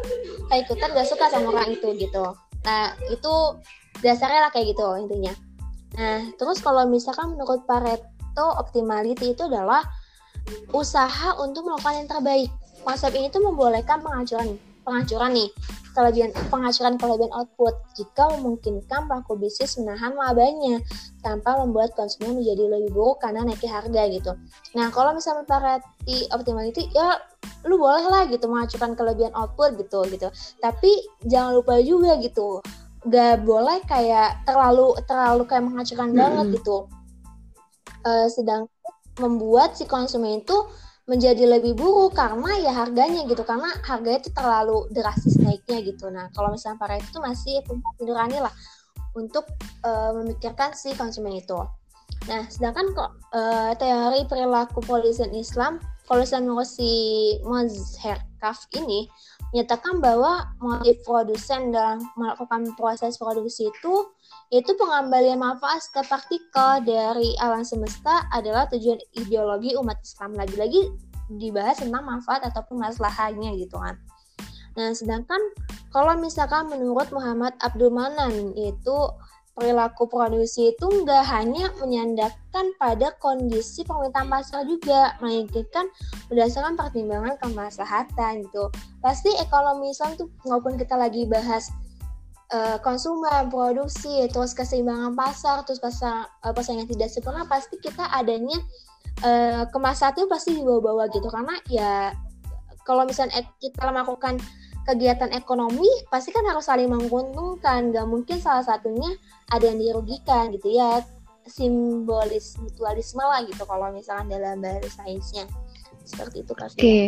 keikutan 0.52 0.92
gak 0.92 1.08
suka 1.08 1.32
sama 1.32 1.56
orang 1.56 1.72
itu 1.72 1.88
gitu. 1.96 2.36
Nah 2.68 2.92
itu 3.08 3.34
dasarnya 4.04 4.48
lah 4.48 4.50
kayak 4.52 4.76
gitu 4.76 4.84
intinya. 5.00 5.32
Nah 5.96 6.28
terus 6.36 6.60
kalau 6.60 6.84
misalkan 6.84 7.32
menurut 7.32 7.64
Pareto 7.64 8.46
optimality 8.60 9.32
itu 9.32 9.48
adalah 9.48 9.80
usaha 10.76 11.40
untuk 11.40 11.64
melakukan 11.64 12.04
yang 12.04 12.08
terbaik. 12.08 12.50
Konsep 12.84 13.12
ini 13.16 13.32
tuh 13.32 13.44
membolehkan 13.44 14.04
pengajuan 14.04 14.56
pengacuran 14.90 15.30
nih 15.38 15.50
kelebihan 15.94 16.30
pengacuran 16.50 16.94
kelebihan 16.98 17.32
output 17.34 17.74
jika 17.98 18.30
memungkinkan 18.38 19.06
pelaku 19.10 19.38
bisnis 19.38 19.78
menahan 19.78 20.14
labanya 20.14 20.82
tanpa 21.22 21.58
membuat 21.62 21.94
konsumen 21.94 22.38
menjadi 22.38 22.66
lebih 22.66 22.90
buruk 22.94 23.22
karena 23.22 23.46
naiknya 23.46 23.70
harga 23.78 24.02
gitu. 24.10 24.32
Nah 24.74 24.90
kalau 24.90 25.14
misalnya 25.14 25.46
parity 25.46 26.26
optimality 26.30 26.90
ya 26.94 27.18
lu 27.66 27.76
boleh 27.78 28.06
lah 28.06 28.26
gitu 28.26 28.46
mengacukan 28.50 28.94
kelebihan 28.98 29.34
output 29.34 29.78
gitu 29.78 30.00
gitu. 30.10 30.28
Tapi 30.58 30.90
jangan 31.26 31.58
lupa 31.58 31.78
juga 31.82 32.18
gitu 32.18 32.62
gak 33.00 33.48
boleh 33.48 33.80
kayak 33.88 34.44
terlalu 34.44 34.92
terlalu 35.08 35.48
kayak 35.48 35.64
mengacukan 35.64 36.08
-hmm. 36.12 36.20
banget 36.20 36.46
gitu. 36.60 36.84
Uh, 38.00 38.28
sedang 38.32 38.68
membuat 39.20 39.76
si 39.76 39.84
konsumen 39.84 40.40
itu 40.40 40.56
menjadi 41.10 41.42
lebih 41.58 41.74
buruk 41.74 42.14
karena 42.14 42.54
ya 42.62 42.70
harganya 42.70 43.26
gitu 43.26 43.42
karena 43.42 43.66
harganya 43.82 44.22
itu 44.22 44.30
terlalu 44.30 44.86
drastis 44.94 45.34
naiknya 45.42 45.82
gitu. 45.82 46.06
Nah 46.06 46.30
kalau 46.30 46.54
misalnya 46.54 46.78
para 46.78 47.02
itu 47.02 47.18
masih 47.18 47.58
nurani 47.98 48.38
lah 48.38 48.54
untuk 49.18 49.42
uh, 49.82 50.14
memikirkan 50.14 50.70
si 50.70 50.94
konsumen 50.94 51.34
itu. 51.34 51.58
Nah 52.30 52.46
sedangkan 52.46 52.94
kok 52.94 53.10
uh, 53.34 53.74
teori 53.74 54.22
perilaku 54.30 54.78
polisian 54.86 55.34
Islam 55.34 55.82
polisian 56.06 56.46
menurut 56.46 56.70
si 56.70 57.34
Kaf 58.38 58.70
ini 58.78 59.10
menyatakan 59.50 59.98
bahwa 59.98 60.46
motif 60.62 61.02
produsen 61.02 61.74
dalam 61.74 62.02
melakukan 62.14 62.70
proses 62.78 63.18
produksi 63.18 63.66
itu 63.66 63.94
yaitu 64.50 64.74
pengembalian 64.74 65.38
manfaat 65.38 65.78
setiap 65.82 66.10
partikel 66.10 66.82
dari 66.82 67.38
alam 67.38 67.62
semesta 67.62 68.26
adalah 68.34 68.66
tujuan 68.70 68.98
ideologi 69.14 69.78
umat 69.78 69.98
Islam. 70.02 70.34
Lagi-lagi 70.34 70.90
dibahas 71.38 71.78
tentang 71.78 72.02
manfaat 72.02 72.42
ataupun 72.42 72.82
masalahnya 72.82 73.54
gitu 73.54 73.78
kan. 73.78 73.94
Nah, 74.78 74.90
sedangkan 74.94 75.38
kalau 75.90 76.14
misalkan 76.18 76.70
menurut 76.70 77.10
Muhammad 77.10 77.54
Abdul 77.62 77.90
Manan 77.90 78.54
itu 78.54 78.98
perilaku 79.60 80.08
produksi 80.08 80.72
itu 80.72 80.88
nggak 80.88 81.20
hanya 81.28 81.68
menyandarkan 81.76 82.72
pada 82.80 83.12
kondisi 83.20 83.84
permintaan 83.84 84.32
pasar 84.32 84.64
juga, 84.64 85.20
melainkan 85.20 85.84
berdasarkan 86.32 86.80
pertimbangan 86.80 87.36
kemaslahatan 87.36 88.48
gitu. 88.48 88.72
Pasti 89.04 89.28
ekonomi 89.36 89.92
Islam 89.92 90.16
tuh 90.16 90.32
maupun 90.48 90.80
kita 90.80 90.96
lagi 90.96 91.28
bahas 91.28 91.68
uh, 92.56 92.80
konsumen, 92.80 93.52
produksi, 93.52 94.24
terus 94.32 94.56
keseimbangan 94.56 95.12
pasar, 95.12 95.60
terus 95.68 95.76
pasar 95.76 96.32
uh, 96.40 96.72
yang 96.72 96.88
tidak 96.88 97.12
sempurna, 97.12 97.44
pasti 97.44 97.76
kita 97.84 98.08
adanya 98.16 98.56
uh, 99.20 99.68
kemaslahatan 99.68 100.24
pasti 100.24 100.56
dibawa-bawa 100.56 101.12
gitu 101.12 101.28
karena 101.28 101.54
ya 101.68 101.92
kalau 102.88 103.04
misalnya 103.04 103.44
kita 103.60 103.92
melakukan 103.92 104.40
kegiatan 104.88 105.30
ekonomi 105.36 105.88
pasti 106.08 106.32
kan 106.32 106.44
harus 106.48 106.66
saling 106.66 106.88
menguntungkan 106.88 107.92
gak 107.92 108.06
mungkin 108.08 108.40
salah 108.40 108.64
satunya 108.64 109.12
ada 109.52 109.68
yang 109.68 109.78
dirugikan 109.78 110.50
gitu 110.54 110.72
ya 110.72 111.04
simbolis 111.48 112.56
mutualisme 112.62 113.20
lah 113.20 113.42
gitu 113.44 113.62
kalau 113.66 113.90
misalkan 113.90 114.30
dalam 114.30 114.62
bahasa 114.62 114.88
sainsnya 115.02 115.44
seperti 116.06 116.42
itu 116.42 116.52
kak. 116.56 116.74
Oke, 116.74 116.98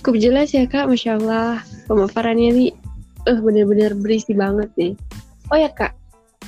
cukup 0.00 0.14
jelas 0.22 0.54
ya 0.54 0.64
kak, 0.64 0.88
masya 0.88 1.20
Allah 1.20 1.60
pemaparannya 1.90 2.50
nih, 2.54 2.70
uh, 3.28 3.38
bener-bener 3.42 3.92
berisi 3.92 4.32
banget 4.32 4.70
nih. 4.80 4.92
Oh 5.52 5.58
ya 5.58 5.68
kak, 5.68 5.92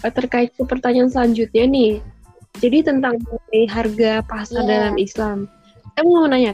eh, 0.05 0.13
terkait 0.13 0.55
ke 0.57 0.63
pertanyaan 0.65 1.13
selanjutnya 1.13 1.69
nih, 1.69 1.93
jadi 2.59 2.87
tentang 2.87 3.21
harga 3.71 4.25
pasar 4.27 4.65
yeah. 4.65 4.71
dalam 4.71 4.95
Islam, 4.97 5.37
saya 5.95 6.03
mau 6.07 6.27
nanya 6.27 6.53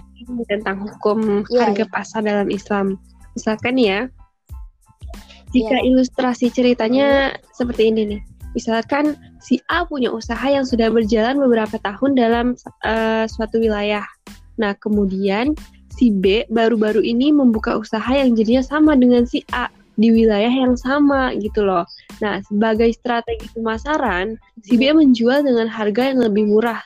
tentang 0.48 0.84
hukum 0.84 1.44
yeah, 1.48 1.68
harga 1.68 1.84
yeah. 1.86 1.92
pasar 1.92 2.20
dalam 2.24 2.48
Islam. 2.50 2.98
Misalkan 3.34 3.76
ya, 3.76 4.08
jika 5.54 5.76
yeah. 5.78 5.86
ilustrasi 5.86 6.50
ceritanya 6.50 7.38
seperti 7.54 7.94
ini 7.94 8.02
nih. 8.16 8.20
Misalkan 8.54 9.18
si 9.42 9.58
A 9.70 9.82
punya 9.86 10.10
usaha 10.10 10.46
yang 10.46 10.66
sudah 10.66 10.90
berjalan 10.90 11.38
beberapa 11.38 11.78
tahun 11.82 12.14
dalam 12.18 12.46
uh, 12.86 13.26
suatu 13.26 13.58
wilayah. 13.58 14.06
Nah, 14.58 14.78
kemudian 14.78 15.58
si 15.94 16.10
B 16.10 16.46
baru-baru 16.50 17.02
ini 17.02 17.30
membuka 17.34 17.78
usaha 17.78 18.10
yang 18.14 18.34
jadinya 18.34 18.62
sama 18.62 18.94
dengan 18.98 19.26
si 19.26 19.42
A 19.54 19.70
di 19.94 20.10
wilayah 20.10 20.50
yang 20.50 20.74
sama 20.74 21.34
gitu 21.38 21.62
loh. 21.62 21.86
Nah, 22.22 22.42
sebagai 22.46 22.90
strategi 22.94 23.46
pemasaran, 23.54 24.38
si 24.62 24.74
B 24.74 24.90
menjual 24.90 25.46
dengan 25.46 25.70
harga 25.70 26.14
yang 26.14 26.22
lebih 26.22 26.50
murah 26.50 26.82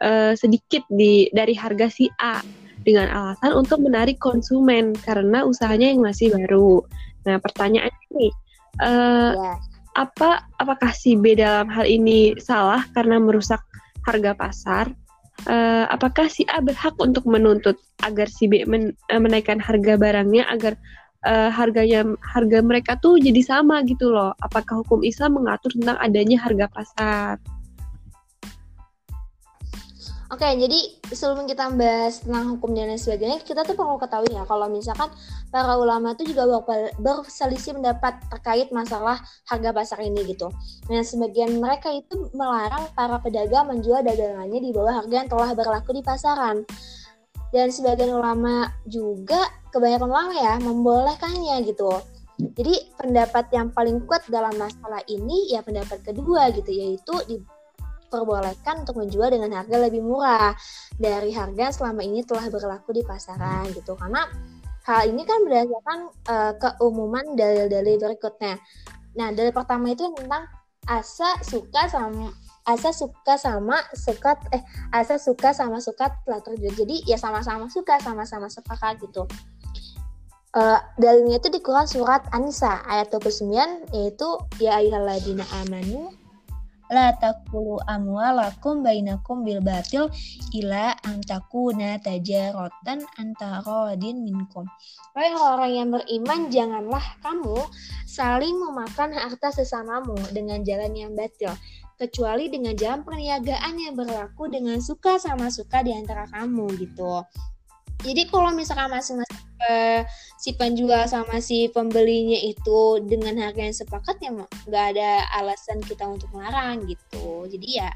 uh, 0.00 0.32
sedikit 0.36 0.84
di 0.92 1.28
dari 1.32 1.56
harga 1.56 1.88
si 1.88 2.08
A 2.20 2.40
dengan 2.86 3.10
alasan 3.10 3.50
untuk 3.58 3.82
menarik 3.82 4.22
konsumen 4.22 4.94
karena 5.02 5.42
usahanya 5.42 5.90
yang 5.90 6.06
masih 6.06 6.30
baru. 6.30 6.86
Nah, 7.26 7.42
pertanyaan 7.42 7.90
ini, 8.14 8.30
uh, 8.78 9.34
yeah. 9.34 9.58
apa 9.98 10.46
apakah 10.62 10.94
si 10.94 11.18
B 11.18 11.34
dalam 11.34 11.66
hal 11.66 11.82
ini 11.82 12.38
salah 12.38 12.86
karena 12.94 13.18
merusak 13.18 13.58
harga 14.06 14.38
pasar? 14.38 14.86
Uh, 15.44 15.84
apakah 15.90 16.30
si 16.30 16.46
A 16.48 16.62
berhak 16.62 16.96
untuk 17.02 17.26
menuntut 17.28 17.76
agar 18.06 18.30
si 18.30 18.46
B 18.46 18.62
men, 18.64 18.94
uh, 19.10 19.20
menaikkan 19.20 19.58
harga 19.58 19.98
barangnya 19.98 20.46
agar 20.48 20.78
uh, 21.26 21.50
harganya 21.50 22.06
harga 22.22 22.62
mereka 22.62 22.94
tuh 23.02 23.18
jadi 23.18 23.42
sama 23.42 23.82
gitu 23.82 24.14
loh? 24.14 24.30
Apakah 24.46 24.86
hukum 24.86 25.02
Islam 25.02 25.42
mengatur 25.42 25.74
tentang 25.74 25.98
adanya 25.98 26.38
harga 26.38 26.70
pasar? 26.70 27.36
Oke, 30.26 30.42
jadi 30.58 30.78
sebelum 31.14 31.46
kita 31.46 31.70
bahas 31.78 32.18
tentang 32.18 32.58
hukum 32.58 32.74
dan 32.74 32.90
lain 32.90 32.98
sebagainya, 32.98 33.38
kita 33.46 33.62
tuh 33.62 33.78
perlu 33.78 33.94
ketahui 33.94 34.34
ya 34.34 34.42
kalau 34.42 34.66
misalkan 34.66 35.06
para 35.54 35.78
ulama 35.78 36.18
itu 36.18 36.34
juga 36.34 36.50
berselisih 36.98 37.78
pendapat 37.78 38.18
terkait 38.34 38.74
masalah 38.74 39.22
harga 39.46 39.70
pasar 39.70 40.02
ini 40.02 40.26
gitu. 40.26 40.50
Nah, 40.90 41.06
sebagian 41.06 41.62
mereka 41.62 41.94
itu 41.94 42.26
melarang 42.34 42.90
para 42.98 43.22
pedagang 43.22 43.70
menjual 43.70 44.02
dagangannya 44.02 44.58
di 44.58 44.74
bawah 44.74 44.98
harga 44.98 45.14
yang 45.14 45.30
telah 45.30 45.50
berlaku 45.54 45.94
di 45.94 46.02
pasaran. 46.02 46.66
Dan 47.54 47.70
sebagian 47.70 48.10
ulama 48.10 48.74
juga, 48.82 49.38
kebanyakan 49.70 50.10
ulama 50.10 50.34
ya, 50.34 50.58
membolehkannya 50.58 51.62
gitu. 51.70 52.02
Jadi 52.36 52.98
pendapat 52.98 53.46
yang 53.54 53.70
paling 53.70 54.02
kuat 54.10 54.26
dalam 54.26 54.58
masalah 54.58 55.00
ini 55.06 55.54
ya 55.54 55.62
pendapat 55.62 56.02
kedua 56.02 56.50
gitu, 56.50 56.68
yaitu 56.74 57.14
di 57.30 57.38
diperbolehkan 58.06 58.86
untuk 58.86 59.02
menjual 59.02 59.28
dengan 59.34 59.50
harga 59.58 59.76
lebih 59.82 60.00
murah 60.00 60.54
dari 60.96 61.34
harga 61.34 61.74
selama 61.74 62.06
ini 62.06 62.22
telah 62.22 62.46
berlaku 62.48 62.94
di 62.94 63.02
pasaran 63.02 63.66
gitu 63.74 63.98
karena 63.98 64.24
hal 64.86 65.10
ini 65.10 65.26
kan 65.26 65.42
berdasarkan 65.42 65.98
uh, 66.30 66.52
keumuman 66.62 67.34
dalil-dalil 67.34 67.98
berikutnya. 67.98 68.54
Nah, 69.18 69.34
dalil 69.34 69.50
pertama 69.50 69.90
itu 69.90 70.06
tentang 70.14 70.46
asa 70.86 71.34
suka 71.42 71.90
sama 71.90 72.30
asa 72.66 72.90
suka 72.94 73.34
sama 73.38 73.78
suka 73.94 74.38
eh 74.54 74.62
asa 74.94 75.18
suka 75.18 75.50
sama 75.50 75.82
suka 75.82 76.14
telah 76.22 76.38
terjadi. 76.38 76.86
Jadi 76.86 76.96
ya 77.10 77.18
sama-sama 77.18 77.66
suka, 77.66 77.98
sama-sama 77.98 78.46
sepakat 78.46 79.02
gitu. 79.02 79.26
Uh, 80.56 80.80
dalilnya 80.96 81.36
itu 81.36 81.52
di 81.52 81.60
Quran 81.60 81.84
surat 81.84 82.24
An-Nisa 82.32 82.80
ayat 82.88 83.12
29 83.12 83.92
yaitu 83.92 84.28
ya 84.56 84.80
ayyuhalladzina 84.80 85.44
amanu 85.60 86.08
la 86.90 87.10
takulu 87.18 87.82
amwalakum 87.90 88.86
bainakum 88.86 89.42
bil 89.42 89.58
batil 89.58 90.06
ila 90.54 90.94
antakuna 91.02 91.98
tajarotan 91.98 93.02
antarodin 93.18 94.22
minkum. 94.22 94.66
Wahai 95.16 95.34
orang 95.34 95.72
yang 95.72 95.88
beriman, 95.90 96.40
janganlah 96.52 97.04
kamu 97.24 97.58
saling 98.04 98.54
memakan 98.56 99.16
harta 99.16 99.50
sesamamu 99.50 100.16
dengan 100.30 100.62
jalan 100.62 100.92
yang 100.94 101.12
batil, 101.16 101.52
kecuali 101.96 102.52
dengan 102.52 102.76
jalan 102.76 103.02
perniagaan 103.02 103.74
yang 103.80 103.96
berlaku 103.96 104.46
dengan 104.52 104.78
suka 104.78 105.16
sama 105.16 105.48
suka 105.48 105.80
di 105.80 105.96
antara 105.96 106.28
kamu 106.28 106.68
gitu. 106.76 107.24
Jadi 108.04 108.28
kalau 108.28 108.52
misalkan 108.52 108.92
masing-masing 108.92 109.44
uh, 109.68 110.02
si 110.36 110.52
penjual 110.54 111.04
sama 111.08 111.40
si 111.40 111.70
pembelinya 111.72 112.38
itu 112.38 113.00
dengan 113.04 113.40
harga 113.40 113.62
yang 113.62 113.76
sepakat 113.76 114.16
ya 114.20 114.30
nggak 114.68 114.84
ada 114.96 115.10
alasan 115.40 115.80
kita 115.84 116.04
untuk 116.06 116.28
melarang 116.36 116.84
gitu. 116.84 117.48
Jadi 117.48 117.80
ya 117.80 117.88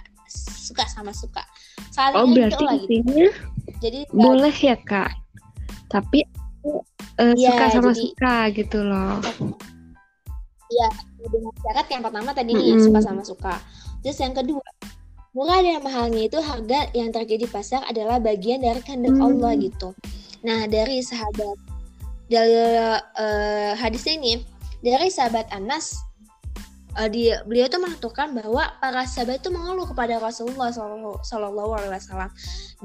suka 0.70 0.86
sama 0.86 1.10
suka 1.10 1.42
saling 1.90 2.22
oh 2.22 2.26
berarti 2.30 2.62
lah, 2.62 2.78
gitu. 2.78 3.02
intinya 3.02 3.30
jadi 3.82 4.00
boleh 4.14 4.54
ya 4.54 4.76
kak 4.86 5.10
tapi 5.90 6.22
uh, 7.18 7.34
ya, 7.34 7.50
suka 7.50 7.64
sama 7.74 7.90
jadi, 7.90 8.00
suka 8.06 8.36
gitu 8.54 8.78
loh 8.86 9.18
Iya, 10.70 10.86
dengan 11.18 11.50
syarat 11.66 11.86
yang 11.90 12.02
pertama 12.06 12.30
tadi 12.30 12.54
mm 12.54 12.62
-hmm. 12.62 12.84
suka 12.86 13.00
sama 13.02 13.22
suka. 13.26 13.58
Terus 14.06 14.22
yang 14.22 14.38
kedua, 14.38 14.62
murah 15.30 15.62
dan 15.62 15.82
mahalnya 15.82 16.26
itu 16.26 16.38
harga 16.42 16.90
yang 16.94 17.14
terjadi 17.14 17.46
di 17.46 17.48
pasar 17.48 17.86
adalah 17.86 18.18
bagian 18.18 18.62
dari 18.62 18.82
kehendak 18.82 19.14
mm. 19.14 19.22
Allah 19.22 19.52
gitu. 19.58 19.94
Nah, 20.42 20.66
dari 20.66 21.04
sahabat 21.04 21.56
dari 22.30 22.54
uh, 22.54 23.74
hadis 23.74 24.06
ini 24.06 24.38
dari 24.80 25.10
sahabat 25.10 25.50
Anas 25.50 25.98
uh, 26.94 27.10
di 27.10 27.34
beliau 27.46 27.66
itu 27.66 27.78
menentukan 27.82 28.32
bahwa 28.38 28.70
para 28.78 29.02
sahabat 29.02 29.42
itu 29.42 29.50
mengeluh 29.52 29.84
kepada 29.90 30.22
Rasulullah 30.22 30.70
Shallallahu 30.70 31.70
Alaihi 31.74 31.92
Wasallam 31.98 32.30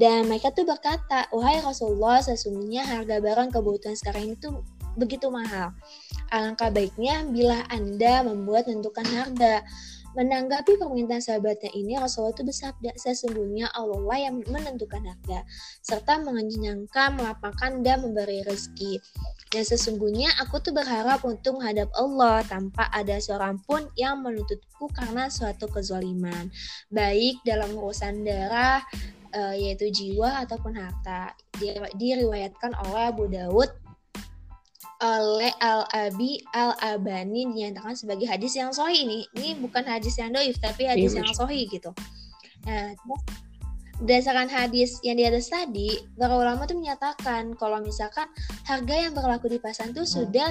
dan 0.01 0.25
mereka 0.25 0.49
tuh 0.51 0.67
berkata 0.67 1.29
wahai 1.29 1.61
Rasulullah 1.61 2.19
sesungguhnya 2.25 2.83
harga 2.89 3.21
barang 3.21 3.53
kebutuhan 3.53 3.95
sekarang 3.95 4.33
itu 4.33 4.65
begitu 4.97 5.29
mahal 5.29 5.75
alangkah 6.33 6.73
baiknya 6.73 7.23
bila 7.29 7.63
anda 7.69 8.25
membuat 8.25 8.65
tentukan 8.65 9.05
harga 9.05 9.61
Menanggapi 10.15 10.79
permintaan 10.79 11.19
sahabatnya 11.19 11.75
ini, 11.75 11.99
Rasulullah 11.99 12.31
itu 12.31 12.47
bersabda, 12.47 12.95
sesungguhnya 12.95 13.67
Allah 13.75 14.15
yang 14.15 14.39
menentukan 14.47 15.03
harga, 15.03 15.43
serta 15.83 16.23
mengenyangkan, 16.23 17.19
melapangkan, 17.19 17.83
dan 17.83 17.99
memberi 17.99 18.39
rezeki. 18.47 19.03
Dan 19.51 19.63
sesungguhnya 19.67 20.31
aku 20.39 20.63
tuh 20.63 20.71
berharap 20.71 21.19
untuk 21.27 21.59
menghadap 21.59 21.91
Allah 21.99 22.47
tanpa 22.47 22.87
ada 22.95 23.19
seorang 23.19 23.59
pun 23.67 23.91
yang 23.99 24.23
menuntutku 24.23 24.87
karena 24.95 25.27
suatu 25.27 25.67
kezaliman, 25.67 26.47
baik 26.87 27.43
dalam 27.43 27.75
urusan 27.75 28.23
darah, 28.23 28.87
uh, 29.35 29.51
yaitu 29.51 29.91
jiwa 29.91 30.47
ataupun 30.47 30.79
harta. 30.79 31.35
Diriwayatkan 31.99 32.71
oleh 32.87 33.03
Abu 33.11 33.27
Daud 33.27 33.84
oleh 35.03 35.51
Al-Abi 35.59 36.39
Al-Abani 36.55 37.51
dinyatakan 37.51 37.99
sebagai 37.99 38.27
hadis 38.29 38.55
yang 38.55 38.71
sahih 38.71 39.03
ini. 39.03 39.19
Ini 39.35 39.59
bukan 39.59 39.83
hadis 39.83 40.15
yang 40.15 40.31
doif 40.31 40.55
tapi 40.63 40.87
hadis 40.87 41.11
iya, 41.15 41.23
yang 41.23 41.31
sahih 41.35 41.67
gitu. 41.67 41.91
Nah, 42.63 42.95
berdasarkan 43.99 44.47
hadis 44.47 44.99
yang 45.03 45.19
di 45.19 45.27
atas 45.27 45.51
tadi, 45.51 45.99
para 46.15 46.35
ulama 46.35 46.63
tuh 46.63 46.79
menyatakan 46.79 47.55
kalau 47.59 47.83
misalkan 47.83 48.27
harga 48.67 48.95
yang 48.95 49.11
berlaku 49.11 49.51
di 49.51 49.59
pasar 49.59 49.91
tuh 49.91 50.07
hmm. 50.07 50.15
sudah 50.15 50.49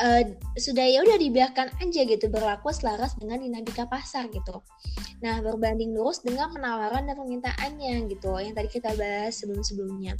uh, 0.00 0.22
sudah 0.56 0.84
ya 0.88 1.04
udah 1.04 1.16
dibiarkan 1.20 1.68
aja 1.84 2.00
gitu 2.08 2.26
berlaku 2.32 2.72
selaras 2.72 3.16
dengan 3.20 3.44
dinamika 3.44 3.84
pasar 3.84 4.28
gitu. 4.32 4.64
Nah, 5.20 5.44
berbanding 5.44 5.92
lurus 5.92 6.24
dengan 6.24 6.48
penawaran 6.48 7.04
dan 7.04 7.12
permintaannya 7.12 8.08
gitu 8.08 8.40
yang 8.40 8.56
tadi 8.56 8.68
kita 8.72 8.96
bahas 8.96 9.36
sebelum-sebelumnya 9.36 10.16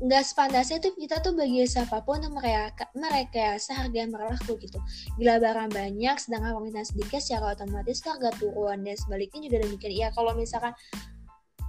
nggak 0.00 0.24
sepantasnya 0.24 0.80
tuh 0.80 0.96
kita 0.96 1.20
tuh 1.20 1.36
bagi 1.36 1.60
siapa 1.68 2.00
pun 2.00 2.24
untuk 2.24 2.40
mereka 2.40 2.88
mereka 2.96 3.60
harga 3.60 4.00
berlaku 4.08 4.56
gitu. 4.56 4.80
Bila 5.20 5.36
barang 5.36 5.68
banyak 5.68 6.16
sedangkan 6.16 6.56
permintaan 6.56 6.88
sedikit 6.88 7.20
secara 7.20 7.52
otomatis 7.52 8.00
harga 8.00 8.32
turun 8.40 8.80
dan 8.80 8.96
sebaliknya 8.96 9.44
juga 9.44 9.56
demikian. 9.68 9.92
Ya 9.92 10.08
kalau 10.16 10.32
misalkan 10.32 10.72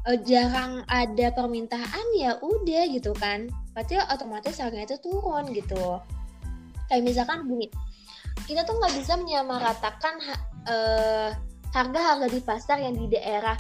uh, 0.08 0.18
jarang 0.24 0.88
ada 0.88 1.28
permintaan 1.36 2.06
ya 2.16 2.40
udah 2.40 2.84
gitu 2.88 3.12
kan. 3.20 3.52
Berarti 3.76 4.00
otomatis 4.00 4.56
harganya 4.64 4.88
itu 4.88 5.00
turun 5.04 5.52
gitu. 5.52 6.00
Kayak 6.88 7.04
misalkan 7.04 7.48
gini, 7.52 7.68
kita 8.48 8.64
tuh 8.64 8.80
nggak 8.80 8.96
bisa 8.96 9.20
menyamaratakan 9.20 10.16
uh, 10.72 11.30
harga-harga 11.72 12.28
di 12.28 12.40
pasar 12.44 12.78
yang 12.80 12.96
di 12.96 13.12
daerah 13.12 13.56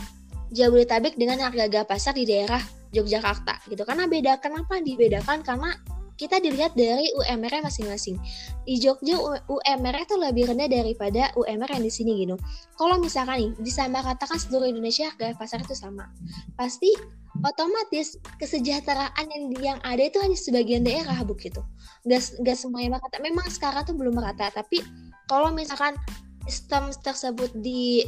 Jabodetabek 0.51 1.15
dengan 1.15 1.39
harga-harga 1.41 1.87
pasar 1.87 2.13
di 2.15 2.27
daerah 2.27 2.61
Yogyakarta 2.91 3.71
gitu. 3.71 3.83
Karena 3.87 4.05
beda 4.05 4.37
kenapa 4.43 4.83
dibedakan 4.83 5.41
karena 5.47 5.71
kita 6.21 6.37
dilihat 6.37 6.77
dari 6.77 7.09
UMR 7.17 7.65
masing-masing. 7.65 8.21
Di 8.61 8.77
Jogja 8.77 9.17
UMR 9.49 9.95
itu 10.05 10.15
lebih 10.21 10.53
rendah 10.53 10.69
daripada 10.69 11.33
UMR 11.33 11.65
yang 11.73 11.81
di 11.81 11.89
sini 11.89 12.21
gitu. 12.21 12.37
Kalau 12.77 13.01
misalkan 13.01 13.41
nih 13.41 13.51
disama 13.57 14.05
katakan 14.05 14.37
seluruh 14.37 14.69
Indonesia 14.69 15.09
harga 15.09 15.33
pasar 15.33 15.65
itu 15.65 15.73
sama, 15.73 16.13
pasti 16.53 16.93
otomatis 17.41 18.21
kesejahteraan 18.37 19.25
yang 19.33 19.43
yang 19.57 19.79
ada 19.81 20.03
itu 20.05 20.21
hanya 20.21 20.37
sebagian 20.37 20.85
daerah 20.85 21.17
begitu. 21.25 21.65
Gak, 22.05 22.37
gak 22.45 22.57
semuanya 22.59 23.01
merata. 23.01 23.17
Memang 23.17 23.49
sekarang 23.49 23.81
tuh 23.89 23.97
belum 23.97 24.13
merata, 24.13 24.53
tapi 24.53 24.85
kalau 25.25 25.49
misalkan 25.49 25.97
sistem 26.45 26.93
tersebut 27.01 27.49
di 27.57 28.05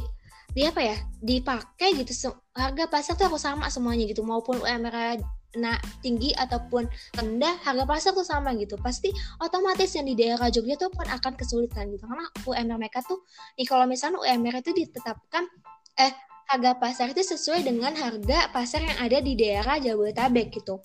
di 0.54 0.62
apa 0.62 0.80
ya 0.80 0.96
dipakai 1.18 1.98
gitu 1.98 2.30
harga 2.54 2.86
pasar 2.86 3.18
tuh 3.18 3.26
aku 3.26 3.38
sama 3.42 3.66
semuanya 3.68 4.06
gitu 4.06 4.22
maupun 4.22 4.62
UMR 4.62 5.18
nah 5.54 5.78
tinggi 6.02 6.34
ataupun 6.34 6.86
rendah 7.14 7.54
harga 7.62 7.84
pasar 7.86 8.10
tuh 8.10 8.26
sama 8.26 8.54
gitu. 8.58 8.74
Pasti 8.82 9.14
otomatis 9.38 9.94
yang 9.94 10.06
di 10.06 10.18
daerah 10.18 10.50
Jogja 10.50 10.74
tuh 10.74 10.90
pun 10.90 11.06
akan 11.06 11.38
kesulitan 11.38 11.94
gitu 11.94 12.06
karena 12.10 12.26
UMR 12.46 12.78
mereka 12.78 13.02
tuh 13.06 13.22
nih 13.58 13.66
kalau 13.66 13.86
misalnya 13.86 14.18
UMR 14.18 14.62
itu 14.62 14.74
ditetapkan 14.74 15.46
eh 15.94 16.10
harga 16.50 16.76
pasar 16.76 17.06
itu 17.14 17.22
sesuai 17.22 17.64
dengan 17.64 17.94
harga 17.94 18.50
pasar 18.50 18.82
yang 18.82 18.98
ada 18.98 19.18
di 19.22 19.38
daerah 19.38 19.78
Jabodetabek 19.78 20.58
gitu. 20.58 20.82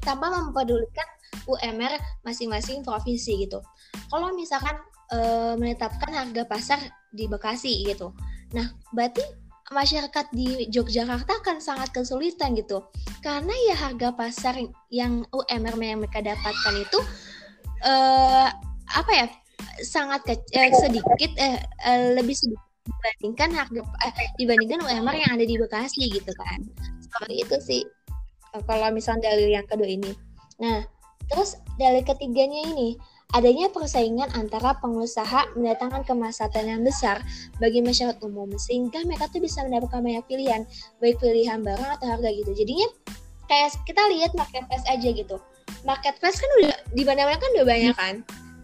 Tanpa 0.00 0.32
mempedulikan 0.32 1.04
UMR 1.44 2.24
masing-masing 2.24 2.80
provinsi 2.80 3.44
gitu. 3.44 3.60
Kalau 4.08 4.32
misalkan 4.32 4.76
e, 5.12 5.18
menetapkan 5.60 6.12
harga 6.12 6.42
pasar 6.48 6.80
di 7.12 7.28
Bekasi 7.28 7.84
gitu 7.88 8.12
Nah, 8.54 8.72
berarti 8.94 9.20
masyarakat 9.68 10.26
di 10.32 10.68
Yogyakarta 10.72 11.44
akan 11.44 11.60
sangat 11.60 11.92
kesulitan 11.92 12.56
gitu. 12.56 12.84
Karena 13.20 13.52
ya 13.68 13.76
harga 13.76 14.08
pasar 14.16 14.56
yang 14.88 15.28
UMR 15.28 15.76
yang 15.76 16.00
mereka 16.00 16.24
dapatkan 16.24 16.74
itu 16.76 16.98
uh, 17.84 18.48
apa 18.88 19.12
ya? 19.12 19.28
sangat 19.82 20.22
kecil, 20.26 20.58
eh, 20.58 20.74
sedikit 20.74 21.32
eh, 21.38 21.58
eh 21.86 22.14
lebih 22.14 22.34
sedikit 22.34 22.62
dibandingkan 22.88 23.50
harga 23.52 23.80
eh, 24.06 24.14
dibandingkan 24.40 24.80
UMR 24.82 25.16
yang 25.18 25.32
ada 25.38 25.44
di 25.46 25.54
Bekasi 25.54 26.10
gitu 26.10 26.32
kan. 26.34 26.60
Seperti 26.98 27.34
itu 27.46 27.56
sih. 27.62 27.82
Kalau 28.64 28.88
misalnya 28.90 29.30
dalil 29.30 29.54
yang 29.54 29.66
kedua 29.68 29.86
ini. 29.86 30.10
Nah, 30.58 30.82
terus 31.30 31.60
dalil 31.76 32.02
ketiganya 32.02 32.74
ini 32.74 32.98
adanya 33.36 33.68
persaingan 33.68 34.32
antara 34.32 34.72
pengusaha 34.80 35.52
mendatangkan 35.52 36.00
kemaslahatan 36.08 36.64
yang 36.64 36.80
besar 36.80 37.20
bagi 37.60 37.84
masyarakat 37.84 38.16
umum 38.24 38.48
sehingga 38.56 39.04
mereka 39.04 39.28
tuh 39.28 39.44
bisa 39.44 39.60
mendapatkan 39.68 40.00
banyak 40.00 40.24
pilihan 40.24 40.64
baik 40.96 41.20
pilihan 41.20 41.60
barang 41.60 41.90
atau 42.00 42.06
harga 42.08 42.28
gitu. 42.32 42.56
Jadinya 42.56 42.88
kayak 43.44 43.76
kita 43.84 44.02
lihat 44.16 44.32
marketplace 44.32 44.86
aja 44.88 45.08
gitu. 45.12 45.36
Marketplace 45.84 46.40
kan 46.40 46.50
udah 46.64 46.76
di 46.96 47.02
mana-mana 47.04 47.36
kan 47.36 47.50
udah 47.60 47.66
banyak 47.68 47.94
kan? 48.00 48.14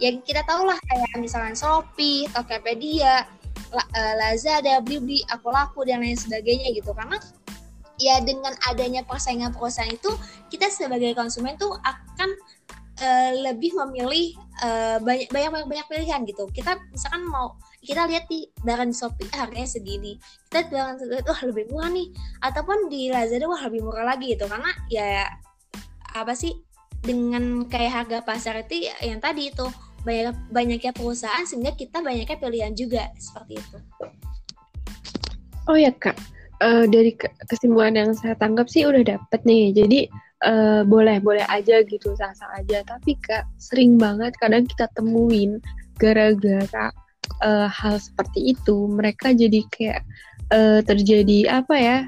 Ya 0.01 0.17
kita 0.17 0.41
tahu 0.49 0.65
lah 0.65 0.81
kayak 0.89 1.13
misalnya 1.21 1.53
Shopee, 1.53 2.25
Tokopedia, 2.33 3.29
eh, 3.77 4.15
Lazada, 4.17 4.81
Blibli, 4.81 5.21
Aku 5.29 5.53
Laku 5.53 5.85
dan 5.85 6.01
lain 6.01 6.17
sebagainya 6.17 6.73
gitu. 6.73 6.97
Karena 6.97 7.21
ya 8.01 8.17
dengan 8.25 8.57
adanya 8.65 9.05
persaingan 9.05 9.53
perusahaan 9.53 9.93
itu 9.93 10.09
kita 10.49 10.73
sebagai 10.73 11.13
konsumen 11.13 11.55
tuh 11.61 11.77
akan 11.85 12.33
uh, 13.01 13.33
lebih 13.51 13.75
memilih 13.75 14.37
uh, 14.63 15.03
banyak 15.03 15.33
banyak 15.33 15.51
banyak 15.67 15.87
pilihan 15.91 16.21
gitu. 16.29 16.47
Kita 16.53 16.79
misalkan 16.93 17.27
mau 17.27 17.59
kita 17.83 18.07
lihat 18.07 18.31
di 18.31 18.47
barang 18.63 18.93
Shopee 18.95 19.33
harganya 19.35 19.67
segini. 19.67 20.21
Kita 20.51 20.71
barang 20.71 21.27
wah 21.27 21.41
lebih 21.49 21.65
murah 21.73 21.91
nih. 21.91 22.09
Ataupun 22.45 22.93
di 22.93 23.11
Lazada 23.11 23.49
wah 23.51 23.63
lebih 23.67 23.83
murah 23.83 24.15
lagi 24.15 24.37
gitu. 24.37 24.47
Karena 24.47 24.71
ya 24.87 25.27
apa 26.15 26.33
sih 26.39 26.55
dengan 27.05 27.67
kayak 27.69 27.93
harga 27.93 28.19
pasar 28.25 28.65
itu 28.65 28.89
ya, 28.89 28.97
yang 29.05 29.21
tadi 29.21 29.53
itu 29.53 29.67
banyak 30.05 30.37
banyaknya 30.53 30.93
perusahaan 30.93 31.45
sehingga 31.49 31.73
kita 31.77 32.01
banyaknya 32.05 32.37
pilihan 32.37 32.73
juga 32.77 33.09
seperti 33.17 33.61
itu. 33.61 33.79
Oh 35.65 35.77
ya 35.81 35.93
kak, 35.97 36.17
uh, 36.61 36.85
dari 36.85 37.17
kesimpulan 37.49 37.97
yang 37.97 38.13
saya 38.13 38.37
tangkap 38.37 38.69
sih 38.69 38.85
udah 38.85 39.01
dapet 39.01 39.41
nih. 39.49 39.73
Jadi 39.73 40.01
uh, 40.43 40.83
boleh 40.83 41.23
boleh 41.23 41.47
aja 41.47 41.85
gitu 41.87 42.17
sah-sah 42.19 42.51
aja. 42.59 42.83
Tapi 42.83 43.15
kak 43.23 43.47
sering 43.63 44.01
banget 44.01 44.35
kadang 44.43 44.67
kita 44.67 44.91
temuin 44.99 45.63
gara-gara 46.03 46.91
uh, 47.47 47.69
hal 47.71 48.03
seperti 48.03 48.57
itu 48.57 48.91
mereka 48.91 49.31
jadi 49.31 49.63
kayak 49.71 50.03
uh, 50.51 50.81
terjadi 50.83 51.63
apa 51.63 51.75
ya 51.79 51.99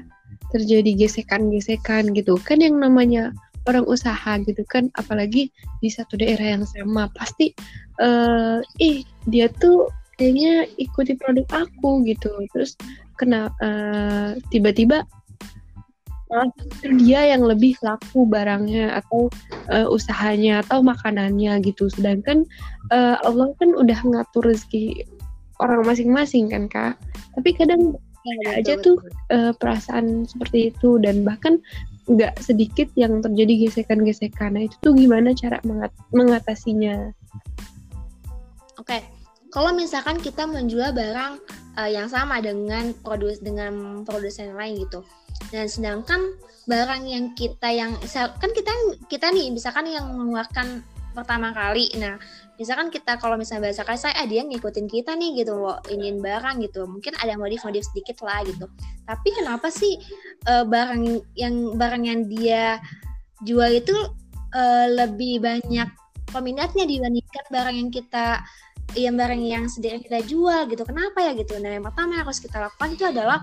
terjadi 0.51 1.07
gesekan-gesekan 1.07 2.11
gitu. 2.15 2.35
Kan 2.43 2.59
yang 2.59 2.79
namanya 2.79 3.31
orang 3.67 3.83
usaha 3.83 4.39
gitu 4.47 4.63
kan 4.71 4.87
apalagi 4.95 5.51
di 5.83 5.89
satu 5.91 6.15
daerah 6.15 6.55
yang 6.55 6.63
sama 6.63 7.11
pasti 7.11 7.51
uh, 7.99 8.63
ih 8.79 9.03
dia 9.27 9.51
tuh 9.59 9.91
kayaknya 10.15 10.65
ikuti 10.79 11.13
produk 11.19 11.67
aku 11.67 12.03
gitu. 12.07 12.31
Terus 12.55 12.79
kena 13.19 13.51
uh, 13.59 14.39
tiba-tiba 14.53 15.03
malah 16.27 16.51
dia 16.99 17.35
yang 17.35 17.43
lebih 17.47 17.79
laku 17.79 18.27
barangnya 18.27 18.99
atau 18.99 19.31
uh, 19.71 19.87
usahanya 19.87 20.59
atau 20.67 20.83
makanannya 20.83 21.63
gitu 21.63 21.87
sedangkan 21.87 22.43
uh, 22.91 23.15
Allah 23.23 23.51
kan 23.57 23.71
udah 23.75 23.99
ngatur 24.03 24.43
rezeki 24.43 25.07
orang 25.63 25.87
masing-masing 25.87 26.51
kan 26.51 26.67
kak 26.67 26.93
tapi 27.39 27.55
kadang 27.55 27.95
ya, 28.43 28.59
aja 28.59 28.73
betul, 28.79 28.99
tuh 28.99 29.15
Uh, 29.27 29.51
perasaan 29.59 30.23
seperti 30.23 30.71
itu 30.71 30.95
dan 31.03 31.27
bahkan 31.27 31.59
nggak 32.07 32.39
sedikit 32.39 32.87
yang 32.95 33.19
terjadi 33.19 33.67
gesekan-gesekan. 33.67 34.55
Nah 34.55 34.63
itu 34.71 34.75
tuh 34.79 34.95
gimana 34.95 35.35
cara 35.35 35.59
mengat 35.67 35.91
mengatasinya? 36.15 37.11
Oke, 38.79 38.87
okay. 38.87 39.01
kalau 39.51 39.75
misalkan 39.75 40.15
kita 40.23 40.47
menjual 40.47 40.95
barang 40.95 41.43
uh, 41.75 41.89
yang 41.91 42.07
sama 42.07 42.39
dengan 42.39 42.95
produs 43.03 43.43
dengan 43.43 44.07
produsen 44.07 44.55
lain 44.55 44.79
gitu, 44.87 45.03
dan 45.53 45.65
sedangkan 45.69 46.35
barang 46.67 47.03
yang 47.07 47.31
kita 47.33 47.71
yang 47.71 47.95
kan 48.13 48.51
kita 48.51 48.71
kita 49.07 49.31
nih 49.31 49.55
misalkan 49.55 49.87
yang 49.87 50.11
mengeluarkan 50.11 50.83
pertama 51.17 51.49
kali, 51.49 51.89
nah 51.97 52.21
misalkan 52.61 52.93
kita 52.93 53.17
kalau 53.17 53.41
misalnya 53.41 53.73
bahasa 53.73 53.81
kasar 53.81 54.13
ah 54.13 54.29
dia 54.29 54.45
ngikutin 54.45 54.85
kita 54.85 55.17
nih 55.17 55.41
gitu 55.41 55.57
loh 55.57 55.81
ingin 55.89 56.21
barang 56.21 56.61
gitu. 56.61 56.85
Mungkin 56.85 57.17
ada 57.17 57.33
modif-modif 57.41 57.89
sedikit 57.89 58.21
lah 58.21 58.45
gitu. 58.45 58.69
Tapi 59.09 59.29
kenapa 59.33 59.73
sih 59.73 59.97
uh, 60.45 60.61
barang 60.61 61.25
yang 61.33 61.73
barang 61.73 62.03
yang 62.05 62.21
dia 62.29 62.77
jual 63.41 63.71
itu 63.73 63.97
uh, 64.53 64.87
lebih 64.93 65.41
banyak 65.41 65.89
peminatnya 66.29 66.85
dibandingkan 66.85 67.45
barang 67.49 67.75
yang 67.81 67.89
kita 67.89 68.45
yang 68.93 69.15
barang 69.17 69.41
yang 69.41 69.65
sedikit 69.65 70.05
kita 70.05 70.21
jual 70.29 70.69
gitu? 70.69 70.85
Kenapa 70.85 71.17
ya 71.25 71.33
gitu? 71.33 71.57
Nah 71.57 71.81
yang 71.81 71.85
pertama 71.89 72.21
yang 72.21 72.29
harus 72.29 72.37
kita 72.37 72.61
lakukan 72.61 72.93
itu 72.93 73.09
adalah 73.09 73.41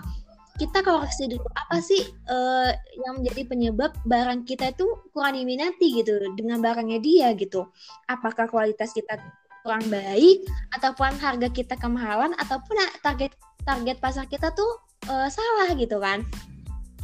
kita 0.55 0.87
koreksi 0.87 1.27
dulu 1.27 1.51
apa 1.51 1.83
sih 1.83 1.99
uh, 2.31 2.71
yang 2.95 3.19
menjadi 3.19 3.43
penyebab 3.51 3.91
barang 4.07 4.47
kita 4.47 4.71
itu 4.71 4.87
kurang 5.11 5.35
diminati 5.35 5.99
gitu 5.99 6.15
dengan 6.39 6.63
barangnya 6.63 7.03
dia 7.03 7.35
gitu. 7.35 7.67
Apakah 8.07 8.47
kualitas 8.47 8.95
kita 8.95 9.19
kurang 9.67 9.83
baik 9.91 10.47
ataupun 10.79 11.19
harga 11.19 11.49
kita 11.51 11.75
kemahalan 11.75 12.37
ataupun 12.39 12.77
target 13.03 13.35
target 13.67 13.97
pasar 13.99 14.31
kita 14.31 14.55
tuh 14.55 14.79
uh, 15.11 15.27
salah 15.27 15.75
gitu 15.75 15.99
kan. 15.99 16.23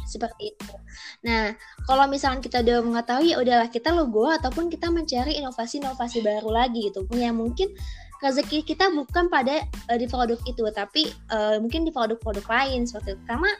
Seperti 0.07 0.55
itu. 0.55 0.75
Nah, 1.23 1.55
kalau 1.87 2.07
misalkan 2.07 2.39
kita 2.43 2.63
udah 2.63 2.83
mengetahui 2.83 3.35
ya 3.35 3.37
udahlah 3.39 3.67
kita 3.67 3.91
logo 3.91 4.27
ataupun 4.27 4.71
kita 4.71 4.91
mencari 4.91 5.39
inovasi-inovasi 5.39 6.23
baru 6.23 6.51
lagi 6.51 6.87
gitu. 6.87 7.03
Yang 7.15 7.35
mungkin 7.35 7.69
rezeki 8.21 8.63
kita 8.63 8.93
bukan 8.93 9.27
pada 9.27 9.65
uh, 9.89 9.97
di 9.97 10.05
produk 10.05 10.37
itu 10.45 10.63
tapi 10.71 11.09
uh, 11.33 11.57
mungkin 11.57 11.83
di 11.83 11.91
produk-produk 11.91 12.45
lain 12.45 12.85
seperti 12.85 13.17
itu. 13.17 13.23
Karena 13.25 13.51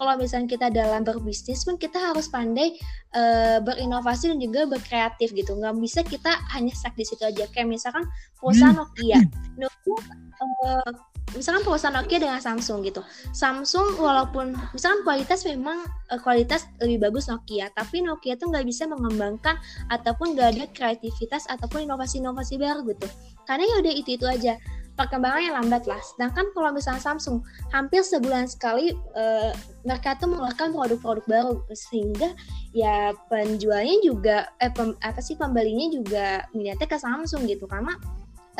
kalau 0.00 0.16
misalnya 0.16 0.48
kita 0.48 0.66
dalam 0.72 1.04
berbisnis 1.04 1.60
pun 1.60 1.76
kita 1.76 2.00
harus 2.00 2.24
pandai 2.32 2.72
uh, 3.12 3.60
berinovasi 3.60 4.32
dan 4.32 4.40
juga 4.40 4.64
berkreatif 4.64 5.30
gitu. 5.36 5.52
Nggak 5.60 5.76
bisa 5.76 6.00
kita 6.00 6.32
hanya 6.56 6.72
stuck 6.72 6.96
di 6.96 7.04
situ 7.04 7.20
aja. 7.20 7.44
Kayak 7.52 7.68
misalkan 7.68 8.08
perusahaan 8.40 8.72
hmm. 8.72 8.80
Nokia. 8.80 9.20
Nokia 9.60 10.00
uh, 10.40 10.92
misalkan 11.34 11.62
perusahaan 11.62 11.94
Nokia 11.94 12.18
dengan 12.18 12.40
Samsung 12.42 12.82
gitu. 12.86 13.02
Samsung 13.30 13.98
walaupun 13.98 14.54
misalkan 14.74 15.00
kualitas 15.06 15.46
memang 15.46 15.84
uh, 16.10 16.20
kualitas 16.20 16.66
lebih 16.82 17.10
bagus 17.10 17.30
Nokia, 17.30 17.70
tapi 17.74 18.02
Nokia 18.02 18.34
tuh 18.36 18.50
nggak 18.50 18.66
bisa 18.66 18.86
mengembangkan 18.90 19.58
ataupun 19.92 20.34
nggak 20.34 20.48
ada 20.56 20.64
kreativitas 20.74 21.46
ataupun 21.50 21.86
inovasi-inovasi 21.86 22.58
baru 22.58 22.82
gitu. 22.90 23.06
Karena 23.46 23.66
ya 23.66 23.76
udah 23.82 23.92
itu 23.94 24.10
itu 24.14 24.26
aja 24.26 24.54
perkembangannya 25.00 25.56
lambat 25.56 25.88
lah. 25.88 25.96
Sedangkan 26.12 26.52
kalau 26.52 26.76
misalnya 26.76 27.00
Samsung 27.00 27.40
hampir 27.72 28.04
sebulan 28.04 28.44
sekali 28.50 28.92
uh, 29.16 29.56
mereka 29.88 30.20
tuh 30.20 30.28
mengeluarkan 30.28 30.76
produk-produk 30.76 31.24
baru 31.24 31.54
sehingga 31.72 32.36
ya 32.76 33.16
penjualnya 33.32 33.96
juga 34.04 34.36
eh 34.60 34.68
pem, 34.68 34.92
apa 35.00 35.24
sih 35.24 35.40
pembelinya 35.40 35.88
juga 35.88 36.44
minatnya 36.52 36.84
ke 36.84 36.98
Samsung 37.00 37.48
gitu 37.48 37.64
karena 37.64 37.96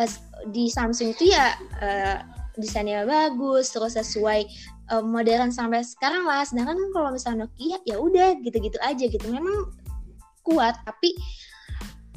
uh, 0.01 0.11
di 0.49 0.73
Samsung 0.73 1.13
itu 1.13 1.29
ya 1.29 1.53
uh, 1.85 2.40
desainnya 2.59 3.07
bagus 3.07 3.71
terus 3.71 3.95
sesuai 3.95 4.47
uh, 4.91 5.05
modern 5.05 5.55
sampai 5.55 5.87
sekarang 5.87 6.27
lah. 6.27 6.43
Sedangkan 6.43 6.77
kan 6.77 6.91
kalau 6.95 7.09
misalnya 7.15 7.47
Nokia 7.47 7.79
ya 7.87 7.97
udah 7.97 8.39
gitu-gitu 8.43 8.79
aja 8.83 9.05
gitu. 9.07 9.27
Memang 9.31 9.71
kuat 10.43 10.79
tapi 10.89 11.15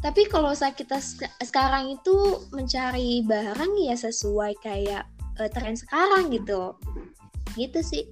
tapi 0.04 0.28
kalau 0.28 0.52
saya 0.52 0.76
kita 0.76 1.00
sekarang 1.40 1.96
itu 1.96 2.44
mencari 2.52 3.24
barang 3.24 3.72
ya 3.80 3.96
sesuai 3.96 4.60
kayak 4.60 5.08
uh, 5.40 5.50
tren 5.52 5.80
sekarang 5.80 6.34
gitu. 6.34 6.76
Gitu 7.56 7.80
sih. 7.80 8.04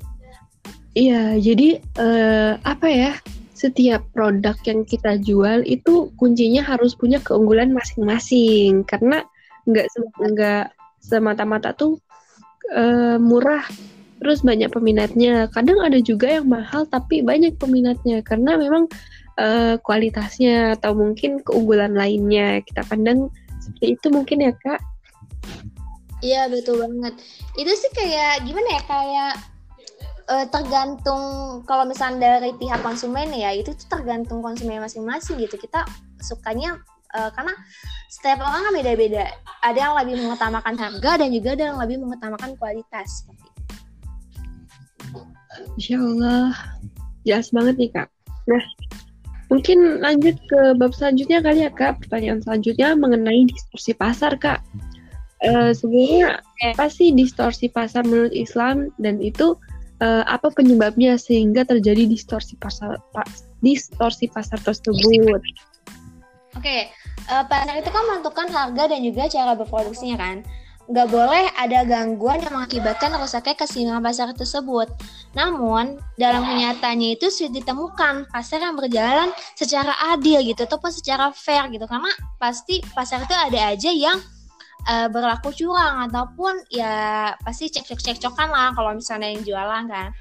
Iya 0.96 1.40
jadi 1.40 1.80
uh, 2.00 2.60
apa 2.64 2.88
ya 2.88 3.12
setiap 3.56 4.02
produk 4.16 4.58
yang 4.66 4.82
kita 4.88 5.22
jual 5.22 5.62
itu 5.70 6.10
kuncinya 6.18 6.66
harus 6.66 6.96
punya 6.96 7.20
keunggulan 7.22 7.76
masing-masing. 7.76 8.88
Karena 8.88 9.22
nggak 9.68 9.86
nggak 10.32 10.66
semata-mata 11.02 11.74
tuh 11.76 11.98
uh, 12.70 13.18
murah 13.18 13.66
terus 14.22 14.46
banyak 14.46 14.70
peminatnya. 14.70 15.50
Kadang 15.50 15.82
ada 15.82 15.98
juga 15.98 16.30
yang 16.30 16.46
mahal 16.46 16.86
tapi 16.86 17.26
banyak 17.26 17.58
peminatnya 17.58 18.22
karena 18.22 18.54
memang 18.54 18.86
uh, 19.42 19.82
kualitasnya 19.82 20.78
atau 20.78 20.94
mungkin 20.94 21.42
keunggulan 21.42 21.98
lainnya. 21.98 22.62
Kita 22.62 22.86
pandang 22.86 23.34
seperti 23.58 23.98
itu 23.98 24.08
mungkin 24.14 24.46
ya 24.46 24.54
kak. 24.54 24.82
Iya 26.22 26.54
betul 26.54 26.86
banget. 26.86 27.18
Itu 27.58 27.72
sih 27.74 27.92
kayak 27.98 28.46
gimana 28.46 28.70
ya 28.78 28.82
kayak 28.86 29.34
uh, 30.30 30.46
tergantung 30.54 31.22
kalau 31.66 31.90
misalnya 31.90 32.38
dari 32.38 32.54
pihak 32.62 32.78
konsumen 32.86 33.34
ya 33.34 33.58
itu 33.58 33.74
tergantung 33.90 34.46
konsumen 34.46 34.86
masing-masing 34.86 35.42
gitu. 35.42 35.58
Kita 35.58 35.82
sukanya 36.22 36.78
uh, 37.16 37.30
karena 37.36 37.54
setiap 38.12 38.44
orang 38.44 38.62
kan 38.68 38.74
beda-beda. 38.76 39.26
Ada 39.62 39.80
yang 39.80 39.96
lebih 40.02 40.16
mengutamakan 40.26 40.76
harga 40.76 41.12
dan 41.22 41.30
juga 41.30 41.50
ada 41.54 41.64
yang 41.72 41.80
lebih 41.80 41.98
mengutamakan 42.02 42.58
kualitas 42.58 43.30
Insya 45.76 46.00
Allah. 46.00 46.52
Jelas 47.28 47.52
banget 47.54 47.76
nih 47.78 47.92
kak. 47.94 48.08
Nah 48.50 48.64
mungkin 49.52 50.00
lanjut 50.00 50.40
ke 50.48 50.60
bab 50.80 50.96
selanjutnya 50.96 51.44
kali 51.44 51.68
ya 51.68 51.72
kak. 51.72 52.02
Pertanyaan 52.08 52.40
selanjutnya 52.42 52.96
mengenai 52.96 53.46
distorsi 53.48 53.92
pasar 53.94 54.34
kak. 54.40 54.64
Uh, 55.42 55.74
sebenarnya 55.74 56.38
apa 56.70 56.86
sih 56.86 57.10
distorsi 57.14 57.68
pasar 57.68 58.06
menurut 58.06 58.34
Islam? 58.34 58.94
Dan 59.02 59.20
itu 59.22 59.58
uh, 60.02 60.24
apa 60.26 60.54
penyebabnya 60.54 61.18
sehingga 61.18 61.66
terjadi 61.66 62.06
distorsi 62.10 62.58
pasar 62.58 63.02
pa, 63.14 63.26
distorsi 63.62 64.30
pasar 64.30 64.62
tersebut 64.62 65.42
Oke, 66.52 66.68
okay. 66.68 66.82
uh, 67.32 67.48
eh, 67.48 67.80
itu 67.80 67.88
kan 67.88 68.04
menentukan 68.12 68.48
harga 68.52 68.84
dan 68.92 69.00
juga 69.00 69.24
cara 69.32 69.56
berproduksinya 69.56 70.20
kan. 70.20 70.44
Nggak 70.92 71.08
boleh 71.08 71.48
ada 71.56 71.88
gangguan 71.88 72.44
yang 72.44 72.60
mengakibatkan 72.60 73.16
rusaknya 73.16 73.56
keseimbangan 73.56 74.04
pasar 74.04 74.28
tersebut. 74.36 74.92
Namun, 75.32 75.96
dalam 76.20 76.44
kenyataannya 76.44 77.16
itu 77.16 77.32
sudah 77.32 77.56
ditemukan 77.56 78.28
pasar 78.28 78.60
yang 78.68 78.76
berjalan 78.76 79.32
secara 79.56 79.96
adil 80.12 80.44
gitu, 80.44 80.68
ataupun 80.68 80.92
secara 80.92 81.32
fair 81.32 81.72
gitu. 81.72 81.88
Karena 81.88 82.12
pasti 82.36 82.84
pasar 82.92 83.24
itu 83.24 83.32
ada 83.32 83.72
aja 83.72 83.88
yang 83.88 84.20
uh, 84.92 85.08
berlaku 85.08 85.56
curang 85.56 86.12
ataupun 86.12 86.68
ya 86.68 87.32
pasti 87.48 87.72
cek-cek-cek-cokan 87.72 88.52
lah 88.52 88.76
kalau 88.76 88.92
misalnya 88.92 89.32
yang 89.32 89.44
jualan 89.48 89.84
kan. 89.88 90.12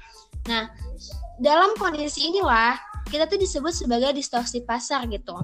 Nah, 0.47 0.71
dalam 1.43 1.75
kondisi 1.75 2.31
inilah 2.31 2.79
kita 3.11 3.27
tuh 3.27 3.35
disebut 3.35 3.73
sebagai 3.75 4.15
distorsi 4.15 4.63
pasar 4.63 5.03
gitu 5.11 5.35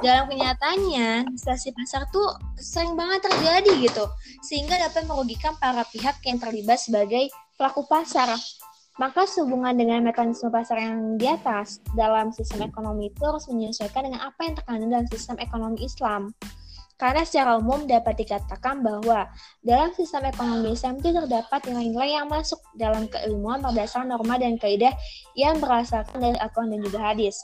dalam 0.00 0.24
kenyataannya 0.32 1.28
stasi 1.36 1.76
pasar 1.76 2.08
tuh 2.08 2.36
sering 2.56 2.96
banget 2.96 3.28
terjadi 3.28 3.72
gitu 3.84 4.04
sehingga 4.40 4.80
dapat 4.88 5.04
merugikan 5.04 5.52
para 5.60 5.84
pihak 5.92 6.16
yang 6.24 6.40
terlibat 6.40 6.80
sebagai 6.80 7.28
pelaku 7.60 7.84
pasar 7.84 8.32
maka 8.96 9.24
sehubungan 9.24 9.72
dengan 9.76 10.04
mekanisme 10.04 10.52
pasar 10.52 10.76
yang 10.76 11.16
di 11.16 11.24
atas 11.24 11.80
dalam 11.96 12.32
sistem 12.36 12.68
ekonomi 12.68 13.08
itu 13.08 13.20
harus 13.24 13.48
menyesuaikan 13.48 14.08
dengan 14.08 14.28
apa 14.28 14.40
yang 14.44 14.54
terkandung 14.60 14.90
dalam 14.92 15.08
sistem 15.08 15.36
ekonomi 15.40 15.78
Islam. 15.88 16.36
Karena 17.00 17.24
secara 17.24 17.56
umum 17.56 17.88
dapat 17.88 18.20
dikatakan 18.20 18.84
bahwa 18.84 19.24
dalam 19.64 19.88
sistem 19.96 20.28
ekonomi 20.28 20.76
Islam 20.76 21.00
itu 21.00 21.16
terdapat 21.16 21.60
nilai-nilai 21.64 22.12
yang 22.12 22.28
masuk 22.28 22.60
dalam 22.76 23.08
keilmuan 23.08 23.64
berdasarkan 23.64 24.12
norma 24.12 24.36
dan 24.36 24.60
kaidah 24.60 24.92
yang 25.32 25.56
berasalkan 25.64 26.20
dari 26.20 26.36
Al-Quran 26.36 26.76
dan 26.76 26.80
juga 26.84 27.00
hadis. 27.00 27.40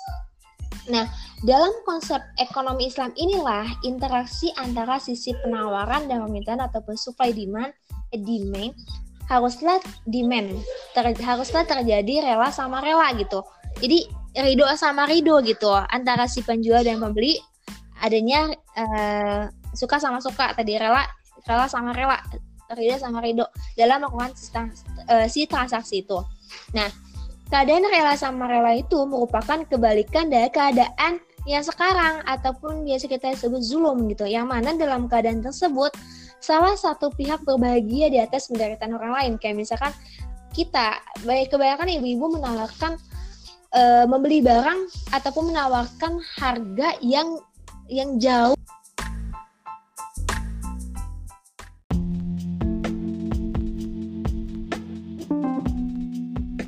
Nah, 0.89 1.05
dalam 1.45 1.73
konsep 1.85 2.19
ekonomi 2.41 2.89
Islam 2.89 3.13
inilah 3.19 3.67
interaksi 3.85 4.53
antara 4.57 4.97
sisi 4.97 5.37
penawaran 5.45 6.09
dan 6.09 6.25
permintaan 6.25 6.63
ataupun 6.65 6.97
supply 6.97 7.33
demand, 7.33 7.73
eh, 8.15 8.21
demand 8.21 8.73
haruslah 9.27 9.83
demand 10.07 10.63
ter, 10.95 11.05
haruslah 11.19 11.67
terjadi 11.67 12.23
rela 12.23 12.49
sama 12.55 12.79
rela 12.79 13.11
gitu. 13.19 13.43
Jadi 13.83 14.07
ridho 14.37 14.65
sama 14.79 15.05
ridho 15.05 15.43
gitu 15.43 15.73
antara 15.73 16.31
si 16.31 16.41
penjual 16.47 16.85
dan 16.87 17.03
pembeli 17.03 17.37
adanya 18.01 18.53
uh, 18.77 19.49
suka 19.73 19.97
sama 19.97 20.21
suka 20.21 20.53
tadi 20.53 20.77
rela 20.77 21.05
rela 21.49 21.67
sama 21.67 21.91
rela 21.97 22.21
ridho 22.77 22.97
sama 23.01 23.19
ridho 23.25 23.49
dalam 23.75 24.05
melakukan 24.05 24.31
uh, 25.11 25.27
si 25.27 25.49
transaksi 25.51 26.07
itu. 26.07 26.19
Nah, 26.73 26.87
Keadaan 27.47 27.87
rela 27.87 28.19
sama 28.19 28.51
rela 28.51 28.75
itu 28.75 29.07
merupakan 29.07 29.63
kebalikan 29.71 30.27
dari 30.27 30.51
keadaan 30.51 31.23
yang 31.47 31.63
sekarang 31.63 32.27
ataupun 32.27 32.83
biasa 32.83 33.07
kita 33.07 33.39
sebut 33.39 33.63
zulum 33.63 34.11
gitu. 34.11 34.27
Yang 34.27 34.47
mana 34.51 34.75
dalam 34.75 35.07
keadaan 35.07 35.47
tersebut 35.47 35.95
salah 36.43 36.75
satu 36.75 37.15
pihak 37.15 37.47
berbahagia 37.47 38.11
di 38.11 38.19
atas 38.19 38.51
penderitaan 38.51 38.99
orang 38.99 39.13
lain. 39.15 39.33
Kayak 39.39 39.63
misalkan 39.63 39.93
kita. 40.51 40.99
Baik 41.23 41.55
kebanyakan 41.55 42.03
ibu-ibu 42.03 42.35
menawarkan 42.35 42.99
uh, 43.79 44.05
membeli 44.11 44.43
barang 44.43 44.91
ataupun 45.15 45.55
menawarkan 45.55 46.19
harga 46.43 46.99
yang 46.99 47.39
yang 47.87 48.19
jauh 48.19 48.59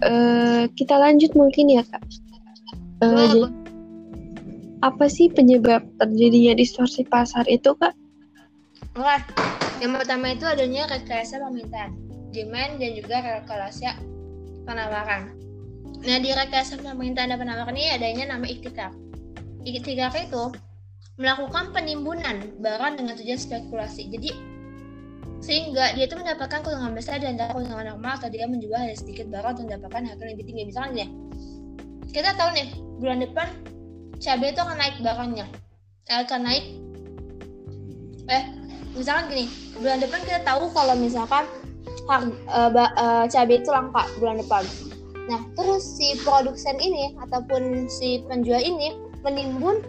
Uh, 0.08 0.64
kita 0.72 0.96
lanjut 0.96 1.36
mungkin 1.36 1.68
ya 1.68 1.84
kak. 1.84 2.00
Uh, 3.04 3.52
apa 4.80 5.04
sih 5.04 5.28
penyebab 5.28 5.84
terjadinya 6.00 6.56
distorsi 6.56 7.04
pasar 7.04 7.44
itu 7.44 7.76
kak? 7.76 7.92
Wah, 8.96 9.20
yang 9.84 9.94
pertama 9.94 10.32
itu 10.32 10.48
adanya 10.48 10.88
rekayasa 10.88 11.44
permintaan, 11.44 11.92
demand 12.32 12.80
dan 12.80 12.90
juga 12.96 13.16
kalkulasi 13.20 13.84
penawaran. 14.64 15.36
Nah 16.00 16.18
di 16.24 16.30
rekayasa 16.32 16.80
permintaan 16.80 17.28
dan 17.28 17.38
penawaran 17.38 17.76
ini 17.76 17.92
adanya 17.92 18.32
nama 18.32 18.48
ikhtikar. 18.48 18.96
Ikhtikar 19.68 20.16
itu 20.16 20.56
melakukan 21.18 21.74
penimbunan 21.74 22.48
barang 22.62 23.02
dengan 23.02 23.14
tujuan 23.18 23.38
spekulasi. 23.38 24.08
Jadi 24.08 24.30
sehingga 25.48 25.96
dia 25.96 26.04
itu 26.04 26.12
mendapatkan 26.12 26.60
keuntungan 26.60 26.92
besar 26.92 27.16
dan 27.24 27.40
keuntungan 27.40 27.96
normal 27.96 28.20
atau 28.20 28.28
dia 28.28 28.44
menjual 28.44 28.76
hanya 28.76 28.92
sedikit 28.92 29.32
barang 29.32 29.56
untuk 29.56 29.64
mendapatkan 29.72 30.04
harga 30.12 30.24
lebih 30.28 30.44
tinggi. 30.44 30.68
Misalnya 30.68 30.92
nih, 30.92 31.08
kita 32.12 32.36
tahu 32.36 32.52
nih 32.52 32.68
bulan 33.00 33.24
depan 33.24 33.48
cabai 34.20 34.52
itu 34.52 34.60
akan 34.60 34.76
naik 34.76 34.96
barangnya, 35.00 35.46
akan 36.12 36.40
naik. 36.44 36.64
Eh, 38.28 38.44
misalkan 38.92 39.32
gini, 39.32 39.44
bulan 39.80 40.04
depan 40.04 40.20
kita 40.28 40.44
tahu 40.44 40.68
kalau 40.76 40.92
misalkan 41.00 41.48
harga, 42.04 42.28
uh, 42.52 42.68
uh, 43.00 43.24
cabai 43.24 43.56
itu 43.64 43.72
langka 43.72 44.04
bulan 44.20 44.36
depan. 44.44 44.68
Nah, 45.32 45.40
terus 45.56 45.80
si 45.80 46.12
produsen 46.28 46.76
ini 46.76 47.16
ataupun 47.24 47.88
si 47.88 48.20
penjual 48.28 48.60
ini 48.60 49.00
menimbun 49.24 49.80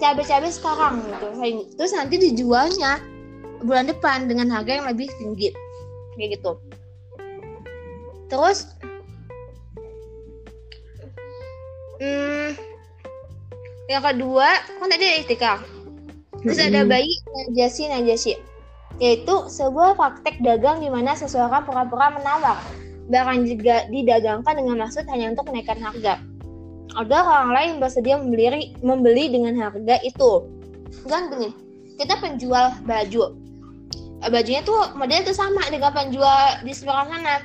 cabai-cabai 0.00 0.48
sekarang 0.48 1.04
gitu. 1.04 1.28
Terus 1.76 1.92
nanti 1.92 2.16
dijualnya 2.16 3.00
bulan 3.64 3.88
depan 3.88 4.26
dengan 4.28 4.50
harga 4.52 4.82
yang 4.82 4.86
lebih 4.88 5.08
tinggi. 5.16 5.54
Kayak 6.16 6.40
gitu. 6.40 6.52
Terus 8.26 8.66
hmm, 12.02 12.58
yang 13.86 14.02
kedua 14.02 14.48
kan 14.66 14.88
tadi 14.90 15.04
ada 15.06 15.18
itikaf. 15.22 15.60
Terus 16.42 16.58
ada 16.60 16.82
bayi 16.84 17.10
najasi 17.32 17.88
najasi 17.90 18.32
yaitu 18.96 19.34
sebuah 19.52 19.92
praktek 19.92 20.40
dagang 20.40 20.80
di 20.80 20.88
mana 20.88 21.12
seseorang 21.12 21.68
pura-pura 21.68 22.16
menawar 22.16 22.56
barang 23.06 23.46
juga 23.46 23.86
didagangkan 23.92 24.54
dengan 24.56 24.82
maksud 24.86 25.06
hanya 25.06 25.36
untuk 25.36 25.46
menaikkan 25.52 25.78
harga. 25.78 26.18
Ada 26.96 27.18
orang 27.22 27.50
lain 27.52 27.72
bersedia 27.78 28.16
membeli 28.16 28.72
membeli 28.80 29.28
dengan 29.28 29.54
harga 29.60 30.00
itu. 30.00 30.48
Kan 31.06 31.28
gini, 31.28 31.52
kita 32.00 32.18
penjual 32.18 32.72
baju. 32.88 33.36
Eh, 34.24 34.30
bajunya 34.32 34.64
tuh 34.64 34.96
modelnya 34.96 35.28
tuh 35.28 35.36
sama 35.36 35.60
dengan 35.68 35.92
penjual 35.92 36.64
di 36.64 36.72
sebelah 36.72 37.04
sana. 37.04 37.44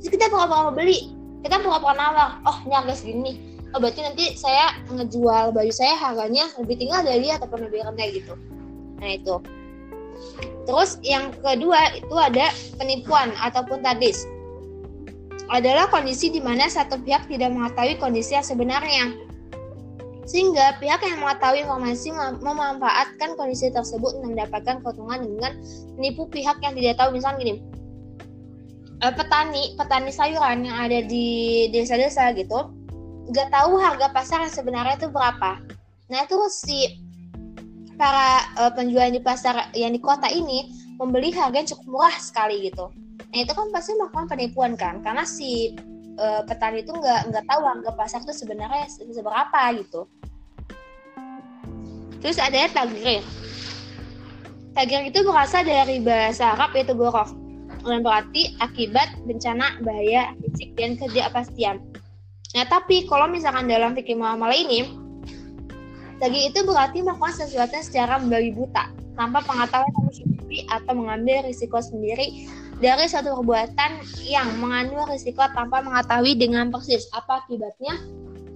Terus 0.00 0.10
kita 0.12 0.28
pura-pura 0.28 0.68
mau 0.68 0.74
beli, 0.74 1.16
kita 1.40 1.56
pura-pura 1.64 1.96
nawar. 1.96 2.30
Oh, 2.44 2.58
ini 2.68 2.74
harga 2.76 2.94
segini. 3.00 3.32
Oh, 3.72 3.80
berarti 3.80 4.04
nanti 4.04 4.36
saya 4.36 4.76
ngejual 4.92 5.50
baju 5.50 5.72
saya 5.72 5.96
harganya 5.96 6.46
lebih 6.60 6.78
tinggal 6.78 7.00
dari 7.02 7.32
ataupun 7.32 7.64
lebih 7.66 7.82
rendah 7.82 8.08
gitu. 8.12 8.36
Nah, 9.00 9.10
itu. 9.10 9.36
Terus 10.64 11.00
yang 11.02 11.32
kedua 11.42 11.96
itu 11.96 12.14
ada 12.14 12.52
penipuan 12.78 13.34
ataupun 13.40 13.82
tadis 13.82 14.24
adalah 15.52 15.90
kondisi 15.92 16.32
di 16.32 16.40
mana 16.40 16.70
satu 16.72 16.96
pihak 17.04 17.28
tidak 17.28 17.52
mengetahui 17.52 18.00
kondisi 18.00 18.32
yang 18.36 18.46
sebenarnya. 18.46 19.12
Sehingga 20.24 20.80
pihak 20.80 21.04
yang 21.04 21.20
mengetahui 21.20 21.68
informasi 21.68 22.08
mem 22.12 22.40
memanfaatkan 22.40 23.36
kondisi 23.36 23.68
tersebut 23.68 24.16
untuk 24.16 24.32
mendapatkan 24.32 24.80
keuntungan 24.80 25.20
dengan 25.20 25.52
menipu 26.00 26.24
pihak 26.28 26.58
yang 26.64 26.72
tidak 26.72 26.96
tahu. 26.96 27.12
Misalnya 27.12 27.44
gini, 27.44 27.54
eh, 29.04 29.12
petani 29.12 29.76
petani 29.76 30.08
sayuran 30.08 30.64
yang 30.64 30.76
ada 30.80 31.04
di 31.04 31.26
desa-desa 31.68 32.32
gitu 32.32 32.72
nggak 33.24 33.48
tahu 33.48 33.80
harga 33.80 34.12
pasar 34.12 34.44
sebenarnya 34.52 35.00
itu 35.00 35.08
berapa. 35.08 35.56
Nah 36.12 36.18
itu 36.28 36.36
si 36.52 37.00
para 37.96 38.44
uh, 38.60 38.72
penjual 38.74 39.08
di 39.08 39.22
pasar 39.22 39.70
yang 39.72 39.96
di 39.96 40.00
kota 40.02 40.28
ini 40.28 40.68
membeli 41.00 41.32
harga 41.32 41.56
yang 41.56 41.68
cukup 41.72 41.86
murah 41.88 42.16
sekali 42.20 42.68
gitu. 42.68 42.92
Nah 43.32 43.38
itu 43.40 43.52
kan 43.54 43.72
pasti 43.72 43.96
melakukan 43.96 44.26
penipuan 44.28 44.72
kan, 44.76 45.00
karena 45.00 45.24
si 45.24 45.72
uh, 46.18 46.42
petani 46.46 46.82
itu 46.82 46.92
nggak 46.92 47.30
nggak 47.30 47.44
tahu 47.46 47.60
harga 47.62 47.90
pasar 47.94 48.20
itu 48.22 48.34
sebenarnya 48.34 48.86
seberapa 48.90 49.60
gitu. 49.80 50.06
Terus 52.24 52.40
ada 52.40 52.68
tagrir. 52.72 53.20
Tagrir 54.74 55.06
itu 55.06 55.20
berasal 55.22 55.62
dari 55.62 56.00
bahasa 56.02 56.56
Arab 56.56 56.74
yaitu 56.74 56.96
gorok 56.96 57.30
dan 57.84 58.00
berarti 58.00 58.56
akibat 58.64 59.12
bencana, 59.28 59.76
bahaya, 59.84 60.32
fisik 60.40 60.72
dan 60.74 60.96
ketidakpastian. 60.96 61.84
Nah 62.56 62.64
tapi 62.66 63.04
kalau 63.04 63.28
misalkan 63.28 63.68
dalam 63.68 63.92
fikih 63.92 64.16
muamalah 64.16 64.56
ini, 64.56 64.88
tagir 66.16 66.48
itu 66.48 66.64
berarti 66.64 67.04
melakukan 67.04 67.44
sesuatu 67.44 67.76
secara 67.84 68.16
membabi 68.16 68.56
buta 68.56 68.88
tanpa 69.14 69.44
pengetahuan 69.44 69.92
atau 70.70 70.92
mengambil 70.94 71.44
risiko 71.44 71.82
sendiri 71.82 72.46
dari 72.82 73.06
suatu 73.06 73.38
perbuatan 73.38 74.02
yang 74.26 74.48
mengandung 74.58 75.06
risiko 75.06 75.46
tanpa 75.54 75.82
mengetahui 75.84 76.34
dengan 76.34 76.74
persis 76.74 77.06
apa 77.14 77.44
akibatnya 77.46 77.94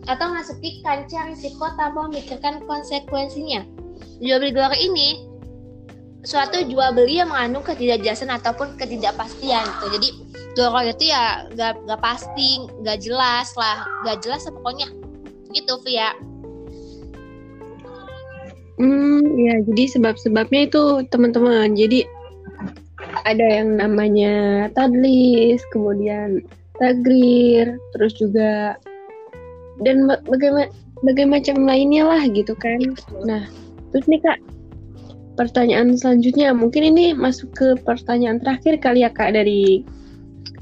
atau 0.09 0.33
masuki 0.33 0.81
kancah 0.83 1.31
risiko 1.31 1.69
tanpa 1.77 2.09
memikirkan 2.09 2.65
konsekuensinya. 2.65 3.63
Jual 4.19 4.41
beli 4.43 4.53
gelar 4.57 4.75
ini 4.75 5.29
suatu 6.27 6.65
jual 6.67 6.97
beli 6.97 7.23
yang 7.23 7.31
mengandung 7.31 7.63
ketidakjelasan 7.63 8.33
ataupun 8.33 8.75
ketidakpastian 8.81 9.63
gitu. 9.63 9.87
Jadi 9.95 10.09
gelar 10.59 10.89
itu 10.89 11.05
ya 11.13 11.47
gak, 11.55 11.79
gak 11.87 12.01
pasti, 12.03 12.67
gak 12.83 12.99
jelas 13.05 13.55
lah, 13.55 13.87
gak 14.03 14.25
jelas 14.27 14.43
pokoknya 14.51 14.91
gitu 15.55 15.81
Via. 15.87 16.13
Hmm, 18.79 19.23
ya 19.35 19.59
jadi 19.67 19.99
sebab-sebabnya 19.99 20.71
itu 20.71 20.83
teman-teman. 21.11 21.75
Jadi 21.75 22.07
ada 23.27 23.47
yang 23.47 23.79
namanya 23.79 24.69
tadlis, 24.73 25.61
kemudian 25.75 26.45
tagrir, 26.79 27.77
terus 27.97 28.15
juga 28.17 28.79
dan 29.83 30.11
bagaimana 30.27 30.71
bagaimana 31.03 31.39
macam 31.39 31.57
lainnya 31.67 32.05
lah 32.07 32.23
gitu 32.27 32.55
kan. 32.59 32.81
Nah, 33.23 33.47
terus 33.95 34.07
nih 34.11 34.21
Kak, 34.23 34.39
pertanyaan 35.39 35.95
selanjutnya 35.95 36.51
mungkin 36.51 36.83
ini 36.95 37.15
masuk 37.15 37.55
ke 37.55 37.69
pertanyaan 37.87 38.43
terakhir 38.43 38.83
kali 38.83 39.07
ya 39.07 39.11
Kak 39.11 39.35
dari 39.35 39.87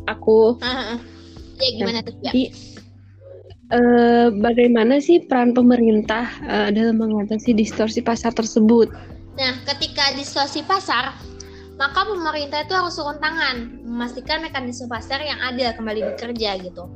aku. 0.09 0.61
Ya 1.57 1.69
gimana 1.81 2.01
nah, 2.01 2.05
tuh? 2.05 2.15
Ya. 2.21 2.25
Jadi, 2.29 2.45
uh, 3.73 4.29
bagaimana 4.45 5.01
sih 5.01 5.25
peran 5.25 5.57
pemerintah 5.57 6.29
uh, 6.45 6.69
dalam 6.69 7.01
mengatasi 7.01 7.57
distorsi 7.57 8.05
pasar 8.05 8.37
tersebut? 8.37 8.93
Nah, 9.37 9.57
ketika 9.65 10.13
distorsi 10.17 10.61
pasar, 10.65 11.17
maka 11.77 12.09
pemerintah 12.09 12.65
itu 12.65 12.73
harus 12.73 12.97
turun 12.97 13.21
tangan 13.21 13.85
memastikan 13.85 14.41
mekanisme 14.41 14.89
pasar 14.89 15.21
yang 15.21 15.37
ada 15.45 15.77
kembali 15.77 16.17
bekerja 16.17 16.57
gitu. 16.65 16.89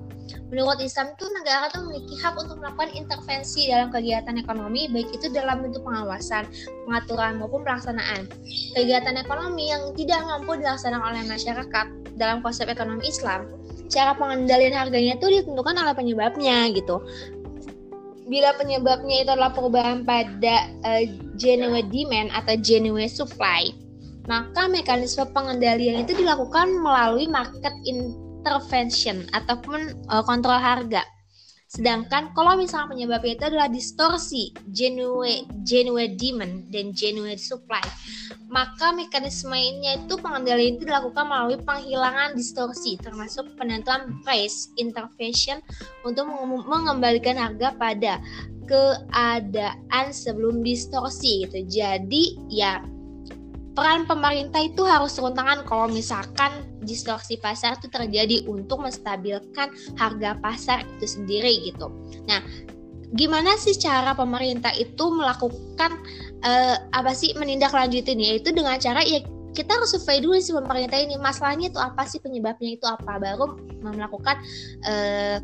Menurut 0.50 0.82
Islam 0.82 1.14
itu 1.14 1.26
negara 1.30 1.70
itu 1.70 1.78
memiliki 1.82 2.14
hak 2.18 2.34
untuk 2.38 2.58
melakukan 2.58 2.90
intervensi 2.94 3.70
dalam 3.70 3.90
kegiatan 3.94 4.34
ekonomi 4.34 4.90
baik 4.90 5.10
itu 5.14 5.26
dalam 5.30 5.62
bentuk 5.62 5.82
pengawasan, 5.86 6.46
pengaturan 6.86 7.38
maupun 7.38 7.62
pelaksanaan. 7.62 8.26
Kegiatan 8.74 9.14
ekonomi 9.18 9.70
yang 9.70 9.94
tidak 9.94 10.22
mampu 10.26 10.58
dilaksanakan 10.58 11.06
oleh 11.06 11.22
masyarakat 11.26 11.86
dalam 12.18 12.42
konsep 12.42 12.66
ekonomi 12.66 13.06
Islam, 13.06 13.46
cara 13.90 14.14
pengendalian 14.14 14.74
harganya 14.74 15.18
itu 15.18 15.26
ditentukan 15.26 15.74
oleh 15.74 15.94
penyebabnya 15.94 16.70
gitu. 16.74 17.02
Bila 18.30 18.54
penyebabnya 18.54 19.26
itu 19.26 19.30
adalah 19.34 19.50
perubahan 19.50 20.06
pada 20.06 20.70
uh, 20.86 21.02
genuine 21.34 21.90
demand 21.90 22.30
atau 22.30 22.54
genuine 22.62 23.10
supply, 23.10 23.74
maka 24.30 24.70
mekanisme 24.70 25.26
pengendalian 25.34 26.06
itu 26.06 26.14
dilakukan 26.14 26.70
melalui 26.78 27.26
market 27.26 27.74
intervention 27.82 29.26
ataupun 29.34 29.98
uh, 30.06 30.22
kontrol 30.22 30.54
harga. 30.54 31.02
Sedangkan 31.70 32.34
kalau 32.34 32.58
misalnya 32.58 32.90
penyebabnya 32.90 33.34
itu 33.38 33.44
adalah 33.46 33.68
distorsi 33.70 34.50
genuine, 34.74 35.46
genuine 35.62 36.18
demand 36.18 36.66
dan 36.70 36.90
genuine 36.90 37.38
supply, 37.38 37.82
maka 38.50 38.90
mekanismenya 38.90 40.02
itu 40.02 40.18
pengendalian 40.18 40.78
itu 40.78 40.86
dilakukan 40.86 41.26
melalui 41.30 41.58
penghilangan 41.62 42.34
distorsi 42.34 42.98
termasuk 42.98 43.54
penentuan 43.54 44.18
price 44.26 44.70
intervention 44.82 45.62
untuk 46.02 46.26
mengembalikan 46.66 47.38
harga 47.38 47.70
pada 47.78 48.18
keadaan 48.66 50.10
sebelum 50.10 50.66
distorsi 50.66 51.46
gitu. 51.46 51.66
Jadi 51.70 52.34
ya 52.50 52.82
peran 53.74 54.02
pemerintah 54.04 54.60
itu 54.66 54.82
harus 54.82 55.14
turun 55.14 55.34
tangan 55.34 55.62
kalau 55.62 55.86
misalkan 55.86 56.66
distorsi 56.82 57.38
pasar 57.38 57.78
itu 57.78 57.86
terjadi 57.86 58.42
untuk 58.50 58.82
menstabilkan 58.82 59.70
harga 59.94 60.30
pasar 60.42 60.82
itu 60.98 61.06
sendiri 61.06 61.70
gitu. 61.70 61.86
Nah, 62.26 62.42
gimana 63.14 63.54
sih 63.58 63.74
cara 63.78 64.14
pemerintah 64.14 64.74
itu 64.74 65.14
melakukan 65.14 65.92
uh, 66.42 66.76
apa 66.90 67.14
sih 67.14 67.30
menindaklanjuti 67.38 68.10
ini? 68.14 68.36
Yaitu 68.36 68.50
dengan 68.50 68.78
cara 68.82 69.06
ya 69.06 69.22
kita 69.50 69.70
harus 69.78 69.94
survei 69.94 70.22
dulu 70.22 70.38
sih 70.38 70.54
pemerintah 70.54 70.98
ini 70.98 71.18
masalahnya 71.18 71.74
itu 71.74 71.78
apa 71.78 72.06
sih 72.06 72.22
penyebabnya 72.22 72.78
itu 72.78 72.86
apa 72.86 73.18
baru 73.18 73.58
melakukan 73.82 74.38
uh, 74.86 75.38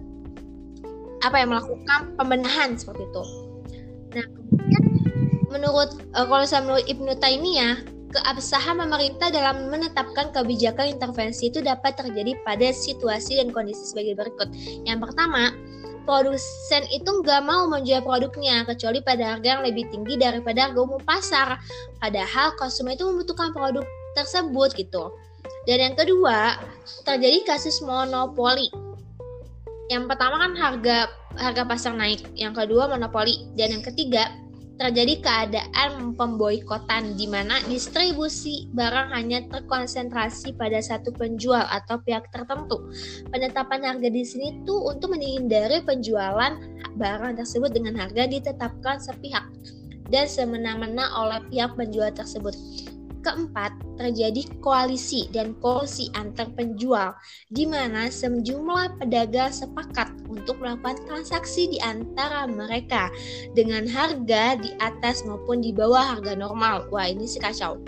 apa 1.23 1.37
yang 1.43 1.51
melakukan 1.55 2.15
pembenahan 2.15 2.79
seperti 2.79 3.03
itu. 3.07 3.25
Nah, 4.15 4.27
menurut 5.51 5.91
uh, 6.15 6.27
kalau 6.27 6.45
saya 6.47 6.63
menurut 6.63 6.87
Ibnu 6.87 7.19
Taimiyah 7.19 7.96
keabsahan 8.17 8.81
pemerintah 8.81 9.29
dalam 9.29 9.69
menetapkan 9.69 10.33
kebijakan 10.33 10.97
intervensi 10.97 11.53
itu 11.53 11.61
dapat 11.61 12.01
terjadi 12.01 12.33
pada 12.43 12.73
situasi 12.73 13.37
dan 13.37 13.53
kondisi 13.53 13.93
sebagai 13.93 14.17
berikut. 14.17 14.49
Yang 14.89 15.05
pertama, 15.05 15.53
produsen 16.09 16.83
itu 16.89 17.11
nggak 17.21 17.43
mau 17.45 17.69
menjual 17.69 18.01
produknya 18.01 18.65
kecuali 18.65 19.05
pada 19.05 19.37
harga 19.37 19.59
yang 19.59 19.63
lebih 19.67 19.85
tinggi 19.93 20.17
daripada 20.17 20.71
harga 20.71 20.81
umum 20.81 21.03
pasar. 21.05 21.61
Padahal 22.01 22.57
konsumen 22.57 22.97
itu 22.97 23.05
membutuhkan 23.05 23.53
produk 23.53 23.85
tersebut 24.17 24.73
gitu. 24.81 25.13
Dan 25.69 25.93
yang 25.93 25.95
kedua, 25.99 26.63
terjadi 27.05 27.45
kasus 27.45 27.83
monopoli. 27.85 28.71
Yang 29.93 30.11
pertama 30.11 30.43
kan 30.43 30.53
harga 30.59 30.99
harga 31.37 31.63
pasar 31.69 31.93
naik, 31.95 32.25
yang 32.33 32.57
kedua 32.57 32.89
monopoli, 32.89 33.45
dan 33.55 33.77
yang 33.77 33.85
ketiga 33.85 34.33
terjadi 34.77 35.25
keadaan 35.25 36.13
pemboikotan 36.15 37.17
di 37.17 37.25
mana 37.25 37.61
distribusi 37.65 38.69
barang 38.77 39.09
hanya 39.13 39.41
terkonsentrasi 39.49 40.53
pada 40.57 40.81
satu 40.85 41.13
penjual 41.17 41.65
atau 41.65 41.97
pihak 42.05 42.29
tertentu. 42.29 42.93
Penetapan 43.33 43.89
harga 43.89 44.09
di 44.13 44.23
sini 44.25 44.65
tuh 44.69 44.93
untuk 44.93 45.17
menghindari 45.17 45.81
penjualan 45.81 46.61
barang 46.97 47.41
tersebut 47.41 47.73
dengan 47.73 47.97
harga 47.97 48.29
ditetapkan 48.29 49.01
sepihak 49.01 49.45
dan 50.13 50.29
semena-mena 50.29 51.09
oleh 51.19 51.41
pihak 51.49 51.75
penjual 51.75 52.13
tersebut. 52.13 52.55
Keempat, 53.27 53.75
terjadi 53.99 54.47
koalisi 54.63 55.27
dan 55.35 55.59
kolusi 55.59 56.07
antar 56.15 56.47
penjual, 56.55 57.11
di 57.51 57.67
mana 57.67 58.07
sejumlah 58.07 59.03
pedagang 59.03 59.51
sepakat 59.51 60.15
untuk 60.31 60.63
melakukan 60.63 60.95
transaksi 61.11 61.67
di 61.67 61.83
antara 61.83 62.47
mereka 62.47 63.11
dengan 63.59 63.83
harga 63.91 64.55
di 64.63 64.71
atas 64.79 65.27
maupun 65.27 65.59
di 65.59 65.75
bawah 65.75 66.15
harga 66.15 66.39
normal. 66.39 66.87
Wah, 66.95 67.11
ini 67.11 67.27
sih 67.27 67.43
kacau. 67.43 67.83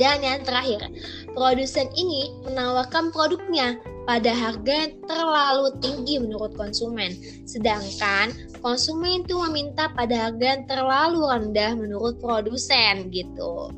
Dan 0.00 0.24
yang 0.24 0.40
terakhir, 0.40 0.88
produsen 1.36 1.92
ini 1.92 2.32
menawarkan 2.48 3.12
produknya 3.12 3.76
pada 4.08 4.32
harga 4.32 4.88
yang 4.88 4.96
terlalu 5.04 5.68
tinggi 5.84 6.16
menurut 6.16 6.56
konsumen. 6.56 7.12
Sedangkan 7.44 8.32
konsumen 8.64 9.20
itu 9.20 9.36
meminta 9.48 9.92
pada 9.92 10.32
harga 10.32 10.46
yang 10.56 10.64
terlalu 10.64 11.20
rendah 11.28 11.76
menurut 11.76 12.16
produsen 12.24 13.12
gitu. 13.12 13.68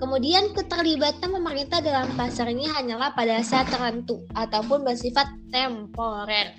Kemudian 0.00 0.56
keterlibatan 0.56 1.28
pemerintah 1.28 1.84
dalam 1.84 2.08
pasar 2.16 2.48
ini 2.48 2.64
hanyalah 2.64 3.12
pada 3.12 3.36
saat 3.44 3.68
tertentu 3.68 4.24
ataupun 4.32 4.80
bersifat 4.80 5.28
temporer. 5.52 6.56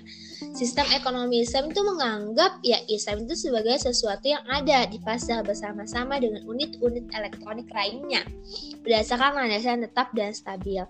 Sistem 0.50 0.86
ekonomi 0.90 1.46
Islam 1.46 1.70
itu 1.70 1.80
menganggap 1.86 2.58
ya 2.66 2.82
Islam 2.90 3.22
itu 3.24 3.38
sebagai 3.38 3.78
sesuatu 3.78 4.26
yang 4.26 4.42
ada 4.50 4.90
di 4.90 4.98
pasar 4.98 5.46
bersama-sama 5.46 6.18
dengan 6.18 6.42
unit-unit 6.50 7.06
elektronik 7.14 7.70
lainnya 7.70 8.26
berdasarkan 8.82 9.38
landasan 9.38 9.86
tetap 9.86 10.10
dan 10.12 10.34
stabil. 10.34 10.82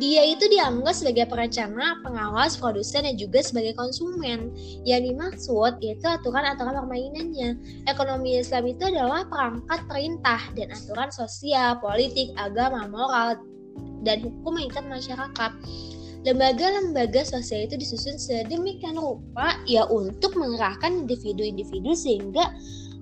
Dia 0.00 0.22
itu 0.24 0.48
dianggap 0.48 0.96
sebagai 0.96 1.28
perencana, 1.28 2.00
pengawas, 2.00 2.56
produsen 2.56 3.04
dan 3.04 3.20
juga 3.20 3.44
sebagai 3.44 3.76
konsumen. 3.76 4.50
Yang 4.88 5.12
dimaksud 5.12 5.72
yaitu 5.84 6.08
aturan-aturan 6.08 6.74
permainannya. 6.74 7.60
Ekonomi 7.84 8.40
Islam 8.40 8.64
itu 8.72 8.88
adalah 8.88 9.28
perangkat 9.28 9.80
perintah 9.86 10.40
dan 10.56 10.72
aturan 10.72 11.12
sosial, 11.12 11.76
politik, 11.78 12.32
agama, 12.40 12.88
moral, 12.88 13.36
dan 14.04 14.20
hukum 14.20 14.56
mengikat 14.56 14.84
masyarakat 14.88 15.50
lembaga-lembaga 16.24 17.20
sosial 17.22 17.68
itu 17.68 17.76
disusun 17.76 18.16
sedemikian 18.16 18.96
rupa 18.96 19.60
ya 19.68 19.84
untuk 19.92 20.32
mengerahkan 20.40 21.04
individu-individu 21.04 21.92
sehingga 21.92 22.48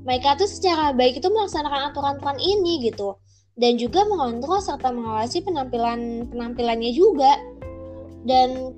mereka 0.02 0.34
tuh 0.34 0.50
secara 0.50 0.90
baik 0.90 1.22
itu 1.22 1.30
melaksanakan 1.30 1.94
aturan-aturan 1.94 2.38
ini 2.42 2.90
gitu. 2.90 3.14
Dan 3.54 3.78
juga 3.78 4.02
mengontrol 4.08 4.58
serta 4.58 4.90
mengawasi 4.90 5.46
penampilan 5.46 6.26
penampilannya 6.34 6.90
juga. 6.90 7.38
Dan 8.26 8.74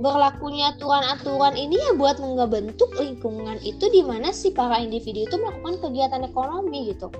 berlakunya 0.00 0.72
aturan-aturan 0.72 1.60
ini 1.60 1.76
ya 1.76 1.92
buat 1.92 2.16
ngebentuk 2.16 2.88
lingkungan 2.96 3.60
itu 3.60 3.84
di 3.92 4.00
mana 4.00 4.32
si 4.32 4.48
para 4.48 4.80
individu 4.80 5.28
itu 5.28 5.36
melakukan 5.36 5.76
kegiatan 5.84 6.24
ekonomi 6.24 6.88
gitu 6.96 7.12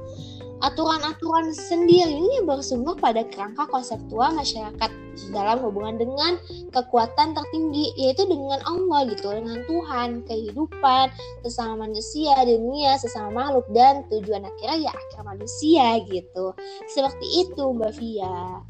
aturan-aturan 0.60 1.56
sendiri 1.56 2.20
ini 2.20 2.44
bersumber 2.44 2.92
pada 3.00 3.24
kerangka 3.24 3.64
konseptual 3.72 4.36
masyarakat 4.36 4.90
dalam 5.32 5.58
hubungan 5.64 5.96
dengan 6.00 6.32
kekuatan 6.72 7.32
tertinggi 7.32 7.92
yaitu 7.96 8.28
dengan 8.28 8.60
Allah 8.68 9.08
gitu 9.08 9.32
dengan 9.32 9.60
Tuhan 9.64 10.08
kehidupan 10.28 11.12
sesama 11.44 11.88
manusia 11.88 12.36
dunia 12.44 12.96
sesama 13.00 13.32
makhluk 13.32 13.66
dan 13.72 14.04
tujuan 14.12 14.44
akhirnya 14.44 14.88
ya 14.88 14.90
akhir 14.92 15.20
manusia 15.24 15.86
gitu. 16.08 16.52
Seperti 16.88 17.26
itu 17.48 17.62
Mbak 17.72 17.92
Via 17.96 18.64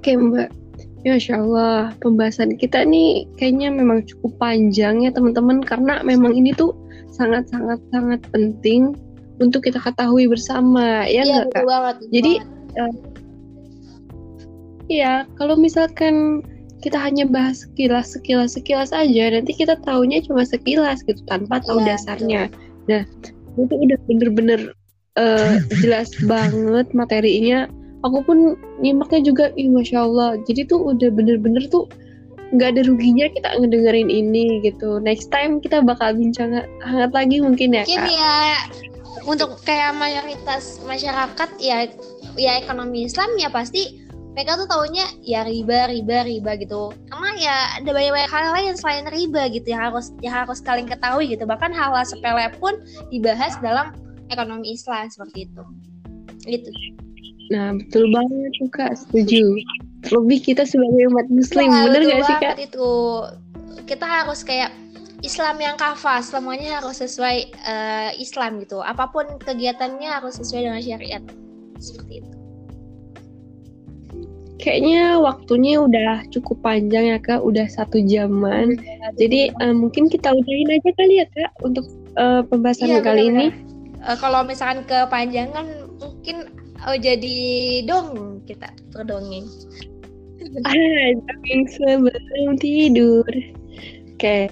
Oke 0.00 0.16
Mbak. 0.16 0.48
Ya, 1.00 1.16
Masya 1.16 1.40
Allah, 1.40 1.96
pembahasan 2.04 2.60
kita 2.60 2.84
nih 2.84 3.24
kayaknya 3.40 3.72
memang 3.72 4.04
cukup 4.04 4.36
panjang 4.36 5.00
ya 5.00 5.08
teman-teman 5.08 5.64
karena 5.64 6.04
memang 6.04 6.36
ini 6.36 6.52
tuh 6.52 6.76
sangat-sangat 7.20 7.78
sangat 7.92 8.20
penting 8.32 8.96
untuk 9.40 9.68
kita 9.68 9.76
ketahui 9.76 10.24
bersama 10.24 11.04
ya 11.04 11.24
iya, 11.24 11.44
Kak? 11.52 11.64
Banget, 11.68 11.96
Jadi 12.08 12.32
uh, 12.80 12.94
ya 14.88 15.28
kalau 15.36 15.60
misalkan 15.60 16.40
kita 16.80 16.96
hanya 16.96 17.28
bahas 17.28 17.68
sekilas 17.68 18.16
sekilas 18.16 18.56
sekilas 18.56 18.90
aja 18.96 19.36
nanti 19.36 19.52
kita 19.52 19.76
tahunya 19.84 20.24
cuma 20.24 20.48
sekilas 20.48 21.04
gitu 21.04 21.20
tanpa 21.28 21.60
tahu 21.60 21.84
ya, 21.84 21.96
dasarnya. 21.96 22.42
Betul. 22.48 22.88
Nah 22.88 23.02
itu 23.60 23.74
udah 23.76 23.98
bener-bener 24.08 24.60
uh, 25.20 25.60
jelas 25.84 26.08
banget 26.24 26.88
materinya. 26.96 27.68
Aku 28.00 28.24
pun 28.24 28.56
nyimaknya 28.80 29.28
juga, 29.28 29.52
ih 29.60 29.68
masya 29.68 30.08
Allah. 30.08 30.40
Jadi 30.48 30.72
tuh 30.72 30.80
udah 30.80 31.12
bener-bener 31.12 31.68
tuh 31.68 31.84
nggak 32.50 32.68
ada 32.76 32.82
ruginya 32.86 33.26
kita 33.30 33.48
ngedengerin 33.62 34.10
ini 34.10 34.58
gitu. 34.66 34.98
Next 34.98 35.30
time 35.30 35.62
kita 35.62 35.82
bakal 35.86 36.18
bincang 36.18 36.66
hangat 36.82 37.10
lagi 37.14 37.38
mungkin 37.38 37.74
ya 37.74 37.86
mungkin 37.86 38.10
ya 38.10 38.38
untuk 39.26 39.60
kayak 39.62 39.94
mayoritas 39.94 40.82
masyarakat 40.82 41.50
ya 41.62 41.86
ya 42.34 42.52
ekonomi 42.58 43.06
Islam 43.06 43.30
ya 43.38 43.50
pasti 43.50 44.02
mereka 44.34 44.54
tuh 44.62 44.70
taunya 44.70 45.06
ya 45.22 45.46
riba 45.46 45.90
riba 45.90 46.26
riba 46.26 46.52
gitu. 46.58 46.94
Karena 47.10 47.30
ya 47.38 47.56
ada 47.78 47.90
banyak 47.90 48.12
banyak 48.14 48.30
hal 48.30 48.44
lain 48.54 48.74
selain 48.78 49.06
riba 49.10 49.50
gitu 49.50 49.66
yang 49.70 49.90
harus 49.90 50.14
yang 50.22 50.34
harus 50.34 50.58
kalian 50.62 50.86
ketahui 50.90 51.30
gitu. 51.30 51.46
Bahkan 51.46 51.70
hal, 51.74 51.94
hal 51.94 52.06
sepele 52.06 52.50
pun 52.58 52.78
dibahas 53.10 53.58
dalam 53.62 53.94
ekonomi 54.30 54.74
Islam 54.74 55.10
seperti 55.10 55.50
itu. 55.50 55.62
Gitu. 56.46 56.70
Nah 57.50 57.74
betul 57.78 58.10
banget 58.14 58.50
juga 58.58 58.94
setuju 58.94 59.58
lebih 60.08 60.38
kita 60.40 60.64
sebagai 60.64 61.12
umat 61.12 61.28
muslim 61.28 61.68
ya, 61.68 61.84
bener 61.88 62.02
gak 62.08 62.22
sih 62.24 62.36
kak? 62.40 62.54
itu. 62.56 62.90
Kita 63.84 64.06
harus 64.06 64.40
kayak 64.46 64.72
Islam 65.20 65.60
yang 65.60 65.76
kafah 65.76 66.24
semuanya 66.24 66.80
harus 66.80 67.04
sesuai 67.04 67.52
uh, 67.68 68.10
Islam 68.16 68.64
gitu. 68.64 68.80
Apa 68.80 69.12
pun 69.12 69.28
kegiatannya 69.36 70.08
harus 70.08 70.40
sesuai 70.40 70.62
dengan 70.64 70.80
syariat. 70.80 71.22
Seperti 71.76 72.24
itu. 72.24 72.30
Kayaknya 74.60 75.16
waktunya 75.20 75.80
udah 75.80 76.24
cukup 76.32 76.60
panjang 76.64 77.16
ya 77.16 77.18
kak. 77.20 77.40
Udah 77.44 77.68
satu 77.68 78.00
jaman. 78.00 78.80
Ya, 78.80 79.08
jadi 79.20 79.40
uh, 79.60 79.76
mungkin 79.76 80.08
kita 80.08 80.32
udahin 80.32 80.72
aja 80.72 80.90
kali 80.96 81.14
ya 81.20 81.26
kak 81.36 81.52
untuk 81.60 81.84
uh, 82.16 82.40
pembahasan 82.48 82.88
ya, 82.88 83.00
kali 83.04 83.28
bener 83.28 83.52
-bener. 83.52 83.52
ini 83.52 83.70
uh, 84.04 84.16
kalau 84.16 84.44
misalkan 84.44 84.84
kepanjangan 84.88 85.66
mungkin 86.00 86.48
oh 86.88 86.96
jadi 86.96 87.38
dong 87.84 88.40
kita 88.48 88.72
berdongeng 88.96 89.44
dongeng 90.58 91.64
sebelum 91.70 92.58
tidur 92.58 93.26
oke 93.26 94.18
okay. 94.18 94.50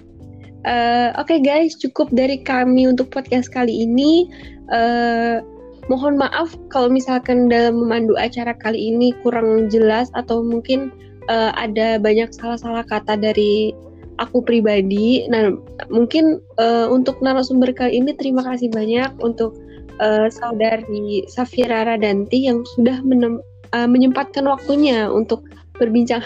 uh, 0.66 1.10
oke 1.18 1.26
okay 1.26 1.38
guys 1.42 1.74
cukup 1.74 2.08
dari 2.14 2.38
kami 2.42 2.86
untuk 2.86 3.10
podcast 3.10 3.50
kali 3.50 3.86
ini 3.86 4.30
uh, 4.70 5.42
mohon 5.88 6.20
maaf 6.20 6.54
kalau 6.68 6.92
misalkan 6.92 7.48
dalam 7.48 7.80
memandu 7.80 8.14
acara 8.20 8.54
kali 8.54 8.92
ini 8.92 9.16
kurang 9.24 9.72
jelas 9.72 10.12
atau 10.14 10.44
mungkin 10.44 10.92
uh, 11.32 11.50
ada 11.56 11.96
banyak 11.98 12.30
salah-salah 12.36 12.84
kata 12.84 13.16
dari 13.16 13.72
aku 14.18 14.42
pribadi. 14.42 15.24
Nah, 15.30 15.54
mungkin 15.88 16.42
uh, 16.58 16.90
untuk 16.90 17.22
narasumber 17.22 17.72
kali 17.72 18.02
ini 18.02 18.12
terima 18.12 18.44
kasih 18.44 18.68
banyak 18.68 19.14
untuk 19.22 19.56
uh, 20.02 20.26
saudari 20.28 21.24
Safira 21.30 21.86
Radanti 21.86 22.50
yang 22.50 22.66
sudah 22.76 23.00
menem, 23.06 23.40
uh, 23.72 23.88
menyempatkan 23.88 24.44
waktunya 24.44 25.06
untuk 25.08 25.46
berbincang 25.78 26.20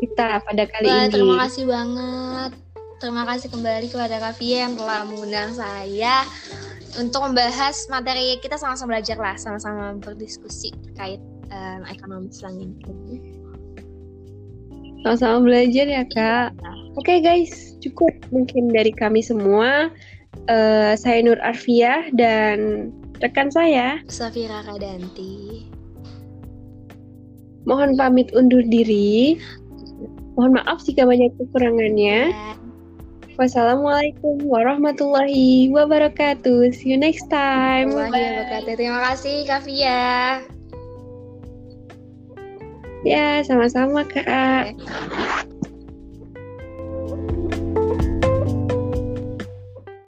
kita 0.00 0.40
pada 0.42 0.64
kali 0.68 0.88
Wah, 0.88 1.06
ini. 1.06 1.12
Terima 1.12 1.36
kasih 1.46 1.64
banget. 1.68 2.52
Terima 2.98 3.22
kasih 3.28 3.48
kembali 3.52 3.86
kepada 3.92 4.16
Kavia 4.16 4.58
yang 4.64 4.74
telah 4.80 5.04
mengundang 5.04 5.52
saya 5.52 6.24
untuk 6.96 7.20
membahas 7.26 7.84
materi 7.90 8.38
kita 8.40 8.56
sama-sama 8.56 8.96
belajar 8.96 9.18
lah, 9.20 9.36
sama-sama 9.36 9.98
berdiskusi 9.98 10.72
terkait 10.88 11.20
um, 11.52 11.80
ekonomi 11.90 12.30
selanjutnya. 12.32 13.20
Sama-sama 15.04 15.44
belajar 15.44 15.84
ya 15.84 16.04
kak. 16.08 16.56
Oke 16.96 17.12
okay, 17.12 17.18
guys, 17.20 17.76
cukup 17.82 18.14
mungkin 18.32 18.72
dari 18.72 18.94
kami 18.94 19.20
semua. 19.20 19.92
Uh, 20.48 20.96
saya 20.98 21.22
Nur 21.22 21.38
Arfiah 21.44 22.10
dan 22.16 22.90
rekan 23.22 23.48
saya 23.52 24.02
Safira 24.10 24.64
Radanti 24.64 25.73
mohon 27.64 27.96
pamit 27.96 28.30
undur 28.32 28.64
diri. 28.64 29.40
Mohon 30.34 30.62
maaf 30.62 30.82
jika 30.84 31.04
banyak 31.04 31.30
kekurangannya. 31.38 32.32
Wassalamualaikum 33.34 34.46
warahmatullahi 34.46 35.66
wabarakatuh. 35.74 36.70
See 36.70 36.94
you 36.94 36.98
next 36.98 37.26
time. 37.26 37.90
Bye. 37.90 38.62
Terima 38.62 39.10
kasih 39.10 39.42
Kak 39.50 39.66
Fia. 39.66 40.38
Ya, 43.02 43.42
sama-sama 43.42 44.06
Kak. 44.06 44.24
Okay. 44.24 45.44